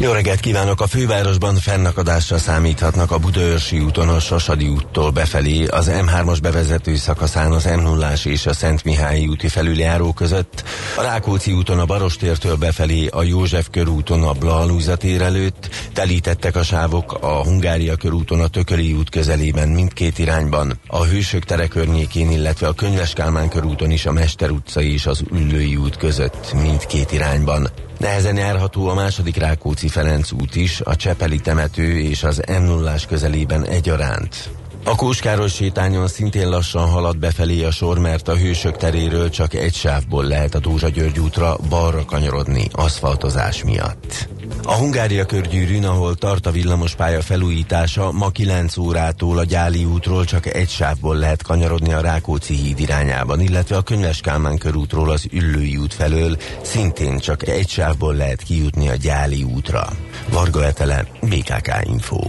jó 0.00 0.12
reggelt 0.12 0.40
kívánok! 0.40 0.80
A 0.80 0.86
fővárosban 0.86 1.56
fennakadásra 1.56 2.38
számíthatnak 2.38 3.10
a 3.10 3.18
Budaörsi 3.18 3.78
úton 3.78 4.08
a 4.08 4.20
Sasadi 4.20 4.68
úttól 4.68 5.10
befelé, 5.10 5.66
az 5.66 5.90
M3-as 5.92 6.38
bevezető 6.42 6.96
szakaszán 6.96 7.52
az 7.52 7.64
m 7.64 7.80
0 7.80 8.12
és 8.24 8.46
a 8.46 8.52
Szent 8.52 8.84
Mihályi 8.84 9.26
úti 9.26 9.48
felüljáró 9.48 10.12
között, 10.12 10.64
a 10.96 11.02
Rákóczi 11.02 11.52
úton 11.52 11.78
a 11.78 11.84
Barostértől 11.84 12.56
befelé, 12.56 13.06
a 13.06 13.22
József 13.22 13.68
körúton 13.70 14.22
a 14.22 14.32
Blahalúza 14.32 14.96
tér 14.96 15.22
előtt, 15.22 15.68
telítettek 15.92 16.56
a 16.56 16.62
sávok 16.62 17.12
a 17.20 17.42
Hungária 17.44 17.96
körúton 17.96 18.40
a 18.40 18.48
Tököli 18.48 18.92
út 18.92 19.10
közelében 19.10 19.68
mindkét 19.68 20.18
irányban, 20.18 20.80
a 20.86 21.04
Hősök 21.04 21.44
tere 21.44 21.66
környékén, 21.66 22.30
illetve 22.30 22.66
a 22.66 22.72
Könyves 22.72 23.12
Kálmán 23.12 23.48
körúton 23.48 23.90
is 23.90 24.06
a 24.06 24.12
Mester 24.12 24.50
utca 24.50 24.80
és 24.80 25.06
az 25.06 25.22
Üllői 25.32 25.76
út 25.76 25.96
között 25.96 26.52
mindkét 26.52 27.12
irányban. 27.12 27.87
Nehezen 27.98 28.36
járható 28.36 28.88
a 28.88 28.94
második 28.94 29.36
Rákóczi 29.36 29.88
Ferenc 29.88 30.32
út 30.32 30.56
is, 30.56 30.80
a 30.80 30.96
Csepeli 30.96 31.40
temető 31.40 31.98
és 31.98 32.22
az 32.22 32.42
m 32.60 32.62
0 32.62 32.94
közelében 33.08 33.64
egyaránt. 33.64 34.50
A 34.84 34.94
Kóskáros 34.94 35.54
sétányon 35.54 36.08
szintén 36.08 36.48
lassan 36.48 36.88
halad 36.88 37.18
befelé 37.18 37.64
a 37.64 37.70
sor, 37.70 37.98
mert 37.98 38.28
a 38.28 38.36
hősök 38.36 38.76
teréről 38.76 39.30
csak 39.30 39.54
egy 39.54 39.74
sávból 39.74 40.24
lehet 40.24 40.54
a 40.54 40.58
Dózsa 40.58 40.88
György 40.88 41.18
útra 41.18 41.56
balra 41.68 42.04
kanyarodni 42.04 42.68
aszfaltozás 42.72 43.64
miatt. 43.64 44.28
A 44.62 44.74
Hungária 44.74 45.24
körgyűrűn, 45.24 45.84
ahol 45.84 46.14
tart 46.14 46.46
a 46.46 46.50
villamospálya 46.50 47.22
felújítása, 47.22 48.12
ma 48.12 48.30
9 48.30 48.76
órától 48.76 49.38
a 49.38 49.44
Gyáli 49.44 49.84
útról 49.84 50.24
csak 50.24 50.54
egy 50.54 50.68
sávból 50.68 51.16
lehet 51.16 51.42
kanyarodni 51.42 51.92
a 51.92 52.00
Rákóczi 52.00 52.54
híd 52.54 52.80
irányában, 52.80 53.40
illetve 53.40 53.76
a 53.76 53.82
Könyves 53.82 54.20
Kálmán 54.20 54.58
körútról 54.58 55.10
az 55.10 55.26
Üllői 55.32 55.76
út 55.76 55.94
felől 55.94 56.36
szintén 56.62 57.18
csak 57.18 57.48
egy 57.48 57.68
sávból 57.68 58.14
lehet 58.14 58.42
kijutni 58.42 58.88
a 58.88 58.94
Gyáli 58.94 59.42
útra. 59.42 59.88
Varga 60.30 60.64
Etele, 60.64 61.04
BKK 61.20 61.70
Info. 61.84 62.20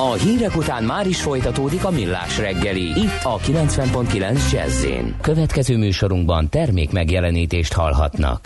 A 0.00 0.12
hírek 0.12 0.56
után 0.56 0.84
már 0.84 1.06
is 1.06 1.20
folytatódik 1.20 1.84
a 1.84 1.90
millás 1.90 2.38
reggeli. 2.38 2.82
Itt 2.82 3.20
a 3.22 3.38
90.9 3.38 4.52
jazz 4.52 4.86
Következő 5.20 5.76
műsorunkban 5.76 6.48
termék 6.48 6.90
megjelenítést 6.90 7.72
hallhatnak. 7.72 8.40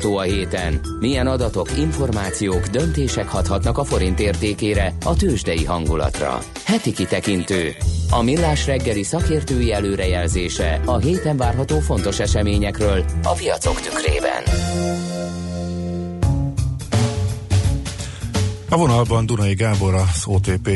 Várható 0.00 0.16
a 0.16 0.22
héten? 0.22 0.80
Milyen 1.00 1.26
adatok, 1.26 1.78
információk, 1.78 2.66
döntések 2.66 3.28
hathatnak 3.28 3.78
a 3.78 3.84
forint 3.84 4.20
értékére, 4.20 4.94
a 5.04 5.16
tőzsdei 5.16 5.64
hangulatra? 5.64 6.38
Heti 6.64 6.92
kitekintő. 6.92 7.74
A 8.10 8.22
millás 8.22 8.66
reggeli 8.66 9.02
szakértői 9.02 9.72
előrejelzése 9.72 10.80
a 10.84 10.98
héten 10.98 11.36
várható 11.36 11.78
fontos 11.78 12.18
eseményekről 12.18 13.04
a 13.22 13.32
piacok 13.32 13.80
tükrében. 13.80 14.42
A 18.68 18.76
vonalban 18.76 19.26
Dunai 19.26 19.54
Gábor, 19.54 19.94
az 19.94 20.22
OTP 20.26 20.70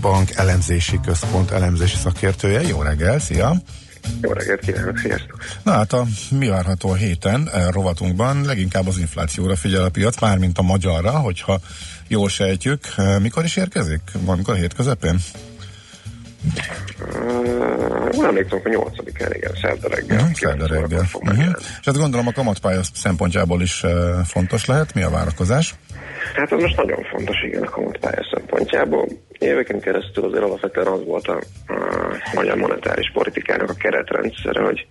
Bank 0.00 0.30
elemzési 0.30 1.00
központ 1.04 1.50
elemzési 1.50 1.96
szakértője. 1.96 2.60
Jó 2.60 2.82
reggel, 2.82 3.18
szia! 3.18 3.52
Jó 4.20 4.32
reggelt 4.32 4.60
kívánok, 4.60 4.98
sziasztok! 4.98 5.33
Na 5.64 5.72
hát 5.72 5.92
a 5.92 6.04
mi 6.30 6.48
várható 6.48 6.90
a 6.90 6.94
héten 6.94 7.48
e, 7.52 7.70
rovatunkban 7.70 8.44
leginkább 8.44 8.86
az 8.86 8.98
inflációra 8.98 9.56
figyel 9.56 9.84
a 9.84 9.88
piac, 9.88 10.20
mármint 10.20 10.58
a 10.58 10.62
magyarra, 10.62 11.10
hogyha 11.10 11.58
jól 12.08 12.28
sejtjük. 12.28 12.80
E, 12.96 13.18
mikor 13.18 13.44
is 13.44 13.56
érkezik? 13.56 14.00
Van 14.24 14.40
a 14.44 14.52
hét 14.52 14.74
közepén? 14.74 15.16
Uh, 17.00 18.26
emlékszem, 18.26 18.60
hogy 18.62 18.76
8-án, 18.76 19.32
igen, 19.34 19.52
szerda 19.62 19.88
reggel. 19.88 20.18
Uh-huh, 20.18 20.34
szerda 20.34 20.66
reggel. 20.66 21.04
Uh-huh. 21.12 21.56
És 21.80 21.84
hát 21.84 21.96
gondolom 21.96 22.26
a 22.26 22.32
kamatpálya 22.32 22.80
szempontjából 22.94 23.62
is 23.62 23.82
uh, 23.82 23.90
fontos 24.24 24.64
lehet. 24.64 24.94
Mi 24.94 25.02
a 25.02 25.10
várakozás? 25.10 25.74
Hát 26.34 26.52
ez 26.52 26.60
most 26.60 26.76
nagyon 26.76 27.02
fontos, 27.02 27.42
igen, 27.42 27.62
a 27.62 27.70
kamatpálya 27.70 28.26
szempontjából. 28.34 29.08
Éveken 29.38 29.80
keresztül 29.80 30.24
azért 30.24 30.42
alapvetően 30.42 30.86
az 30.86 31.04
volt 31.04 31.26
a, 31.26 31.40
a 31.66 32.34
magyar 32.34 32.56
monetáris 32.56 33.10
politikának 33.12 33.70
a 33.70 33.74
keretrendszere, 33.74 34.62
hogy 34.62 34.86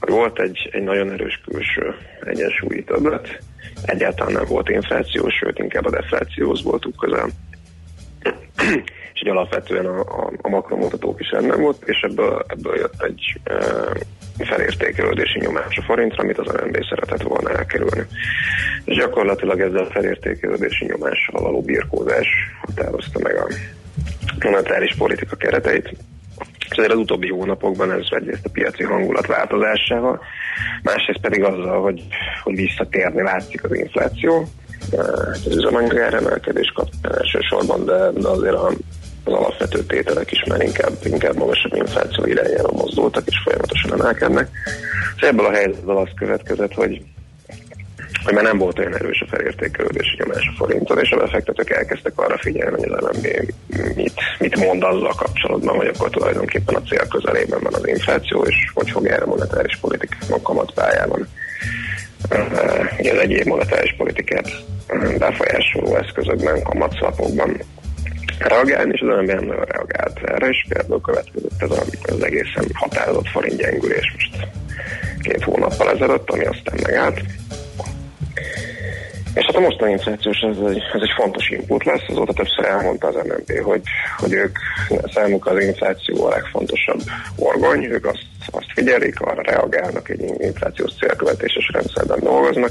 volt 0.00 0.40
egy, 0.40 0.68
egy 0.72 0.82
nagyon 0.82 1.10
erős 1.10 1.40
külső 1.50 1.94
egyensúlyi 2.20 2.84
többlet, 2.84 3.42
egyáltalán 3.84 4.32
nem 4.32 4.44
volt 4.48 4.68
infláció, 4.68 5.28
sőt 5.28 5.58
inkább 5.58 5.84
a 5.84 5.90
deflációhoz 5.90 6.62
voltunk 6.62 6.96
közel. 6.96 7.28
és 9.14 9.20
így 9.22 9.28
alapvetően 9.28 9.86
a, 9.86 10.00
a, 10.00 10.32
a 10.42 10.48
makromutatók 10.48 11.20
is 11.20 11.30
rendben 11.30 11.60
volt, 11.60 11.82
és 11.86 12.00
ebből, 12.00 12.44
ebből 12.48 12.76
jött 12.76 13.02
egy 13.02 13.40
e, 13.44 13.54
felértékelődési 14.44 15.38
nyomás 15.38 15.76
a 15.76 15.82
forintra, 15.82 16.22
amit 16.22 16.38
az 16.38 16.52
MNB 16.64 16.84
szeretett 16.88 17.22
volna 17.22 17.50
elkerülni. 17.50 18.06
És 18.84 18.96
gyakorlatilag 18.96 19.60
ezzel 19.60 19.84
a 19.84 19.90
felértékelődési 19.90 20.84
nyomással 20.84 21.42
való 21.42 21.60
birkózás 21.60 22.26
határozta 22.60 23.18
meg 23.22 23.36
a 23.36 23.46
monetáris 24.44 24.94
politika 24.96 25.36
kereteit. 25.36 25.94
És 26.70 26.76
azért 26.76 26.92
az 26.92 26.98
utóbbi 26.98 27.28
hónapokban 27.28 27.92
ez 27.92 28.06
egyrészt 28.10 28.44
a 28.44 28.50
piaci 28.52 28.82
hangulat 28.82 29.26
változásával, 29.26 30.20
másrészt 30.82 31.20
pedig 31.20 31.42
azzal, 31.42 31.82
hogy, 31.82 32.02
hogy 32.42 32.54
visszatérni 32.54 33.22
látszik 33.22 33.64
az 33.64 33.76
infláció, 33.76 34.48
az 34.90 35.56
üzemanyag 35.56 35.96
emelkedés 35.96 36.72
kapcsán 36.74 37.16
elsősorban, 37.16 37.84
de, 37.84 38.10
de 38.10 38.28
azért 38.28 38.54
a, 38.54 38.66
az 39.24 39.32
alapvető 39.32 39.82
tételek 39.82 40.30
is 40.32 40.44
már 40.48 40.60
inkább, 40.60 40.92
inkább 41.04 41.36
magasabb 41.36 41.74
infláció 41.74 42.24
irányába 42.24 42.72
mozdultak, 42.72 43.26
és 43.26 43.40
folyamatosan 43.44 44.00
emelkednek. 44.00 44.48
És 45.16 45.22
ebből 45.22 45.46
a 45.46 45.52
helyzetből 45.52 45.96
az 45.96 46.08
következett, 46.14 46.72
hogy 46.72 47.02
hogy 48.24 48.34
már 48.34 48.44
nem 48.44 48.58
volt 48.58 48.78
olyan 48.78 48.94
erős 48.94 49.20
a 49.20 49.26
felértékelődési 49.30 50.16
nyomás 50.18 50.50
a 50.52 50.56
forinton, 50.56 50.98
és 50.98 51.10
a 51.10 51.16
befektetők 51.16 51.70
elkezdtek 51.70 52.12
arra 52.18 52.38
figyelni, 52.38 52.76
hogy 52.76 52.90
az 52.90 53.00
LMB 53.00 53.26
mit, 53.96 54.12
mit 54.38 54.56
mond 54.56 54.82
azzal 54.82 55.14
kapcsolatban, 55.16 55.76
hogy 55.76 55.86
akkor 55.86 56.10
tulajdonképpen 56.10 56.74
a 56.74 56.82
cél 56.82 57.08
közelében 57.08 57.60
van 57.62 57.74
az 57.74 57.86
infláció, 57.86 58.42
és 58.42 58.56
hogy 58.74 58.90
fog 58.90 59.06
erre 59.06 59.24
monetáris 59.24 59.78
politikában 59.80 60.42
kamatpályában 60.42 61.28
ugye 62.98 63.12
az 63.12 63.18
egyéb 63.18 63.46
monetáris 63.46 63.94
politikát 63.96 64.50
befolyásoló 65.18 65.96
eszközökben, 65.96 66.62
kamatszalapokban 66.62 67.60
reagálni, 68.38 68.92
és 68.92 69.00
az 69.00 69.18
ember 69.18 69.36
nem 69.36 69.44
nagyon 69.44 69.64
reagált 69.64 70.20
erre, 70.22 70.48
és 70.48 70.66
például 70.68 71.00
következett 71.00 71.62
ez 71.62 71.70
az 71.70 72.22
egészen 72.22 72.64
határozott 72.72 73.28
forint 73.28 73.56
gyengülés 73.56 74.12
most 74.12 74.48
két 75.20 75.42
hónappal 75.42 75.90
ezelőtt, 75.90 76.30
ami 76.30 76.44
aztán 76.44 76.78
megállt. 76.82 77.20
És 79.34 79.44
hát 79.44 79.56
a 79.56 79.60
mostani 79.60 79.90
inflációs 79.90 80.38
ez 80.38 80.56
egy, 80.70 80.82
ez 80.94 81.00
egy 81.00 81.12
fontos 81.16 81.48
input 81.50 81.84
lesz, 81.84 82.02
azóta 82.08 82.32
többször 82.32 82.64
elmondta 82.64 83.06
az 83.06 83.14
MNB, 83.14 83.60
hogy, 83.62 83.80
hogy 84.16 84.32
ők 84.32 84.58
számukra 85.14 85.50
az 85.50 85.62
infláció 85.62 86.26
a 86.26 86.28
legfontosabb 86.28 87.00
orgony, 87.36 87.84
ők 87.84 88.06
azt, 88.06 88.26
azt 88.50 88.72
figyelik, 88.74 89.20
arra 89.20 89.42
reagálnak, 89.42 90.08
egy 90.08 90.20
inflációs 90.38 90.90
célkövetéses 90.94 91.70
rendszerben 91.72 92.18
dolgoznak, 92.20 92.70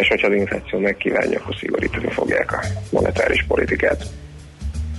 és 0.00 0.08
hogyha 0.08 0.26
az 0.26 0.34
infláció 0.34 0.78
megkívánja, 0.78 1.40
akkor 1.40 1.54
szigorítani 1.54 2.10
fogják 2.10 2.52
a 2.52 2.60
monetáris 2.90 3.44
politikát. 3.48 4.04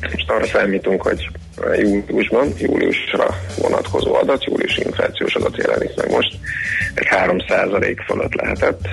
Most 0.02 0.30
arra 0.30 0.46
számítunk, 0.46 1.02
hogy 1.02 1.30
júliusban, 1.78 2.54
júliusra 2.58 3.28
vonatkozó 3.58 4.14
adat, 4.16 4.44
július 4.44 4.78
inflációs 4.78 5.36
adat 5.36 5.58
jelenik 5.58 5.96
meg 5.96 6.12
most, 6.12 6.38
egy 6.94 7.08
3% 7.10 7.98
fölött 8.06 8.34
lehetett 8.34 8.88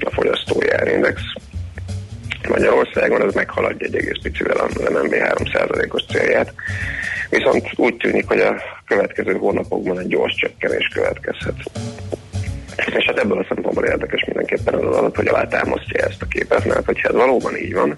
a 0.00 0.10
fogyasztói 0.10 0.70
árindex. 0.70 1.20
Magyarországon 2.48 3.22
ez 3.22 3.34
meghaladja 3.34 3.86
egy 3.86 3.96
egész 3.96 4.22
picivel 4.22 4.56
a 4.56 4.68
MNB 4.90 5.14
3%-os 5.14 6.02
célját. 6.12 6.54
Viszont 7.30 7.70
úgy 7.76 7.96
tűnik, 7.96 8.26
hogy 8.26 8.40
a 8.40 8.62
következő 8.86 9.32
hónapokban 9.32 9.98
egy 9.98 10.06
gyors 10.06 10.34
csökkenés 10.34 10.88
következhet. 10.94 11.54
És 12.76 13.04
hát 13.06 13.18
ebből 13.18 13.38
a 13.38 13.46
szempontból 13.48 13.84
érdekes 13.84 14.24
mindenképpen 14.24 14.74
az 14.74 14.96
adat, 14.96 15.16
hogy 15.16 15.26
alátámasztja 15.26 16.04
ezt 16.04 16.22
a 16.22 16.26
képet, 16.26 16.64
mert 16.64 16.84
hogyha 16.84 17.08
ez 17.08 17.14
valóban 17.14 17.56
így 17.56 17.74
van, 17.74 17.96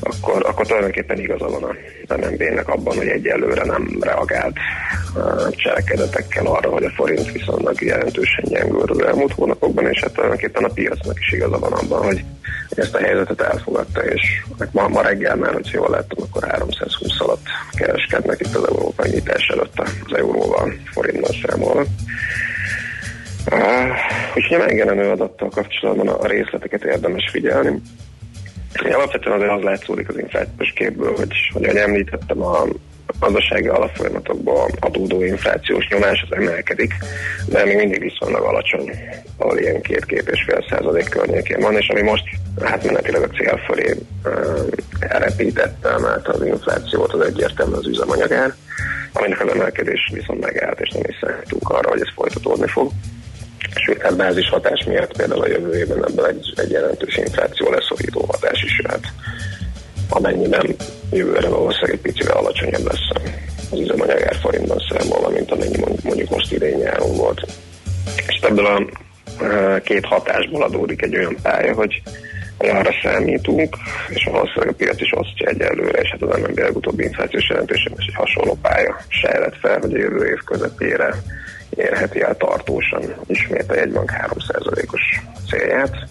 akkor, 0.00 0.46
akkor 0.46 0.66
tulajdonképpen 0.66 1.18
igaza 1.18 1.48
van 1.48 1.62
a 1.62 1.74
MNB-nek 2.16 2.68
abban, 2.68 2.96
hogy 2.96 3.06
egyelőre 3.06 3.64
nem 3.64 3.98
reagált 4.00 4.56
cselekedetekkel 5.50 6.46
arra, 6.46 6.70
hogy 6.70 6.84
a 6.84 6.90
forint 6.90 7.32
viszonylag 7.32 7.82
jelentősen 7.82 8.44
gyengült 8.44 8.90
az 8.90 9.02
elmúlt 9.02 9.32
hónapokban, 9.32 9.90
és 9.90 10.00
hát 10.00 10.12
tulajdonképpen 10.12 10.64
a 10.64 10.72
piacnak 10.74 11.18
is 11.18 11.32
igaza 11.32 11.58
van 11.58 11.72
abban, 11.72 12.04
hogy 12.04 12.24
ezt 12.76 12.94
a 12.94 12.98
helyzetet 12.98 13.40
elfogadta, 13.40 14.04
és 14.04 14.42
ma, 14.72 14.88
ma 14.88 15.02
reggel 15.02 15.36
már, 15.36 15.52
hogyha 15.52 15.78
jól 15.78 15.90
láttam, 15.90 16.24
akkor 16.28 16.48
320 16.48 17.20
alatt 17.20 17.46
kereskednek 17.72 18.40
itt 18.40 18.54
az 18.54 18.68
európai 18.68 19.10
nyitás 19.10 19.46
előtt 19.46 19.80
az 19.80 20.16
euróval, 20.16 20.72
forintban 20.92 21.30
számolva. 21.46 21.84
Uh, 23.50 23.90
úgyhogy 24.34 24.56
a 24.60 24.64
megjelenő 24.64 25.10
adattal 25.10 25.48
kapcsolatban 25.48 26.08
a 26.08 26.26
részleteket 26.26 26.84
érdemes 26.84 27.30
figyelni. 27.30 27.80
Alapvetően 28.82 29.36
azért 29.36 29.50
az 29.50 29.62
látszódik 29.62 30.08
az 30.08 30.18
inflációs 30.18 30.72
képből, 30.72 31.14
hogy, 31.16 31.34
hogy 31.52 31.64
ahogy 31.64 31.76
említettem, 31.76 32.42
a 32.42 32.64
gazdasági 33.20 33.68
alapfolyamatokban 33.68 34.70
adódó 34.80 35.22
inflációs 35.22 35.88
nyomás 35.88 36.24
az 36.28 36.36
emelkedik, 36.36 36.94
de 37.46 37.64
még 37.64 37.76
mindig 37.76 38.00
viszonylag 38.00 38.42
alacsony, 38.42 38.90
ahol 39.36 39.58
ilyen 39.58 39.80
két-két 39.80 40.28
és 40.28 40.42
fél 40.42 40.64
százalék 40.70 41.08
környékén 41.08 41.60
van, 41.60 41.76
és 41.76 41.88
ami 41.88 42.02
most 42.02 42.24
átmenetileg 42.60 43.22
a 43.22 43.28
cél 43.28 43.60
fölé 43.66 43.94
elrepítette, 44.98 45.88
emelte 45.88 46.32
az 46.32 46.46
inflációt, 46.46 47.12
az 47.12 47.20
egyértelműen 47.20 47.78
az 47.78 47.86
üzemanyagár, 47.86 48.54
aminek 49.12 49.40
az 49.40 49.52
emelkedés 49.54 50.10
viszont 50.12 50.40
megállt, 50.40 50.80
és 50.80 50.90
nem 50.90 51.02
is 51.08 51.16
számítunk 51.20 51.68
arra, 51.68 51.88
hogy 51.88 52.00
ez 52.00 52.12
folytatódni 52.14 52.66
fog. 52.66 52.90
Sőt, 53.74 54.02
hát 54.02 54.16
bázis 54.16 54.48
hatás 54.48 54.84
miatt 54.84 55.16
például 55.16 55.42
a 55.42 55.48
jövő 55.48 55.78
évben 55.78 56.04
ebből 56.08 56.26
egy, 56.26 56.52
egy 56.56 56.70
jelentős 56.70 57.16
infláció 57.16 57.70
leszorító 57.70 58.24
hatás 58.30 58.62
is 58.62 58.78
jöhet, 58.78 59.12
amennyiben 60.08 60.76
jövőre 61.12 61.48
valószínűleg 61.48 61.94
egy 61.94 62.00
picivel 62.00 62.36
alacsonyabb 62.36 62.86
lesz 62.86 63.32
az 63.70 63.78
üzemanyag 63.78 64.22
árforintban 64.22 64.78
számolva, 64.88 65.28
mint 65.28 65.50
amennyi 65.50 65.76
mondjuk 66.02 66.30
most 66.30 66.52
idén 66.52 66.76
nyáron 66.76 67.16
volt. 67.16 67.40
És 68.26 68.40
ebből 68.42 68.66
a 68.66 68.82
két 69.78 70.04
hatásból 70.04 70.62
adódik 70.62 71.02
egy 71.02 71.16
olyan 71.16 71.36
pálya, 71.42 71.74
hogy 71.74 72.02
arra 72.58 72.90
számítunk, 73.02 73.76
és 74.08 74.28
valószínűleg 74.30 74.68
a 74.68 74.76
piac 74.76 75.00
is 75.00 75.12
osztja 75.12 75.48
egyelőre, 75.48 75.98
és 75.98 76.10
hát 76.10 76.22
az 76.22 76.38
MNB 76.38 76.58
legutóbbi 76.58 77.04
inflációs 77.04 77.48
jelentősen 77.48 77.92
is 77.98 78.06
egy 78.06 78.14
hasonló 78.14 78.58
pálya 78.62 78.96
sejlett 79.08 79.56
fel, 79.60 79.78
hogy 79.78 79.94
a 79.94 79.98
jövő 79.98 80.26
év 80.26 80.38
közepére 80.44 81.14
érheti 81.76 82.22
el 82.22 82.36
tartósan 82.36 83.14
ismét 83.26 83.70
a 83.70 83.74
jegybank 83.74 84.12
3%-os 84.28 85.02
célját 85.50 86.08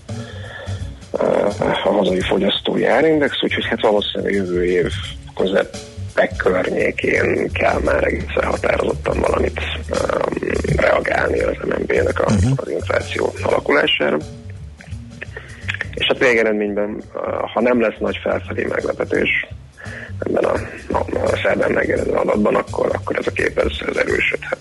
a 1.83 1.89
hazai 1.89 2.21
fogyasztói 2.21 2.85
árindex, 2.85 3.43
úgyhogy 3.43 3.65
hát 3.65 3.81
valószínűleg 3.81 4.33
jövő 4.33 4.65
év 4.65 4.91
közepek 5.35 6.35
környékén 6.37 7.51
kell 7.51 7.79
már 7.79 8.03
egészen 8.03 8.43
határozottan 8.43 9.19
valamit 9.19 9.59
um, 9.89 10.49
reagálni 10.75 11.39
az 11.39 11.55
MNB-nek 11.65 12.19
a, 12.19 12.33
uh-huh. 12.33 12.51
az 12.55 12.69
infláció 12.69 13.33
alakulására. 13.43 14.17
És 15.93 16.07
a 16.07 16.17
végeredményben, 16.17 17.03
ha 17.53 17.61
nem 17.61 17.81
lesz 17.81 17.97
nagy 17.99 18.19
felfelé 18.23 18.63
meglepetés 18.63 19.47
ebben 20.19 20.43
a, 20.43 20.53
a, 20.91 20.97
a 21.23 21.37
szerdán 21.43 21.71
megjelenő 21.71 22.11
adatban, 22.11 22.55
akkor, 22.55 22.89
akkor 22.93 23.17
ez 23.17 23.27
a 23.27 23.31
kép 23.31 23.57
ez, 23.57 23.71
ez 23.87 23.95
erősödhet 23.95 24.59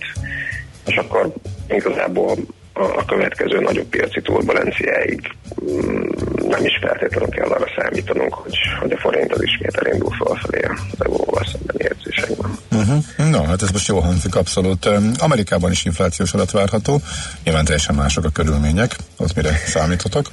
és 0.87 0.97
akkor 0.97 1.33
igazából 1.69 2.37
a, 2.73 3.05
következő 3.05 3.61
nagyobb 3.61 3.87
piaci 3.87 4.21
turbulenciáig 4.21 5.21
mm, 5.65 6.09
nem 6.49 6.65
is 6.65 6.79
feltétlenül 6.81 7.29
kell 7.29 7.49
arra 7.49 7.67
számítanunk, 7.77 8.35
hogy, 8.35 8.57
hogy 8.81 8.93
a 8.93 8.97
forint 8.97 9.33
az 9.33 9.43
ismét 9.43 9.77
elindul 9.77 10.11
felfelé 10.25 10.63
az 10.63 11.05
euróval 11.07 11.45
szemben 11.53 11.77
érzésekben. 11.79 12.59
Uh-huh. 12.73 13.31
No, 13.31 13.43
hát 13.43 13.63
ez 13.63 13.71
most 13.71 13.89
jól 13.89 14.01
hangzik 14.01 14.35
abszolút. 14.35 14.89
Amerikában 15.19 15.71
is 15.71 15.85
inflációs 15.85 16.33
adat 16.33 16.51
várható, 16.51 17.01
nyilván 17.45 17.65
teljesen 17.65 17.95
mások 17.95 18.25
a 18.25 18.31
körülmények, 18.31 18.97
ott 19.17 19.35
mire 19.35 19.51
számíthatok? 19.67 20.27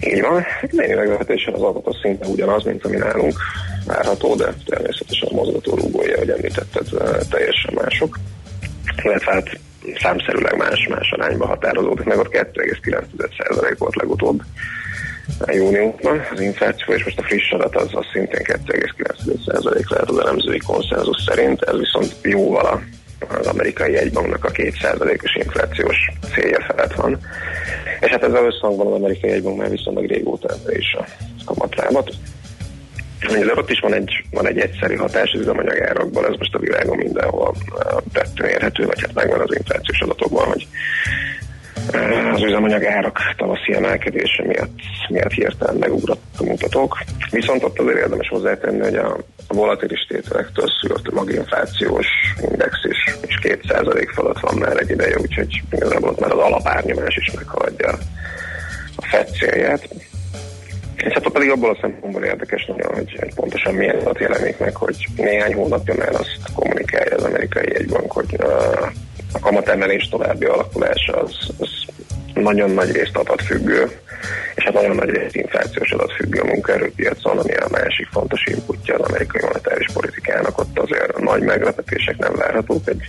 Így 0.00 0.20
van, 0.20 0.44
lényeg 0.70 0.96
meglehetősen 0.96 1.54
az 1.54 1.60
alkotó 1.60 1.96
szinte 2.02 2.26
ugyanaz, 2.26 2.64
mint 2.64 2.84
ami 2.84 2.96
nálunk 2.96 3.38
várható, 3.86 4.34
de 4.34 4.54
természetesen 4.66 5.28
a 5.30 5.34
mozgató 5.34 5.74
rúgója, 5.74 6.18
hogy 6.18 6.30
említetted, 6.30 6.86
teljesen 7.28 7.74
mások. 7.74 8.18
Illetve 9.02 9.32
hát 9.32 9.58
számszerűleg 10.00 10.56
más, 10.56 10.86
más 10.88 11.10
arányba 11.10 11.46
határozódik, 11.46 12.04
meg 12.04 12.18
ott 12.18 12.32
2,9% 12.32 13.74
volt 13.78 13.96
legutóbb 13.96 14.42
júniusban 15.46 16.20
az 16.32 16.40
infláció, 16.40 16.94
és 16.94 17.04
most 17.04 17.18
a 17.18 17.22
friss 17.22 17.50
adat 17.50 17.76
az, 17.76 17.88
az 17.92 18.04
szintén 18.12 18.42
2,9% 18.44 19.88
lehet 19.88 20.08
az 20.08 20.18
elemzői 20.18 20.58
konszenzus 20.58 21.22
szerint, 21.26 21.62
ez 21.62 21.78
viszont 21.78 22.16
jóval 22.22 22.82
az 23.28 23.46
amerikai 23.46 23.96
egybanknak 23.96 24.44
a 24.44 24.50
2%-os 24.50 25.34
inflációs 25.34 25.96
célja 26.34 26.60
felett 26.60 26.94
van. 26.94 27.18
És 28.00 28.10
hát 28.10 28.22
ezzel 28.22 28.44
összhangban 28.44 28.86
az 28.86 28.92
amerikai 28.92 29.30
egybank 29.30 29.56
már 29.56 29.70
viszonylag 29.70 30.06
régóta 30.06 30.54
is 30.68 30.94
a 30.98 31.04
kamatlábat. 31.44 32.10
Azért 33.26 33.56
ott 33.56 33.70
is 33.70 33.80
van 33.80 33.94
egy, 33.94 34.24
van 34.30 34.46
egy 34.46 34.58
egyszerű 34.58 34.94
hatás 34.94 35.32
az 35.32 35.40
üzemanyagárakból, 35.40 36.26
ez 36.26 36.34
most 36.38 36.54
a 36.54 36.58
világon 36.58 36.96
mindenhol 36.96 37.54
tettő 38.12 38.48
érhető, 38.48 38.86
vagy 38.86 39.00
hát 39.00 39.14
megvan 39.14 39.40
az 39.40 39.54
inflációs 39.56 40.00
adatokban, 40.00 40.46
hogy 40.46 40.66
az 42.32 42.42
üzemanyag 42.42 42.84
árak 42.84 43.18
tavaszi 43.36 43.74
emelkedése 43.74 44.44
miatt, 44.46 44.78
miatt 45.08 45.32
hirtelen 45.32 45.76
megugrott 45.76 46.22
a 46.38 46.44
mutatók. 46.44 46.98
Viszont 47.30 47.62
ott 47.62 47.78
azért 47.78 47.96
érdemes 47.96 48.28
hozzátenni, 48.28 48.80
hogy 48.80 48.96
a, 48.96 49.16
volatilis 49.48 50.06
tételektől 50.08 50.66
szült 50.80 51.10
maginflációs 51.12 52.06
index 52.50 52.76
is, 52.88 53.14
és 53.26 53.38
2% 53.42 54.10
fölött 54.14 54.40
van 54.40 54.54
már 54.58 54.76
egy 54.76 54.90
ideje, 54.90 55.18
úgyhogy 55.18 55.62
igazából 55.70 56.08
ott 56.08 56.20
már 56.20 56.32
az 56.32 56.38
alapárnyomás 56.38 57.16
is 57.16 57.30
meghaladja 57.34 57.98
a 58.96 59.06
FED 59.06 59.28
célját. 59.28 59.88
És 60.96 61.12
hát 61.12 61.28
pedig 61.28 61.50
abból 61.50 61.70
a 61.70 61.78
szempontból 61.80 62.24
érdekes 62.24 62.64
nagyon, 62.66 62.94
hogy, 62.94 63.34
pontosan 63.34 63.74
milyen 63.74 63.96
adat 63.96 64.18
jelenik 64.18 64.58
meg, 64.58 64.76
hogy 64.76 65.06
néhány 65.16 65.54
hónapja 65.54 65.94
már 65.94 66.14
azt 66.14 66.38
kommunikálja 66.54 67.16
az 67.16 67.22
amerikai 67.22 67.74
egybank, 67.74 68.12
hogy 68.12 68.36
a 69.32 69.38
kamatemelés 69.40 70.08
további 70.08 70.44
alakulása 70.44 71.16
az, 71.22 71.34
az 71.58 71.68
nagyon 72.34 72.70
nagy 72.70 72.92
részt 72.92 73.16
adatfüggő, 73.16 73.90
és 74.54 74.64
hát 74.64 74.72
nagyon 74.72 74.96
nagy 74.96 75.10
részt 75.10 75.36
inflációs 75.36 75.90
adatfüggő 75.90 76.40
a 76.40 76.44
munkaerőpiacon, 76.44 77.38
ami 77.38 77.54
a 77.54 77.68
másik 77.70 78.06
fontos 78.12 78.44
inputja 78.44 78.94
az 78.94 79.08
amerikai 79.08 79.40
monetáris 79.42 79.92
politikának, 79.92 80.58
ott 80.58 80.78
azért 80.78 81.18
nagy 81.18 81.42
meglepetések 81.42 82.18
nem 82.18 82.34
várhatók. 82.34 82.88
Egy, 82.88 83.02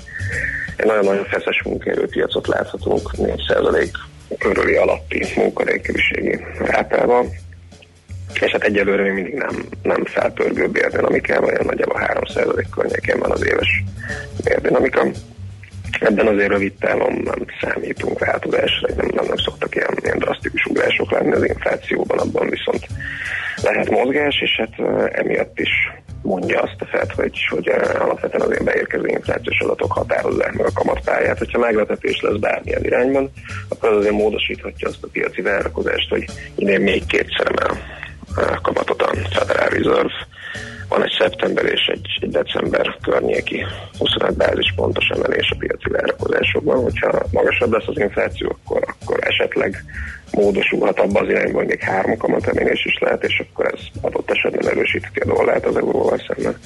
egy 0.75 0.85
nagyon-nagyon 0.85 1.25
feszes 1.25 1.61
munkaerőpiacot 1.63 2.47
láthatunk, 2.47 3.09
4% 3.17 3.87
körüli 4.37 4.75
alatti 4.75 5.25
munkanélküliségi 5.35 6.45
rátával, 6.59 7.25
és 8.41 8.51
hát 8.51 8.63
egyelőre 8.63 9.03
még 9.03 9.13
mindig 9.13 9.33
nem, 9.33 9.65
nem 9.83 10.05
felpörgő 10.05 10.67
bérdinamikában, 10.67 11.49
olyan 11.49 11.65
nagyjából 11.65 12.01
3% 12.07 12.65
környékén 12.75 13.19
van 13.19 13.31
az 13.31 13.45
éves 13.45 13.83
bérdinamika. 14.43 15.07
Ebben 15.99 16.27
azért 16.27 16.49
rövid 16.49 16.73
távon 16.79 17.13
nem 17.23 17.45
számítunk 17.61 18.19
változásra, 18.19 18.87
nem, 18.95 19.07
nem, 19.15 19.25
nem 19.25 19.37
szoktak 19.37 19.75
ilyen, 19.75 19.97
ilyen 20.03 20.17
drasztikus 20.17 20.65
ugrások 20.65 21.11
lenni 21.11 21.31
az 21.31 21.45
inflációban, 21.45 22.17
abban 22.17 22.49
viszont 22.49 22.87
lehet 23.61 23.89
mozgás, 23.89 24.41
és 24.41 24.55
hát 24.57 24.79
emiatt 25.13 25.59
is 25.59 25.69
mondja 26.23 26.61
azt 26.61 26.75
a 26.81 26.85
FED, 26.85 27.11
hogy, 27.11 27.47
hogy 27.49 27.67
alapvetően 27.99 28.41
az 28.41 28.57
én 28.59 28.65
beérkező 28.65 29.07
inflációs 29.07 29.59
adatok 29.59 29.91
határozzák 29.91 30.53
meg 30.53 30.65
a 30.65 30.73
kamatpályát. 30.73 31.37
Hogyha 31.37 31.59
meglepetés 31.59 32.21
lesz 32.21 32.39
bármilyen 32.39 32.83
irányban, 32.83 33.31
akkor 33.69 33.89
az 33.89 33.97
azért 33.97 34.13
módosíthatja 34.13 34.87
azt 34.87 35.03
a 35.03 35.07
piaci 35.11 35.41
várakozást, 35.41 36.09
hogy 36.09 36.25
idén 36.55 36.81
még 36.81 37.05
kétszer 37.05 37.47
emel 37.47 37.81
kamatot 38.61 39.01
a 39.01 39.15
Federal 39.31 39.67
Reserve. 39.67 40.13
Van 40.89 41.03
egy 41.03 41.15
szeptember 41.19 41.65
és 41.65 41.85
egy, 41.85 42.29
december 42.29 42.97
környéki 43.01 43.65
25 43.97 44.37
bázis 44.37 44.73
pontos 44.75 45.07
emelés 45.07 45.49
a 45.49 45.55
piaci 45.59 45.89
várakozásokban. 45.89 46.81
Hogyha 46.83 47.21
magasabb 47.31 47.71
lesz 47.71 47.87
az 47.87 47.99
infláció, 47.99 48.57
akkor, 48.63 48.83
akkor 48.99 49.19
esetleg 49.21 49.83
módosulhat 50.31 50.99
abba 50.99 51.19
az 51.19 51.29
irányba, 51.29 51.57
hogy 51.57 51.67
még 51.67 51.81
három 51.81 52.17
kamatemelés 52.17 52.85
is 52.85 52.97
lehet, 52.99 53.23
és 53.23 53.43
akkor 53.49 53.65
ez 53.73 53.79
adott 54.01 54.31
esetben 54.31 54.69
erősítheti 54.69 55.19
a 55.19 55.25
dollárt 55.25 55.65
az 55.65 55.77
euróval 55.77 56.21
szemben. 56.27 56.59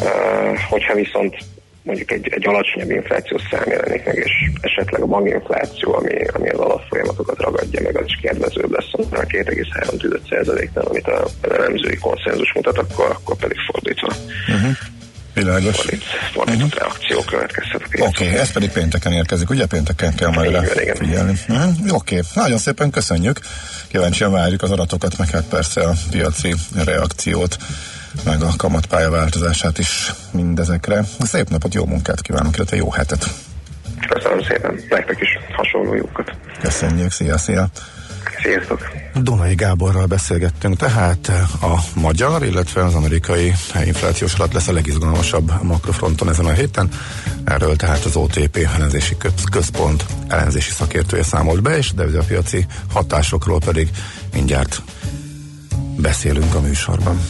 Uh, 0.00 0.58
hogyha 0.68 0.94
viszont 0.94 1.36
mondjuk 1.84 2.10
egy, 2.10 2.28
egy 2.28 2.46
alacsonyabb 2.46 2.90
inflációs 2.90 3.42
szám 3.50 3.66
jelenik 3.66 4.04
meg, 4.04 4.16
és 4.16 4.32
esetleg 4.60 5.02
a 5.02 5.06
maginfláció, 5.06 5.94
ami, 5.94 6.24
ami 6.32 6.48
az 6.48 6.58
alapfolyamatokat 6.58 7.38
ragadja 7.38 7.80
meg, 7.82 7.96
az 7.96 8.04
is 8.06 8.18
kedvezőbb 8.22 8.72
lesz 8.72 8.92
a 8.92 8.98
2,3%-nál, 8.98 10.84
amit 10.84 11.06
a, 11.06 11.26
elemzői 11.40 11.96
konszenzus 11.96 12.52
mutat, 12.52 12.78
akkor, 12.78 13.10
akkor 13.10 13.36
pedig 13.36 13.56
fordítva. 13.70 14.12
Uh-huh. 14.48 14.70
Világos. 15.34 15.76
Fordít, 15.76 16.02
fordított 16.32 16.66
uh-huh. 16.66 16.80
reakció 16.80 17.20
következhet 17.20 17.82
Oké, 17.84 18.02
okay, 18.02 18.38
ez 18.38 18.52
pedig 18.52 18.70
pénteken 18.70 19.12
érkezik, 19.12 19.50
ugye 19.50 19.66
pénteken 19.66 20.14
kell 20.14 20.30
majd 20.30 20.50
rá 20.50 20.62
figyelni. 20.94 21.32
Uh-huh. 21.48 21.94
Oké, 21.94 22.18
okay. 22.18 22.20
nagyon 22.34 22.58
szépen 22.58 22.90
köszönjük. 22.90 23.40
Kíváncsian 23.88 24.32
várjuk 24.32 24.62
az 24.62 24.70
adatokat, 24.70 25.18
meg 25.18 25.30
hát 25.30 25.44
persze 25.44 25.80
a 25.80 25.92
piaci 26.10 26.54
reakciót 26.84 27.56
meg 28.24 28.42
a 28.42 28.50
kamatpálya 28.56 29.10
változását 29.10 29.78
is 29.78 30.12
mindezekre. 30.30 31.04
Szép 31.20 31.48
napot, 31.48 31.74
jó 31.74 31.84
munkát 31.84 32.20
kívánok, 32.20 32.56
illetve 32.56 32.76
jó 32.76 32.90
hetet! 32.90 33.26
Köszönöm 34.08 34.42
szépen, 34.42 34.80
nektek 34.88 35.20
is 35.20 35.28
hasonló 35.56 35.94
jókat! 35.94 36.36
Köszönjük, 36.60 37.10
szia, 37.10 37.38
szia! 37.38 37.68
Sziasztok! 38.42 38.90
Donai 39.14 39.54
Gáborral 39.54 40.06
beszélgettünk, 40.06 40.76
tehát 40.76 41.28
a 41.62 42.00
magyar, 42.00 42.42
illetve 42.42 42.84
az 42.84 42.94
amerikai 42.94 43.52
inflációs 43.84 44.34
alatt 44.34 44.52
lesz 44.52 44.68
a 44.68 44.72
legizgalmasabb 44.72 45.62
makrofronton 45.62 46.28
ezen 46.28 46.44
a 46.44 46.52
héten. 46.52 46.88
Erről 47.44 47.76
tehát 47.76 48.04
az 48.04 48.16
OTP 48.16 48.56
ellenzési 48.74 49.16
központ 49.50 50.04
ellenzési 50.28 50.70
szakértője 50.70 51.22
számolt 51.22 51.62
be, 51.62 51.76
és 51.76 51.92
de 51.92 52.18
a 52.18 52.24
piaci 52.26 52.66
hatásokról 52.92 53.58
pedig 53.58 53.88
mindjárt 54.32 54.82
beszélünk 55.96 56.54
a 56.54 56.60
műsorban. 56.60 57.20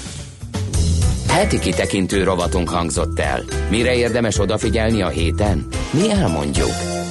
Heti 1.34 1.58
kitekintő 1.58 2.22
rovatunk 2.22 2.68
hangzott 2.68 3.18
el. 3.18 3.42
Mire 3.70 3.94
érdemes 3.94 4.38
odafigyelni 4.38 5.02
a 5.02 5.08
héten? 5.08 5.66
Mi 5.90 6.10
elmondjuk. 6.10 7.03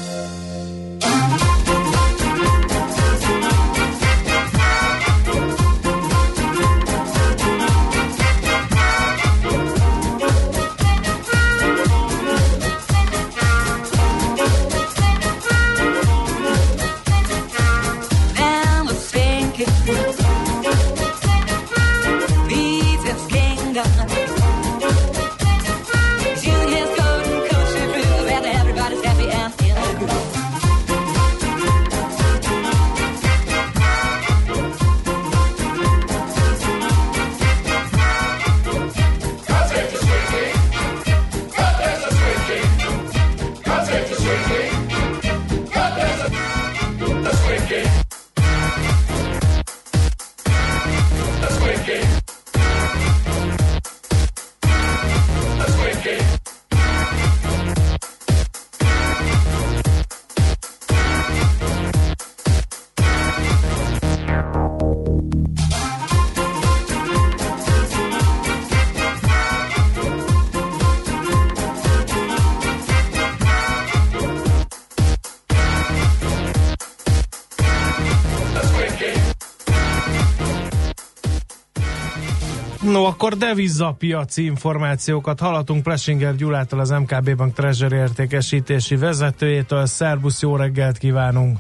No, 82.93 83.05
akkor 83.05 83.33
devizapiaci 83.33 84.45
információkat 84.45 85.39
hallatunk 85.39 85.83
Plesinger 85.83 86.35
Gyulától, 86.35 86.79
az 86.79 86.89
MKB 86.89 87.35
Bank 87.35 87.53
Treasury 87.53 87.95
értékesítési 87.95 88.95
vezetőjétől. 88.95 89.85
Szerbusz, 89.85 90.41
jó 90.41 90.55
reggelt 90.55 90.97
kívánunk! 90.97 91.57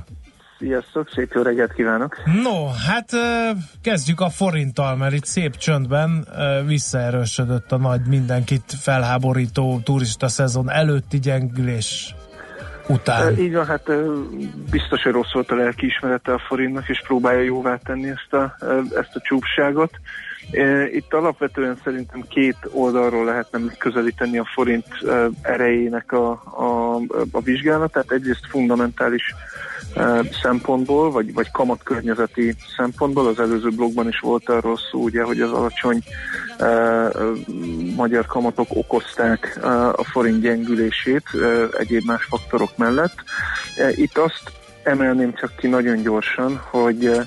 Sziasztok, 0.59 1.09
szép 1.09 1.31
jó 1.33 1.41
reggelt 1.41 1.73
kívánok! 1.73 2.17
No, 2.43 2.67
hát 2.87 3.09
kezdjük 3.81 4.19
a 4.19 4.29
forinttal, 4.29 4.95
mert 4.95 5.13
itt 5.13 5.25
szép 5.25 5.57
csöndben 5.57 6.27
visszaerősödött 6.65 7.71
a 7.71 7.77
nagy 7.77 8.01
mindenkit 8.07 8.73
felháborító 8.81 9.79
turista 9.83 10.27
szezon 10.27 10.71
előtti 10.71 11.19
gyengülés 11.19 12.15
után. 12.87 13.39
Így 13.39 13.53
van, 13.53 13.65
hát 13.65 13.91
biztos, 14.71 15.03
hogy 15.03 15.11
rossz 15.11 15.33
volt 15.33 15.51
a 15.51 15.55
lelkiismerete 15.55 16.33
a 16.33 16.39
forintnak, 16.47 16.89
és 16.89 17.01
próbálja 17.07 17.41
jóvá 17.41 17.77
tenni 17.83 18.09
ezt 18.09 18.33
a, 18.33 18.55
ezt 18.95 19.15
a 19.15 19.21
csúpságot. 19.23 19.91
Itt 20.91 21.13
alapvetően 21.13 21.79
szerintem 21.83 22.23
két 22.27 22.57
oldalról 22.71 23.25
lehetne 23.25 23.59
közelíteni 23.77 24.37
a 24.37 24.49
forint 24.53 24.85
erejének 25.41 26.11
a, 26.11 26.29
a, 26.45 26.95
a 27.31 27.41
vizsgálatát. 27.41 28.11
Egyrészt 28.11 28.47
fundamentális 28.49 29.33
szempontból, 30.41 31.11
vagy, 31.11 31.33
vagy 31.33 31.51
kamatkörnyezeti 31.51 32.55
szempontból. 32.77 33.27
Az 33.27 33.39
előző 33.39 33.69
blogban 33.69 34.07
is 34.07 34.19
volt 34.19 34.49
arról 34.49 34.77
szó, 34.91 35.03
ugye, 35.03 35.23
hogy 35.23 35.41
az 35.41 35.51
alacsony 35.51 35.99
uh, 36.59 37.37
magyar 37.95 38.25
kamatok 38.25 38.67
okozták 38.69 39.59
a 39.95 40.03
forint 40.03 40.41
gyengülését 40.41 41.23
uh, 41.33 41.63
egyéb 41.77 42.05
más 42.05 42.23
faktorok 42.23 42.77
mellett. 42.77 43.15
Uh, 43.77 43.97
itt 43.99 44.17
azt 44.17 44.51
emelném 44.83 45.33
csak 45.33 45.55
ki 45.55 45.67
nagyon 45.67 46.01
gyorsan, 46.01 46.61
hogy 46.69 47.07
uh, 47.07 47.21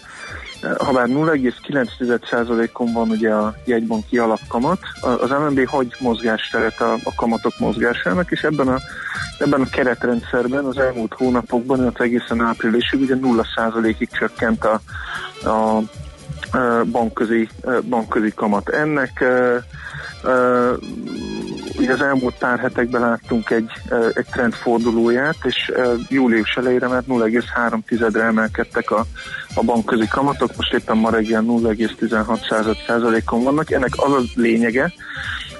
ha 0.78 0.92
bár 0.92 1.06
0,9%-on 1.08 2.92
van 2.92 3.10
ugye 3.10 3.30
a 3.30 3.54
jegybanki 3.64 4.18
alapkamat, 4.18 4.78
az 5.00 5.30
MNB 5.30 5.66
hagy 5.66 5.94
mozgásteret 5.98 6.80
a, 6.80 6.92
a 6.92 7.14
kamatok 7.16 7.58
mozgásának, 7.58 8.30
és 8.30 8.42
ebben 8.42 8.68
a, 8.68 8.78
ebben 9.38 9.60
a 9.60 9.68
keretrendszerben 9.70 10.64
az 10.64 10.78
elmúlt 10.78 11.14
hónapokban, 11.14 11.78
illetve 11.78 12.04
egészen 12.04 12.40
áprilisig 12.40 13.00
ugye 13.00 13.14
0%-ig 13.20 14.08
csökkent 14.10 14.64
a, 14.64 14.80
a 15.50 15.82
bankközi, 16.90 17.48
bankközi 17.88 18.32
kamat. 18.34 18.68
Ennek 18.68 19.24
ugye 21.78 21.92
az 21.92 22.00
elmúlt 22.00 22.34
pár 22.38 22.58
hetekben 22.58 23.00
láttunk 23.00 23.50
egy, 23.50 23.70
egy 24.14 24.26
trendfordulóját, 24.32 25.36
és 25.42 25.72
július 26.08 26.56
elejére 26.56 26.88
már 26.88 27.02
0,3-re 27.08 28.22
emelkedtek 28.22 28.90
a, 28.90 29.04
a 29.54 29.62
bankközi 29.62 30.06
kamatok, 30.08 30.56
most 30.56 30.74
éppen 30.74 30.96
ma 30.96 31.10
reggel 31.10 31.42
0,16%-on 31.46 33.42
vannak. 33.42 33.70
Ennek 33.70 33.92
az 33.96 34.12
a 34.12 34.22
lényege, 34.34 34.92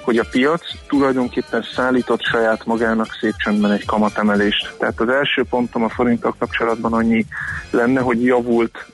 hogy 0.07 0.17
a 0.17 0.25
piac 0.31 0.61
tulajdonképpen 0.87 1.65
szállított 1.75 2.21
saját 2.21 2.65
magának 2.65 3.17
szép 3.19 3.33
csöndben 3.37 3.71
egy 3.71 3.85
kamatemelést. 3.85 4.73
Tehát 4.77 4.99
az 4.99 5.09
első 5.09 5.43
pontom 5.49 5.83
a 5.83 5.89
forinttal 5.89 6.35
kapcsolatban 6.39 6.93
annyi 6.93 7.25
lenne, 7.71 7.99
hogy 7.99 8.23
javult 8.23 8.85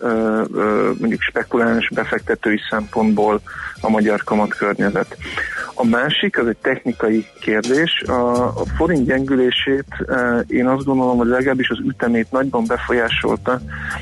mondjuk 1.00 1.22
spekuláns 1.22 1.90
befektetői 1.94 2.60
szempontból 2.70 3.42
a 3.82 3.90
magyar 3.90 4.24
kamatkörnyezet. 4.24 5.18
A 5.76 5.86
másik, 5.86 6.38
az 6.38 6.48
egy 6.48 6.58
technikai 6.62 7.26
kérdés. 7.40 8.02
A, 8.02 8.46
a 8.46 8.64
forint 8.78 9.06
gyengülését 9.06 9.86
én 10.48 10.68
azt 10.68 10.86
gondolom, 10.86 11.18
hogy 11.18 11.28
legalábbis 11.28 11.70
az 11.70 11.80
ütemét 11.80 12.32
nagyban 12.32 12.66
befolyásolta, 12.66 13.60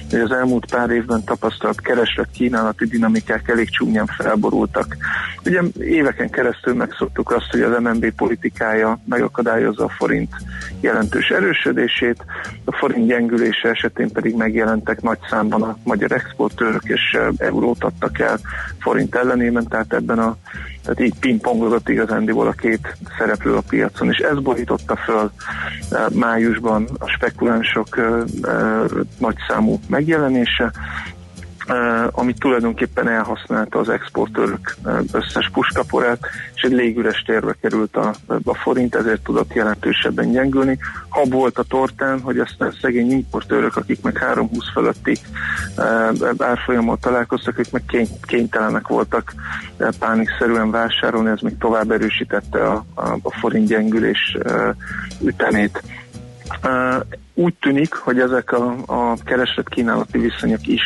hogy 0.10 0.20
az 0.20 0.32
elmúlt 0.32 0.72
pár 0.72 0.90
évben 0.90 1.24
tapasztalt 1.24 1.82
kereslet 1.82 2.30
kínálati 2.34 2.86
dinamikák 2.86 3.48
elég 3.50 3.70
csúnyán 3.70 4.06
felborultak. 4.06 4.98
Ugye 5.46 5.62
éveken 5.80 6.30
keresztül 6.30 6.74
megszoktuk 7.02 7.32
azt, 7.32 7.52
hogy 7.52 7.62
az 7.62 7.82
MNB 7.82 8.12
politikája 8.16 9.00
megakadályozza 9.06 9.84
a 9.84 9.90
forint 9.90 10.36
jelentős 10.80 11.30
erősödését, 11.30 12.26
a 12.66 12.76
forint 12.76 13.08
gyengülése 13.08 13.70
esetén 13.70 14.12
pedig 14.12 14.36
megjelentek 14.36 15.02
nagy 15.02 15.18
számban 15.30 15.62
a 15.62 15.78
magyar 15.84 16.12
exportőrök 16.12 16.84
és 16.84 17.18
eurót 17.38 17.84
adtak 17.84 18.20
el 18.20 18.40
forint 18.80 19.16
ellenében, 19.16 19.68
tehát 19.68 19.94
ebben 19.94 20.20
a 20.20 20.38
tehát 20.84 21.00
így 21.00 21.20
pingpongolott 21.20 21.90
igazándiból 21.90 22.48
a 22.48 22.52
két 22.52 22.96
szereplő 23.18 23.56
a 23.56 23.64
piacon, 23.70 24.10
és 24.10 24.18
ez 24.18 24.40
borította 24.40 24.96
föl 24.96 25.32
májusban 26.14 26.88
a 27.00 27.08
spekulánsok 27.08 28.00
nagyszámú 29.18 29.80
megjelenése, 29.88 30.72
amit 32.12 32.40
tulajdonképpen 32.40 33.08
elhasználta 33.08 33.80
az 33.80 33.90
exportőrök 33.90 34.76
összes 35.12 35.50
puskaporát, 35.54 36.20
és 36.56 36.62
egy 36.62 36.72
légüres 36.72 37.24
térbe 37.26 37.56
került 37.62 37.96
a, 37.96 38.14
a 38.44 38.56
forint, 38.56 38.96
ezért 38.96 39.24
tudott 39.24 39.54
jelentősebben 39.54 40.32
gyengülni. 40.32 40.78
Ha 41.10 41.24
volt 41.24 41.58
a 41.58 41.64
tortán, 41.64 42.20
hogy 42.20 42.40
ezt 42.40 42.62
a 42.62 42.74
szegény 42.82 43.12
importőrök, 43.12 43.76
akik 43.76 44.02
meg 44.02 44.26
3-20 44.34 44.48
fölötti 44.74 45.18
árfolyamot 46.38 47.02
találkoztak, 47.02 47.60
ők 47.60 47.72
meg 47.72 47.84
kény, 47.88 48.08
kénytelenek 48.22 48.88
voltak 48.88 49.34
pánikszerűen 50.00 50.72
vásárolni, 50.72 51.30
ez 51.30 51.40
még 51.40 51.58
tovább 51.58 51.92
erősítette 51.92 52.68
a, 52.68 52.86
a, 52.94 53.18
a 53.22 53.32
forint 53.40 53.68
gyengülés 53.68 54.38
ütemét. 55.22 55.84
Úgy 57.34 57.54
tűnik, 57.60 57.94
hogy 57.94 58.20
ezek 58.20 58.52
a, 58.52 58.76
a 58.86 59.16
kereslet-kínálati 59.24 60.18
viszonyok 60.18 60.68
is 60.68 60.82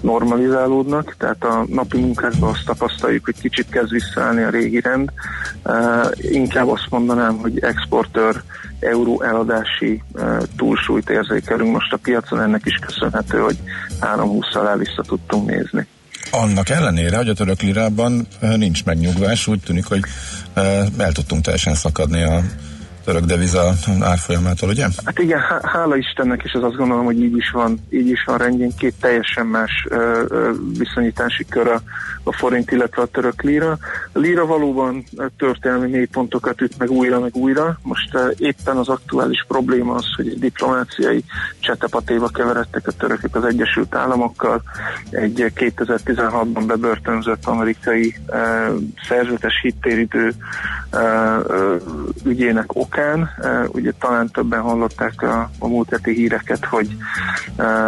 normalizálódnak, 0.00 1.14
tehát 1.18 1.44
a 1.44 1.64
napi 1.68 2.00
munkákban 2.00 2.50
azt 2.50 2.64
tapasztaljuk, 2.64 3.24
hogy 3.24 3.40
kicsit 3.40 3.68
kezd 3.68 3.90
visszaállni 3.90 4.42
a 4.42 4.50
régi 4.50 4.80
rend. 4.80 5.10
Inkább 6.14 6.68
azt 6.68 6.86
mondanám, 6.90 7.36
hogy 7.36 7.58
exportőr 7.58 8.42
euró 8.80 9.22
eladási 9.22 10.02
túlsúlyt 10.56 11.10
érzékelünk 11.10 11.72
most 11.72 11.92
a 11.92 11.96
piacon, 11.96 12.40
ennek 12.40 12.62
is 12.64 12.78
köszönhető, 12.86 13.38
hogy 13.38 13.58
3-20 14.00 14.52
alá 14.52 14.76
vissza 14.76 15.02
tudtunk 15.06 15.50
nézni. 15.50 15.86
Annak 16.30 16.68
ellenére, 16.68 17.16
hogy 17.16 17.28
a 17.28 17.34
török 17.34 17.60
lirában 17.60 18.26
nincs 18.56 18.84
megnyugvás, 18.84 19.46
úgy 19.46 19.60
tűnik, 19.60 19.84
hogy 19.84 20.00
el 20.98 21.12
tudtunk 21.12 21.42
teljesen 21.42 21.74
szakadni 21.74 22.22
a 22.22 22.40
török 23.06 23.24
deviza 23.24 23.72
árfolyamától, 24.00 24.68
ugye? 24.68 24.86
Hát 25.04 25.18
igen, 25.18 25.40
hála 25.62 25.96
Istennek, 25.96 26.42
és 26.44 26.52
az 26.52 26.62
azt 26.62 26.76
gondolom, 26.76 27.04
hogy 27.04 27.22
így 27.22 27.36
is 27.36 27.50
van, 27.50 27.78
így 27.90 28.08
is 28.08 28.24
van 28.24 28.38
rendjén 28.38 28.72
két 28.78 28.94
teljesen 29.00 29.46
más 29.46 29.86
ö, 29.88 30.24
ö, 30.28 30.50
viszonyítási 30.78 31.44
kör 31.44 31.66
a, 31.66 31.80
a 32.22 32.32
forint, 32.32 32.70
illetve 32.70 33.02
a 33.02 33.06
török 33.06 33.42
lira. 33.42 33.78
A 34.12 34.18
lira 34.18 34.46
valóban 34.46 35.04
történelmi 35.38 35.90
mélypontokat 35.90 36.60
üt 36.60 36.78
meg 36.78 36.90
újra, 36.90 37.20
meg 37.20 37.36
újra. 37.36 37.78
Most 37.82 38.14
ö, 38.14 38.30
éppen 38.36 38.76
az 38.76 38.88
aktuális 38.88 39.44
probléma 39.48 39.94
az, 39.94 40.06
hogy 40.16 40.28
egy 40.28 40.38
diplomáciai 40.38 41.24
csetepatéba 41.58 42.28
keveredtek 42.28 42.86
a 42.86 42.92
törökök 42.92 43.36
az 43.36 43.44
Egyesült 43.44 43.94
Államokkal. 43.94 44.62
Egy 45.10 45.52
2016-ban 45.54 46.64
bebörtönzött 46.66 47.46
amerikai 47.46 48.14
ö, 48.26 48.74
szerzetes 49.08 49.60
hittérítő 49.62 50.32
ö, 50.90 51.76
ügyének 52.24 52.74
ok 52.74 52.95
okán. 52.96 53.30
Ugye 53.72 53.92
talán 53.98 54.30
többen 54.30 54.60
hallották 54.60 55.22
a, 55.22 55.50
a 55.58 55.66
múlt 55.66 55.90
heti 55.90 56.12
híreket, 56.12 56.64
hogy 56.64 56.96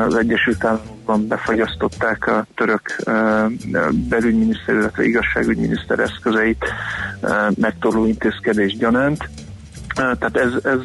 az 0.06 0.14
Egyesült 0.14 0.64
Államokban 0.64 1.26
befagyasztották 1.26 2.26
a 2.26 2.46
török 2.54 2.96
belügyminiszter, 4.08 4.74
illetve 4.74 5.04
igazságügyminiszter 5.04 5.98
eszközeit 5.98 6.64
megtorló 7.54 8.06
intézkedés 8.06 8.76
gyanánt 8.76 9.28
tehát 9.98 10.36
ez, 10.36 10.52
ez, 10.64 10.78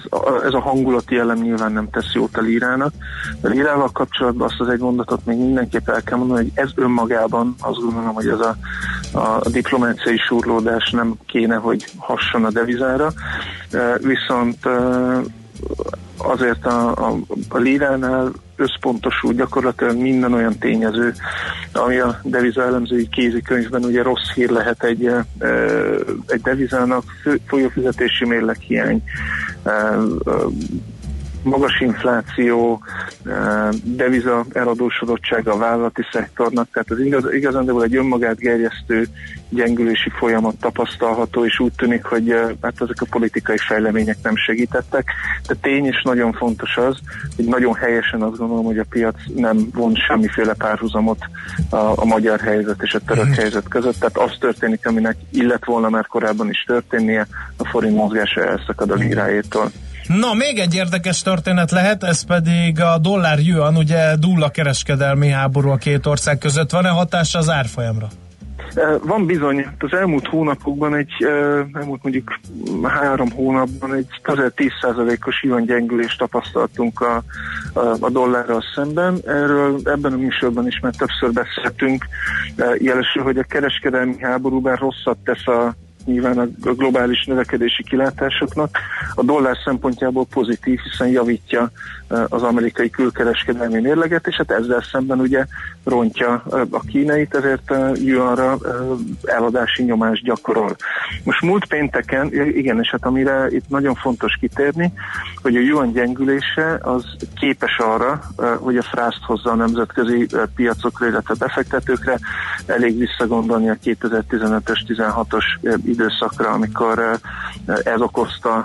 ez 0.43 0.53
a 0.53 0.59
hangulati 0.59 1.15
jellem 1.15 1.37
nyilván 1.41 1.71
nem 1.71 1.89
tesz 1.89 2.13
jót 2.13 2.37
a 2.37 2.41
lírának. 2.41 2.93
A 3.41 3.47
lírával 3.47 3.89
kapcsolatban 3.91 4.47
azt 4.47 4.59
az 4.59 4.67
egy 4.67 4.79
mondatot 4.79 5.25
még 5.25 5.37
mindenképp 5.37 5.89
el 5.89 6.03
kell 6.03 6.17
mondani, 6.17 6.39
hogy 6.39 6.51
ez 6.53 6.69
önmagában 6.75 7.55
azt 7.59 7.79
gondolom, 7.79 8.13
hogy 8.13 8.27
ez 8.27 8.39
a, 8.39 8.55
a 9.19 9.49
diplomáciai 9.49 10.17
súrlódás 10.17 10.91
nem 10.91 11.13
kéne, 11.25 11.55
hogy 11.55 11.85
hasson 11.97 12.45
a 12.45 12.51
devizára. 12.51 13.13
Viszont 14.01 14.57
azért 16.17 16.65
a, 16.65 16.91
a, 16.91 17.15
a 17.49 17.57
líránál 17.57 18.31
összpontosul 18.55 19.33
gyakorlatilag 19.33 19.97
minden 19.97 20.33
olyan 20.33 20.57
tényező, 20.57 21.13
ami 21.73 21.97
a 21.97 22.19
deviza 22.23 22.63
elemzői 22.63 23.07
kézikönyvben 23.07 23.83
ugye 23.83 24.03
rossz 24.03 24.31
hír 24.35 24.49
lehet 24.49 24.83
egy, 24.83 25.09
egy 26.27 26.41
devizának, 26.41 27.03
folyófizetési 27.47 28.25
mérleg 28.25 28.57
hiány, 28.59 29.03
magas 31.43 31.79
infláció, 31.79 32.83
deviza 33.83 34.45
eladósodottsága 34.53 35.53
a 35.53 35.57
vállalati 35.57 36.01
szektornak, 36.11 36.67
tehát 36.71 36.91
az 36.91 36.99
igaz, 36.99 37.33
igazán 37.33 37.81
egy 37.81 37.95
önmagát 37.95 38.37
gerjesztő 38.37 39.07
gyengülési 39.49 40.09
folyamat 40.09 40.55
tapasztalható, 40.59 41.45
és 41.45 41.59
úgy 41.59 41.71
tűnik, 41.77 42.03
hogy 42.03 42.29
hát 42.61 42.81
ezek 42.81 43.01
a 43.01 43.05
politikai 43.09 43.57
fejlemények 43.57 44.17
nem 44.23 44.35
segítettek. 44.35 45.11
De 45.47 45.55
tény 45.61 45.85
és 45.85 46.01
nagyon 46.03 46.33
fontos 46.33 46.77
az, 46.77 46.97
hogy 47.35 47.45
nagyon 47.45 47.73
helyesen 47.73 48.21
azt 48.21 48.37
gondolom, 48.37 48.65
hogy 48.65 48.77
a 48.77 48.85
piac 48.89 49.15
nem 49.35 49.57
von 49.73 49.95
semmiféle 50.07 50.53
párhuzamot 50.53 51.19
a, 51.69 51.75
a 51.75 52.05
magyar 52.05 52.39
helyzet 52.39 52.81
és 52.81 52.93
a 52.93 52.99
török 52.99 53.23
uh-huh. 53.23 53.39
helyzet 53.39 53.67
között, 53.67 53.99
tehát 53.99 54.17
az 54.17 54.37
történik, 54.39 54.87
aminek 54.87 55.15
illet 55.29 55.65
volna 55.65 55.89
már 55.89 56.07
korábban 56.07 56.49
is 56.49 56.63
történnie, 56.67 57.27
a 57.57 57.67
forint 57.67 57.95
mozgása 57.95 58.45
elszakad 58.45 58.91
a 58.91 58.95
lírájétól. 58.95 59.71
Na, 60.07 60.33
még 60.33 60.59
egy 60.59 60.75
érdekes 60.75 61.21
történet 61.21 61.71
lehet, 61.71 62.03
ez 62.03 62.25
pedig 62.25 62.81
a 62.81 62.97
dollár 62.97 63.39
yuan, 63.39 63.77
ugye 63.77 64.15
dulla 64.15 64.49
kereskedelmi 64.49 65.29
háború 65.29 65.69
a 65.69 65.75
két 65.75 66.05
ország 66.05 66.37
között. 66.37 66.71
Van-e 66.71 66.89
hatása 66.89 67.39
az 67.39 67.49
árfolyamra? 67.49 68.07
Van 69.01 69.25
bizony, 69.25 69.67
az 69.79 69.93
elmúlt 69.93 70.27
hónapokban 70.27 70.95
egy, 70.95 71.13
elmúlt 71.73 72.03
mondjuk 72.03 72.39
három 72.83 73.31
hónapban 73.31 73.93
egy 73.93 74.07
közel 74.21 74.53
10%-os 74.55 75.43
yuan 75.43 75.65
gyengülést 75.65 76.17
tapasztaltunk 76.17 77.01
a, 77.01 77.23
a, 77.73 77.95
a 77.99 78.09
dollárral 78.09 78.63
szemben. 78.75 79.17
Erről 79.25 79.79
ebben 79.83 80.13
a 80.13 80.17
műsorban 80.17 80.67
is 80.67 80.79
már 80.79 80.93
többször 80.95 81.31
beszéltünk. 81.31 82.05
Jelesül, 82.77 83.23
hogy 83.23 83.37
a 83.37 83.43
kereskedelmi 83.43 84.15
háború 84.21 84.61
bár 84.61 84.77
rosszat 84.77 85.17
tesz 85.23 85.47
a 85.47 85.75
nyilván 86.05 86.37
a 86.37 86.47
globális 86.73 87.25
növekedési 87.25 87.83
kilátásoknak. 87.83 88.77
A 89.15 89.23
dollár 89.23 89.57
szempontjából 89.63 90.25
pozitív, 90.25 90.79
hiszen 90.79 91.07
javítja 91.07 91.71
az 92.07 92.43
amerikai 92.43 92.89
külkereskedelmi 92.89 93.81
mérleget, 93.81 94.27
és 94.27 94.35
hát 94.35 94.51
ezzel 94.51 94.81
szemben 94.91 95.19
ugye 95.19 95.45
rontja 95.83 96.43
a 96.71 96.79
kínait, 96.87 97.35
ezért 97.35 97.73
yuanra 97.95 98.57
eladási 99.23 99.83
nyomást 99.83 100.23
gyakorol. 100.23 100.75
Most 101.23 101.41
múlt 101.41 101.65
pénteken, 101.65 102.33
igen, 102.33 102.79
és 102.79 102.89
hát 102.89 103.05
amire 103.05 103.47
itt 103.49 103.69
nagyon 103.69 103.95
fontos 103.95 104.37
kitérni, 104.39 104.93
hogy 105.41 105.55
a 105.55 105.59
yuan 105.59 105.91
gyengülése 105.91 106.79
az 106.81 107.03
képes 107.35 107.77
arra, 107.77 108.21
hogy 108.59 108.77
a 108.77 108.81
frászt 108.81 109.23
hozza 109.25 109.51
a 109.51 109.55
nemzetközi 109.55 110.27
piacokra, 110.55 111.07
illetve 111.07 111.33
befektetőkre, 111.39 112.19
elég 112.65 112.97
visszagondolni 112.97 113.69
a 113.69 113.77
2015-ös, 113.83 114.79
16-os 114.87 115.43
időszakra, 115.93 116.49
amikor 116.49 117.19
ez 117.65 118.01
okozta 118.01 118.55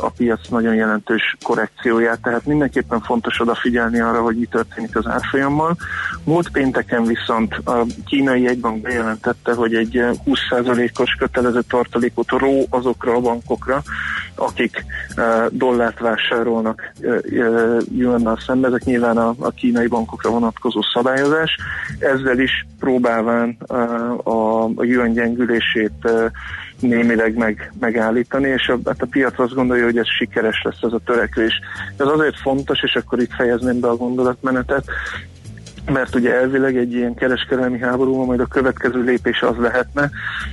a 0.00 0.10
piac 0.16 0.48
nagyon 0.48 0.74
jelentős 0.74 1.36
korrekcióját, 1.42 2.20
tehát 2.22 2.46
mindenképpen 2.46 3.00
fontos 3.00 3.40
odafigyelni 3.40 4.00
arra, 4.00 4.22
hogy 4.22 4.36
mi 4.36 4.44
történik 4.44 4.96
az 4.96 5.06
árfolyammal. 5.06 5.76
Múlt 6.24 6.50
pénteken 6.50 7.04
viszont 7.04 7.54
a 7.64 7.86
kínai 8.06 8.48
egybank 8.48 8.80
bejelentette, 8.80 9.54
hogy 9.54 9.74
egy 9.74 10.04
20%-os 10.26 11.10
kötelező 11.18 11.60
tartalékot 11.68 12.30
ró 12.30 12.66
azokra 12.70 13.14
a 13.14 13.20
bankokra, 13.20 13.82
akik 14.34 14.84
dollárt 15.50 15.98
vásárolnak 15.98 16.92
yuannal 17.96 18.38
szembe, 18.46 18.66
ezek 18.66 18.84
nyilván 18.84 19.16
a, 19.16 19.34
a 19.38 19.50
kínai 19.50 19.86
bankokra 19.86 20.30
vonatkozó 20.30 20.80
szabályozás. 20.92 21.56
Ezzel 21.98 22.38
is 22.38 22.66
próbálván 22.78 23.56
a, 24.22 24.64
a 24.64 24.84
yuan 24.84 25.12
gyengülését 25.12 26.08
némileg 26.80 27.34
meg, 27.34 27.72
megállítani, 27.80 28.48
és 28.48 28.68
a, 28.68 28.78
hát 28.84 29.02
a 29.02 29.06
piac 29.10 29.38
azt 29.38 29.54
gondolja, 29.54 29.84
hogy 29.84 29.98
ez 29.98 30.08
sikeres 30.18 30.62
lesz 30.64 30.82
ez 30.82 30.92
a 30.92 31.00
törekvés. 31.04 31.60
Ez 31.96 32.06
azért 32.06 32.40
fontos, 32.40 32.82
és 32.82 32.94
akkor 32.94 33.20
itt 33.20 33.34
fejezném 33.34 33.80
be 33.80 33.88
a 33.88 33.96
gondolatmenetet, 33.96 34.84
mert 35.86 36.14
ugye 36.14 36.34
elvileg 36.34 36.76
egy 36.76 36.92
ilyen 36.92 37.14
kereskedelmi 37.14 37.78
háborúban 37.78 38.26
majd 38.26 38.40
a 38.40 38.46
következő 38.46 39.02
lépés 39.02 39.42
az 39.42 39.56
lehetne, 39.56 40.10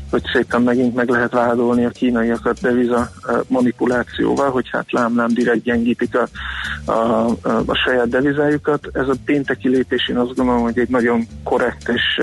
hogy 0.10 0.24
szépen 0.34 0.62
megint 0.62 0.96
meg 0.96 1.10
lehet 1.10 1.32
vádolni 1.32 1.86
a 1.86 1.90
kínaiakat 1.90 2.62
deviza 2.62 3.10
manipulációval, 3.48 4.52
hogy 4.52 4.70
hát 4.72 4.92
lám-lám 4.92 5.34
direkt 5.34 5.64
gyengítik 5.64 6.16
a, 6.16 6.28
a, 6.92 7.26
a, 7.66 7.76
saját 7.86 8.10
devizájukat. 8.10 8.88
Ez 8.94 9.08
a 9.08 9.16
pénteki 9.26 9.70
lépés 9.70 10.08
én 10.10 10.18
azt 10.18 10.36
gondolom, 10.36 10.62
hogy 10.62 10.80
egy 10.80 10.90
nagyon 10.90 11.28
korrekt 11.44 11.90
és, 11.90 12.22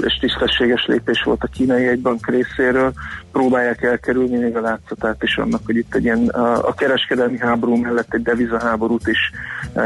és 0.00 0.18
tisztességes 0.20 0.86
lépés 0.86 1.22
volt 1.22 1.42
a 1.42 1.50
kínai 1.52 1.86
egybank 1.86 2.26
részéről. 2.26 2.92
Próbálják 3.32 3.82
elkerülni 3.82 4.36
még 4.36 4.56
a 4.56 4.60
látszatát 4.60 5.22
is 5.22 5.36
annak, 5.36 5.60
hogy 5.64 5.76
itt 5.76 5.94
egy 5.94 6.04
ilyen 6.04 6.28
a, 6.28 6.68
a 6.68 6.74
kereskedelmi 6.74 7.38
háború 7.38 7.76
mellett 7.76 8.14
egy 8.14 8.22
devizaháborút 8.22 9.08
is 9.08 9.18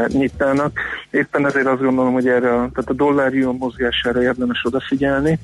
nyitnának. 0.07 0.79
Éppen 1.11 1.45
ezért 1.45 1.67
azt 1.67 1.81
gondolom, 1.81 2.13
hogy 2.13 2.27
erre 2.27 2.49
a, 2.49 2.69
tehát 2.73 2.89
a 2.89 2.93
dollár 2.93 3.31
mozgására 3.33 4.21
érdemes 4.21 4.61
odafigyelni, 4.63 5.39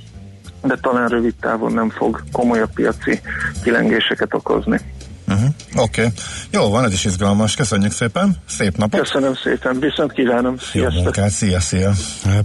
de 0.64 0.78
talán 0.82 1.07
rövid 1.07 1.34
távon 1.40 1.73
nem 1.73 1.90
fog 1.90 2.23
komolyabb 2.32 2.73
piaci 2.73 3.22
kilengéseket 3.64 4.34
okozni. 4.34 4.80
Uh-huh. 5.28 5.49
Oké. 5.76 6.02
Okay. 6.02 6.14
Jó 6.52 6.69
van, 6.69 6.84
ez 6.84 6.94
is 6.94 7.06
izgalmas. 7.06 7.56
Köszönjük 7.56 7.91
szépen. 7.91 8.36
Szép 8.48 8.78
napot. 8.78 8.99
Köszönöm 8.99 9.36
szépen. 9.36 9.80
Viszont 9.80 10.11
kívánom. 10.11 10.57
Sziasztok. 10.57 10.94
Jó 10.94 11.02
munkát. 11.02 11.30
Szia, 11.30 11.60
szia. 11.60 11.91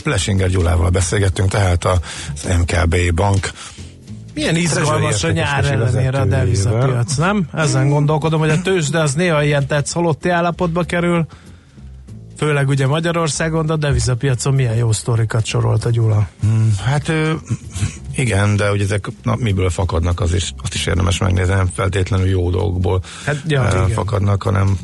Plesinger 0.03 0.49
Gyulával 0.49 0.91
beszélgettünk, 0.91 1.51
tehát 1.51 1.85
az 1.85 2.49
MKB 2.59 2.97
bank 3.15 3.51
milyen 4.37 4.57
izgalmas 4.57 5.25
a 5.25 5.31
nyár 5.31 5.65
ellenére 5.65 6.21
a 6.21 6.25
devizapiac, 6.25 7.17
nem? 7.17 7.49
Ezen 7.53 7.89
gondolkodom, 7.89 8.41
hogy 8.41 8.51
a 8.51 8.63
tőzsde 8.63 9.01
az 9.01 9.15
néha 9.15 9.43
ilyen 9.43 9.67
tetsz 9.67 9.93
halotti 9.93 10.29
állapotba 10.29 10.83
kerül, 10.83 11.27
Főleg 12.37 12.69
ugye 12.69 12.87
Magyarországon, 12.87 13.67
de 13.67 13.73
a 13.73 13.77
devizapiacon 13.77 14.55
milyen 14.55 14.75
jó 14.75 14.93
sztorikat 14.93 15.45
sorolt 15.45 15.85
a 15.85 15.91
Gyula. 15.91 16.29
Hmm, 16.41 16.75
hát 16.85 17.13
igen, 18.15 18.57
de 18.57 18.69
hogy 18.69 18.81
ezek 18.81 19.09
na, 19.23 19.35
miből 19.39 19.71
fakadnak, 19.71 20.21
az 20.21 20.35
is, 20.35 20.53
azt 20.63 20.75
is 20.75 20.87
érdemes 20.87 21.19
megnézni, 21.19 21.55
nem 21.55 21.71
feltétlenül 21.75 22.27
jó 22.27 22.51
dolgokból 22.51 23.03
hát, 23.25 23.43
ja, 23.47 23.89
fakadnak, 23.93 24.43
hanem 24.43 24.79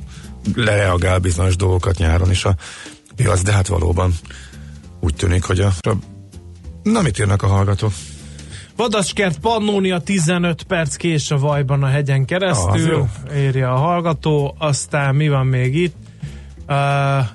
lereagál 0.55 1.19
bizonyos 1.19 1.57
dolgokat 1.57 1.99
nyáron 1.99 2.31
is 2.31 2.45
a 2.45 2.55
piac, 3.17 3.43
de 3.43 3.53
hát 3.53 3.67
valóban 3.67 4.13
úgy 5.01 5.15
tűnik, 5.15 5.45
hogy 5.45 5.61
a... 5.61 5.73
Na, 6.83 7.03
mit 7.03 7.19
írnak 7.19 7.43
a 7.43 7.47
hallgatók? 7.47 7.93
Vadaskert 8.77 9.39
Pannónia 9.39 9.99
15 9.99 10.63
perc 10.63 10.97
kés 10.97 11.31
a 11.31 11.39
vajban 11.39 11.83
a 11.83 11.87
hegyen 11.87 12.25
keresztül, 12.25 13.09
ah, 13.29 13.37
írja 13.37 13.73
a 13.73 13.77
hallgató, 13.77 14.55
aztán 14.59 15.15
mi 15.15 15.29
van 15.29 15.47
még 15.47 15.77
itt? 15.77 15.97
Uh, 16.69 17.27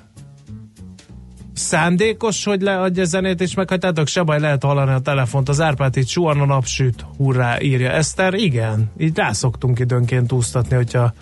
szándékos, 1.54 2.44
hogy 2.44 2.60
leadja 2.60 3.04
zenét, 3.04 3.40
és 3.40 3.54
meghagytátok, 3.54 4.06
se 4.06 4.22
baj, 4.22 4.40
lehet 4.40 4.64
hallani 4.64 4.92
a 4.92 4.98
telefont. 4.98 5.48
Az 5.48 5.60
Árpát 5.60 5.96
itt 5.96 6.06
suhan 6.06 6.40
a 6.40 6.44
napsüt, 6.44 7.04
hurrá, 7.16 7.60
írja 7.60 7.90
Eszter. 7.90 8.34
Igen, 8.34 8.90
így 8.98 9.16
rászoktunk 9.16 9.78
időnként 9.78 10.32
úsztatni, 10.32 10.76
hogyha 10.76 11.12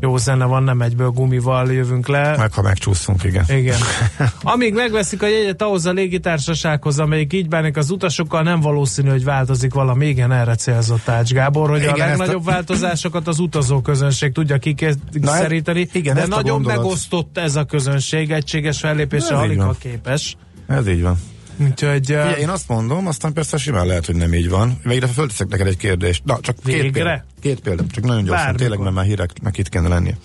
jó 0.00 0.16
zene 0.16 0.44
van, 0.44 0.62
nem 0.62 0.80
egyből 0.80 1.08
gumival 1.08 1.72
jövünk 1.72 2.08
le. 2.08 2.36
Meg 2.36 2.52
ha 2.52 2.62
megcsúszunk, 2.62 3.24
igen. 3.24 3.44
Igen. 3.48 3.78
Amíg 4.42 4.74
megveszik 4.74 5.22
a 5.22 5.26
jegyet 5.26 5.62
ahhoz 5.62 5.86
a 5.86 5.92
légitársasághoz, 5.92 6.98
amelyik 6.98 7.32
így 7.32 7.48
bánik 7.48 7.76
az 7.76 7.90
utasokkal, 7.90 8.42
nem 8.42 8.60
valószínű, 8.60 9.08
hogy 9.08 9.24
változik 9.24 9.74
valami. 9.74 10.06
Igen, 10.06 10.32
erre 10.32 10.54
célzott 10.54 11.08
Ács 11.08 11.32
Gábor, 11.32 11.68
hogy 11.68 11.80
igen, 11.80 11.94
a 11.94 11.96
legnagyobb 11.96 12.46
a... 12.46 12.50
változásokat 12.50 13.28
az 13.28 13.38
utazó 13.38 13.80
közönség 13.80 14.32
tudja 14.32 14.58
kikényszeríteni, 14.58 15.88
igen, 15.92 16.14
de 16.14 16.26
nagyon 16.26 16.60
megosztott 16.60 17.38
ez 17.38 17.56
a 17.56 17.64
közönség, 17.64 18.30
egységes 18.30 18.78
fellépésre 18.78 19.36
alig 19.36 19.60
ha 19.60 19.74
képes. 19.78 20.36
Ez 20.66 20.88
így 20.88 21.02
van. 21.02 21.16
Úgyhogy, 21.56 22.12
uh... 22.12 22.40
én 22.40 22.48
azt 22.48 22.68
mondom, 22.68 23.06
aztán 23.06 23.32
persze 23.32 23.56
simán 23.56 23.86
lehet, 23.86 24.06
hogy 24.06 24.14
nem 24.14 24.34
így 24.34 24.48
van. 24.48 24.80
Végre 24.84 25.06
fölteszek 25.06 25.48
neked 25.48 25.66
egy 25.66 25.76
kérdést. 25.76 26.24
Na, 26.24 26.38
csak 26.40 26.56
Végre? 26.64 26.82
két 26.82 26.92
példa. 26.92 27.24
Két 27.40 27.60
példa, 27.60 27.84
csak 27.90 28.04
nagyon 28.04 28.24
gyorsan, 28.24 28.44
Bármikor. 28.44 28.60
tényleg, 28.60 28.78
mert 28.78 28.94
már 28.94 29.04
híreknek 29.04 29.58
itt 29.58 29.68
kéne 29.68 29.88
lennie. 29.88 30.16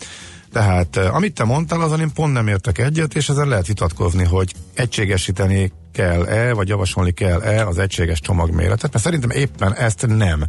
Tehát, 0.51 0.97
amit 0.97 1.33
te 1.33 1.43
mondtál, 1.43 1.81
azon 1.81 1.99
én 1.99 2.11
pont 2.13 2.33
nem 2.33 2.47
értek 2.47 2.77
egyet, 2.77 3.15
és 3.15 3.29
ezen 3.29 3.47
lehet 3.47 3.67
vitatkozni, 3.67 4.23
hogy 4.23 4.51
egységesíteni 4.73 5.71
kell-e, 5.91 6.53
vagy 6.53 6.67
javasolni 6.67 7.11
kell-e 7.11 7.65
az 7.65 7.77
egységes 7.77 8.19
csomagméretet, 8.19 8.93
mert 8.93 9.03
szerintem 9.03 9.29
éppen 9.29 9.73
ezt 9.73 10.07
nem. 10.07 10.45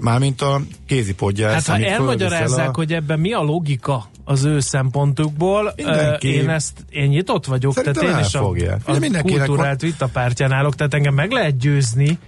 Mármint 0.00 0.40
a 0.40 0.60
kézipodjás. 0.86 1.52
Hát 1.52 1.66
ha 1.66 1.86
elmagyarázzák, 1.86 2.68
a... 2.68 2.72
hogy 2.74 2.92
ebben 2.92 3.20
mi 3.20 3.32
a 3.32 3.40
logika 3.40 4.08
az 4.24 4.44
ő 4.44 4.60
szempontukból, 4.60 5.72
Mindenki. 5.76 6.28
én 6.28 6.48
ezt 6.48 6.84
én 6.90 7.08
nyitott 7.08 7.46
vagyok, 7.46 7.72
szerintem 7.72 8.02
tehát 8.02 8.20
én 8.20 8.26
is 8.26 8.34
a, 8.34 9.18
a 9.18 9.22
kulturált 9.22 9.80
van... 9.80 9.90
vitapártyán 9.90 10.52
állok, 10.52 10.74
tehát 10.74 10.94
engem 10.94 11.14
meg 11.14 11.30
lehet 11.30 11.58
győzni, 11.58 12.18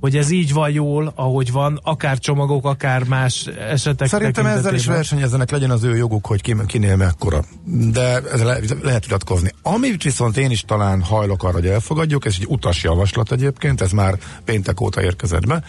hogy 0.00 0.16
ez 0.16 0.30
így 0.30 0.52
van 0.52 0.70
jól, 0.70 1.12
ahogy 1.14 1.52
van, 1.52 1.80
akár 1.82 2.18
csomagok, 2.18 2.64
akár 2.64 3.04
más 3.04 3.46
esetek 3.46 4.08
Szerintem 4.08 4.46
ezzel 4.46 4.74
is 4.74 4.86
versenyezzenek, 4.86 5.50
legyen 5.50 5.70
az 5.70 5.82
ő 5.82 5.96
joguk, 5.96 6.26
hogy 6.26 6.40
ki, 6.40 6.54
kinél 6.66 6.96
mekkora. 6.96 7.44
De 7.92 8.20
ez 8.32 8.42
le, 8.42 8.58
lehet 8.82 9.04
vitatkozni. 9.04 9.50
Amit 9.62 10.02
viszont 10.02 10.36
én 10.36 10.50
is 10.50 10.60
talán 10.60 11.02
hajlok 11.02 11.42
arra, 11.42 11.52
hogy 11.52 11.66
elfogadjuk, 11.66 12.24
ez 12.24 12.34
egy 12.38 12.46
utas 12.48 12.82
javaslat 12.82 13.32
egyébként, 13.32 13.80
ez 13.80 13.90
már 13.90 14.18
péntek 14.44 14.80
óta 14.80 15.02
érkezett 15.02 15.46
be, 15.46 15.62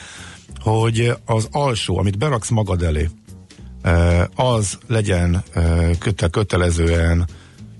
hogy 0.59 1.13
az 1.25 1.47
alsó, 1.51 1.97
amit 1.97 2.17
beraksz 2.17 2.49
magad 2.49 2.83
elé, 2.83 3.09
az 4.35 4.77
legyen 4.87 5.43
köte, 5.99 6.27
kötelezően 6.27 7.27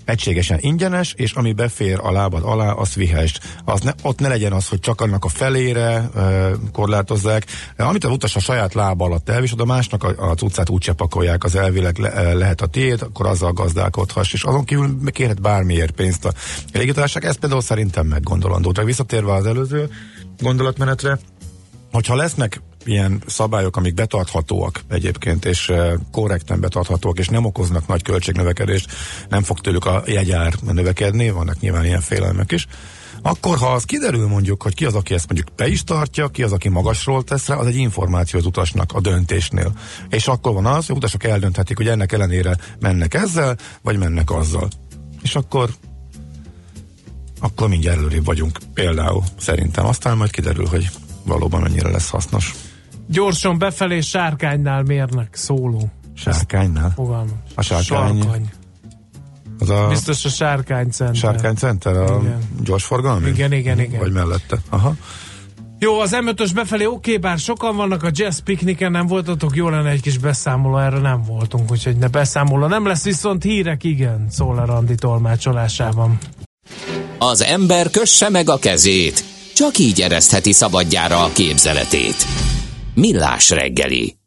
egységesen 0.08 0.58
ingyenes, 0.60 1.12
és 1.16 1.32
ami 1.32 1.52
befér 1.52 1.98
a 2.02 2.12
lábad 2.12 2.42
alá, 2.44 2.70
azt 2.70 2.94
vihest. 2.94 3.40
Az 3.64 3.80
ne, 3.80 3.92
ott 4.02 4.18
ne 4.18 4.28
legyen 4.28 4.52
az, 4.52 4.68
hogy 4.68 4.80
csak 4.80 5.00
annak 5.00 5.24
a 5.24 5.28
felére 5.28 6.10
e, 6.14 6.50
korlátozzák. 6.72 7.46
Amit 7.76 8.04
az 8.04 8.10
utas 8.10 8.36
a 8.36 8.40
saját 8.40 8.74
lába 8.74 9.04
alatt 9.04 9.28
elvisel, 9.28 9.58
a 9.58 9.64
másnak 9.64 10.04
a, 10.04 10.30
a 10.30 10.34
cuccát 10.34 10.68
úgy 10.68 10.90
pakolják, 10.90 11.44
az 11.44 11.54
elvileg 11.54 11.98
le, 11.98 12.32
lehet 12.32 12.60
a 12.60 12.66
tiéd, 12.66 13.02
akkor 13.02 13.26
azzal 13.26 13.52
gazdálkodhass, 13.52 14.32
és 14.32 14.42
azon 14.42 14.64
kívül 14.64 15.10
kérhet 15.10 15.40
bármiért 15.40 15.90
pénzt 15.90 16.24
a 16.24 16.32
légitársaság. 16.72 17.24
Ez 17.24 17.38
például 17.38 17.60
szerintem 17.60 18.06
meggondolandó. 18.06 18.72
Tehát 18.72 18.88
visszatérve 18.88 19.32
az 19.32 19.46
előző 19.46 19.90
gondolatmenetre, 20.38 21.18
hogyha 21.92 22.14
lesznek 22.14 22.60
ilyen 22.84 23.22
szabályok, 23.26 23.76
amik 23.76 23.94
betarthatóak 23.94 24.80
egyébként, 24.88 25.44
és 25.44 25.72
korrekten 26.12 26.60
betarthatóak, 26.60 27.18
és 27.18 27.28
nem 27.28 27.44
okoznak 27.44 27.86
nagy 27.86 28.02
költségnövekedést, 28.02 28.92
nem 29.28 29.42
fog 29.42 29.60
tőlük 29.60 29.84
a 29.84 30.02
jegyár 30.06 30.54
növekedni, 30.62 31.30
vannak 31.30 31.60
nyilván 31.60 31.84
ilyen 31.84 32.00
félelmek 32.00 32.52
is, 32.52 32.66
akkor 33.22 33.58
ha 33.58 33.72
az 33.72 33.84
kiderül 33.84 34.28
mondjuk, 34.28 34.62
hogy 34.62 34.74
ki 34.74 34.84
az, 34.84 34.94
aki 34.94 35.14
ezt 35.14 35.28
mondjuk 35.28 35.54
be 35.56 35.68
is 35.68 35.84
tartja, 35.84 36.28
ki 36.28 36.42
az, 36.42 36.52
aki 36.52 36.68
magasról 36.68 37.24
tesz 37.24 37.46
rá, 37.46 37.56
az 37.56 37.66
egy 37.66 37.76
információ 37.76 38.38
az 38.38 38.46
utasnak 38.46 38.92
a 38.92 39.00
döntésnél. 39.00 39.72
És 40.08 40.26
akkor 40.26 40.52
van 40.52 40.66
az, 40.66 40.86
hogy 40.86 40.96
utasok 40.96 41.24
eldönthetik, 41.24 41.76
hogy 41.76 41.88
ennek 41.88 42.12
ellenére 42.12 42.56
mennek 42.80 43.14
ezzel, 43.14 43.56
vagy 43.82 43.98
mennek 43.98 44.30
azzal. 44.30 44.68
És 45.22 45.34
akkor 45.34 45.70
akkor 47.40 47.68
mindjárt 47.68 47.98
előrébb 47.98 48.24
vagyunk 48.24 48.58
például, 48.74 49.22
szerintem. 49.38 49.86
Aztán 49.86 50.16
majd 50.16 50.30
kiderül, 50.30 50.66
hogy 50.66 50.90
valóban 51.24 51.60
mennyire 51.60 51.90
lesz 51.90 52.08
hasznos. 52.10 52.54
Gyorsan 53.08 53.58
befelé 53.58 54.00
sárkánynál 54.00 54.82
mérnek 54.82 55.28
szóló. 55.32 55.90
Sárkánynál? 56.14 56.92
Fogalmam. 56.94 57.42
A 57.54 57.62
sárkány. 57.62 58.20
Sarkany. 58.20 58.50
Az 59.58 59.70
a 59.70 59.86
Biztos 59.88 60.24
a 60.24 60.28
sárkány 60.28 60.90
center. 60.90 61.16
Sárkány 61.16 61.54
center? 61.54 61.96
A 61.96 62.18
igen. 62.20 62.38
gyorsforgalmi? 62.64 63.28
Igen, 63.28 63.52
igen, 63.52 63.80
igen. 63.80 64.00
Vagy 64.00 64.12
mellette? 64.12 64.58
Aha. 64.68 64.94
Jó, 65.80 66.00
az 66.00 66.10
M5-ös 66.12 66.50
befelé 66.54 66.84
oké, 66.84 66.94
okay, 66.94 67.16
bár 67.16 67.38
sokan 67.38 67.76
vannak 67.76 68.02
a 68.02 68.10
jazz 68.12 68.38
pikniken, 68.38 68.90
nem 68.90 69.06
voltatok, 69.06 69.56
jó 69.56 69.68
lenne 69.68 69.90
egy 69.90 70.00
kis 70.00 70.18
beszámoló, 70.18 70.78
erre 70.78 70.98
nem 70.98 71.22
voltunk, 71.22 71.70
úgyhogy 71.70 71.96
ne 71.96 72.08
beszámoló 72.08 72.66
nem 72.66 72.86
lesz, 72.86 73.04
viszont 73.04 73.42
hírek 73.42 73.84
igen, 73.84 74.26
szól 74.30 74.58
a 74.58 74.64
Randi 74.64 74.94
tolmácsolásában. 74.94 76.18
Az 77.18 77.42
ember 77.42 77.90
kösse 77.90 78.28
meg 78.28 78.48
a 78.48 78.58
kezét, 78.58 79.24
csak 79.54 79.78
így 79.78 80.00
eresztheti 80.00 80.52
szabadjára 80.52 81.24
a 81.24 81.30
képzeletét. 81.32 82.26
Millás 82.98 83.50
reggeli 83.50 84.18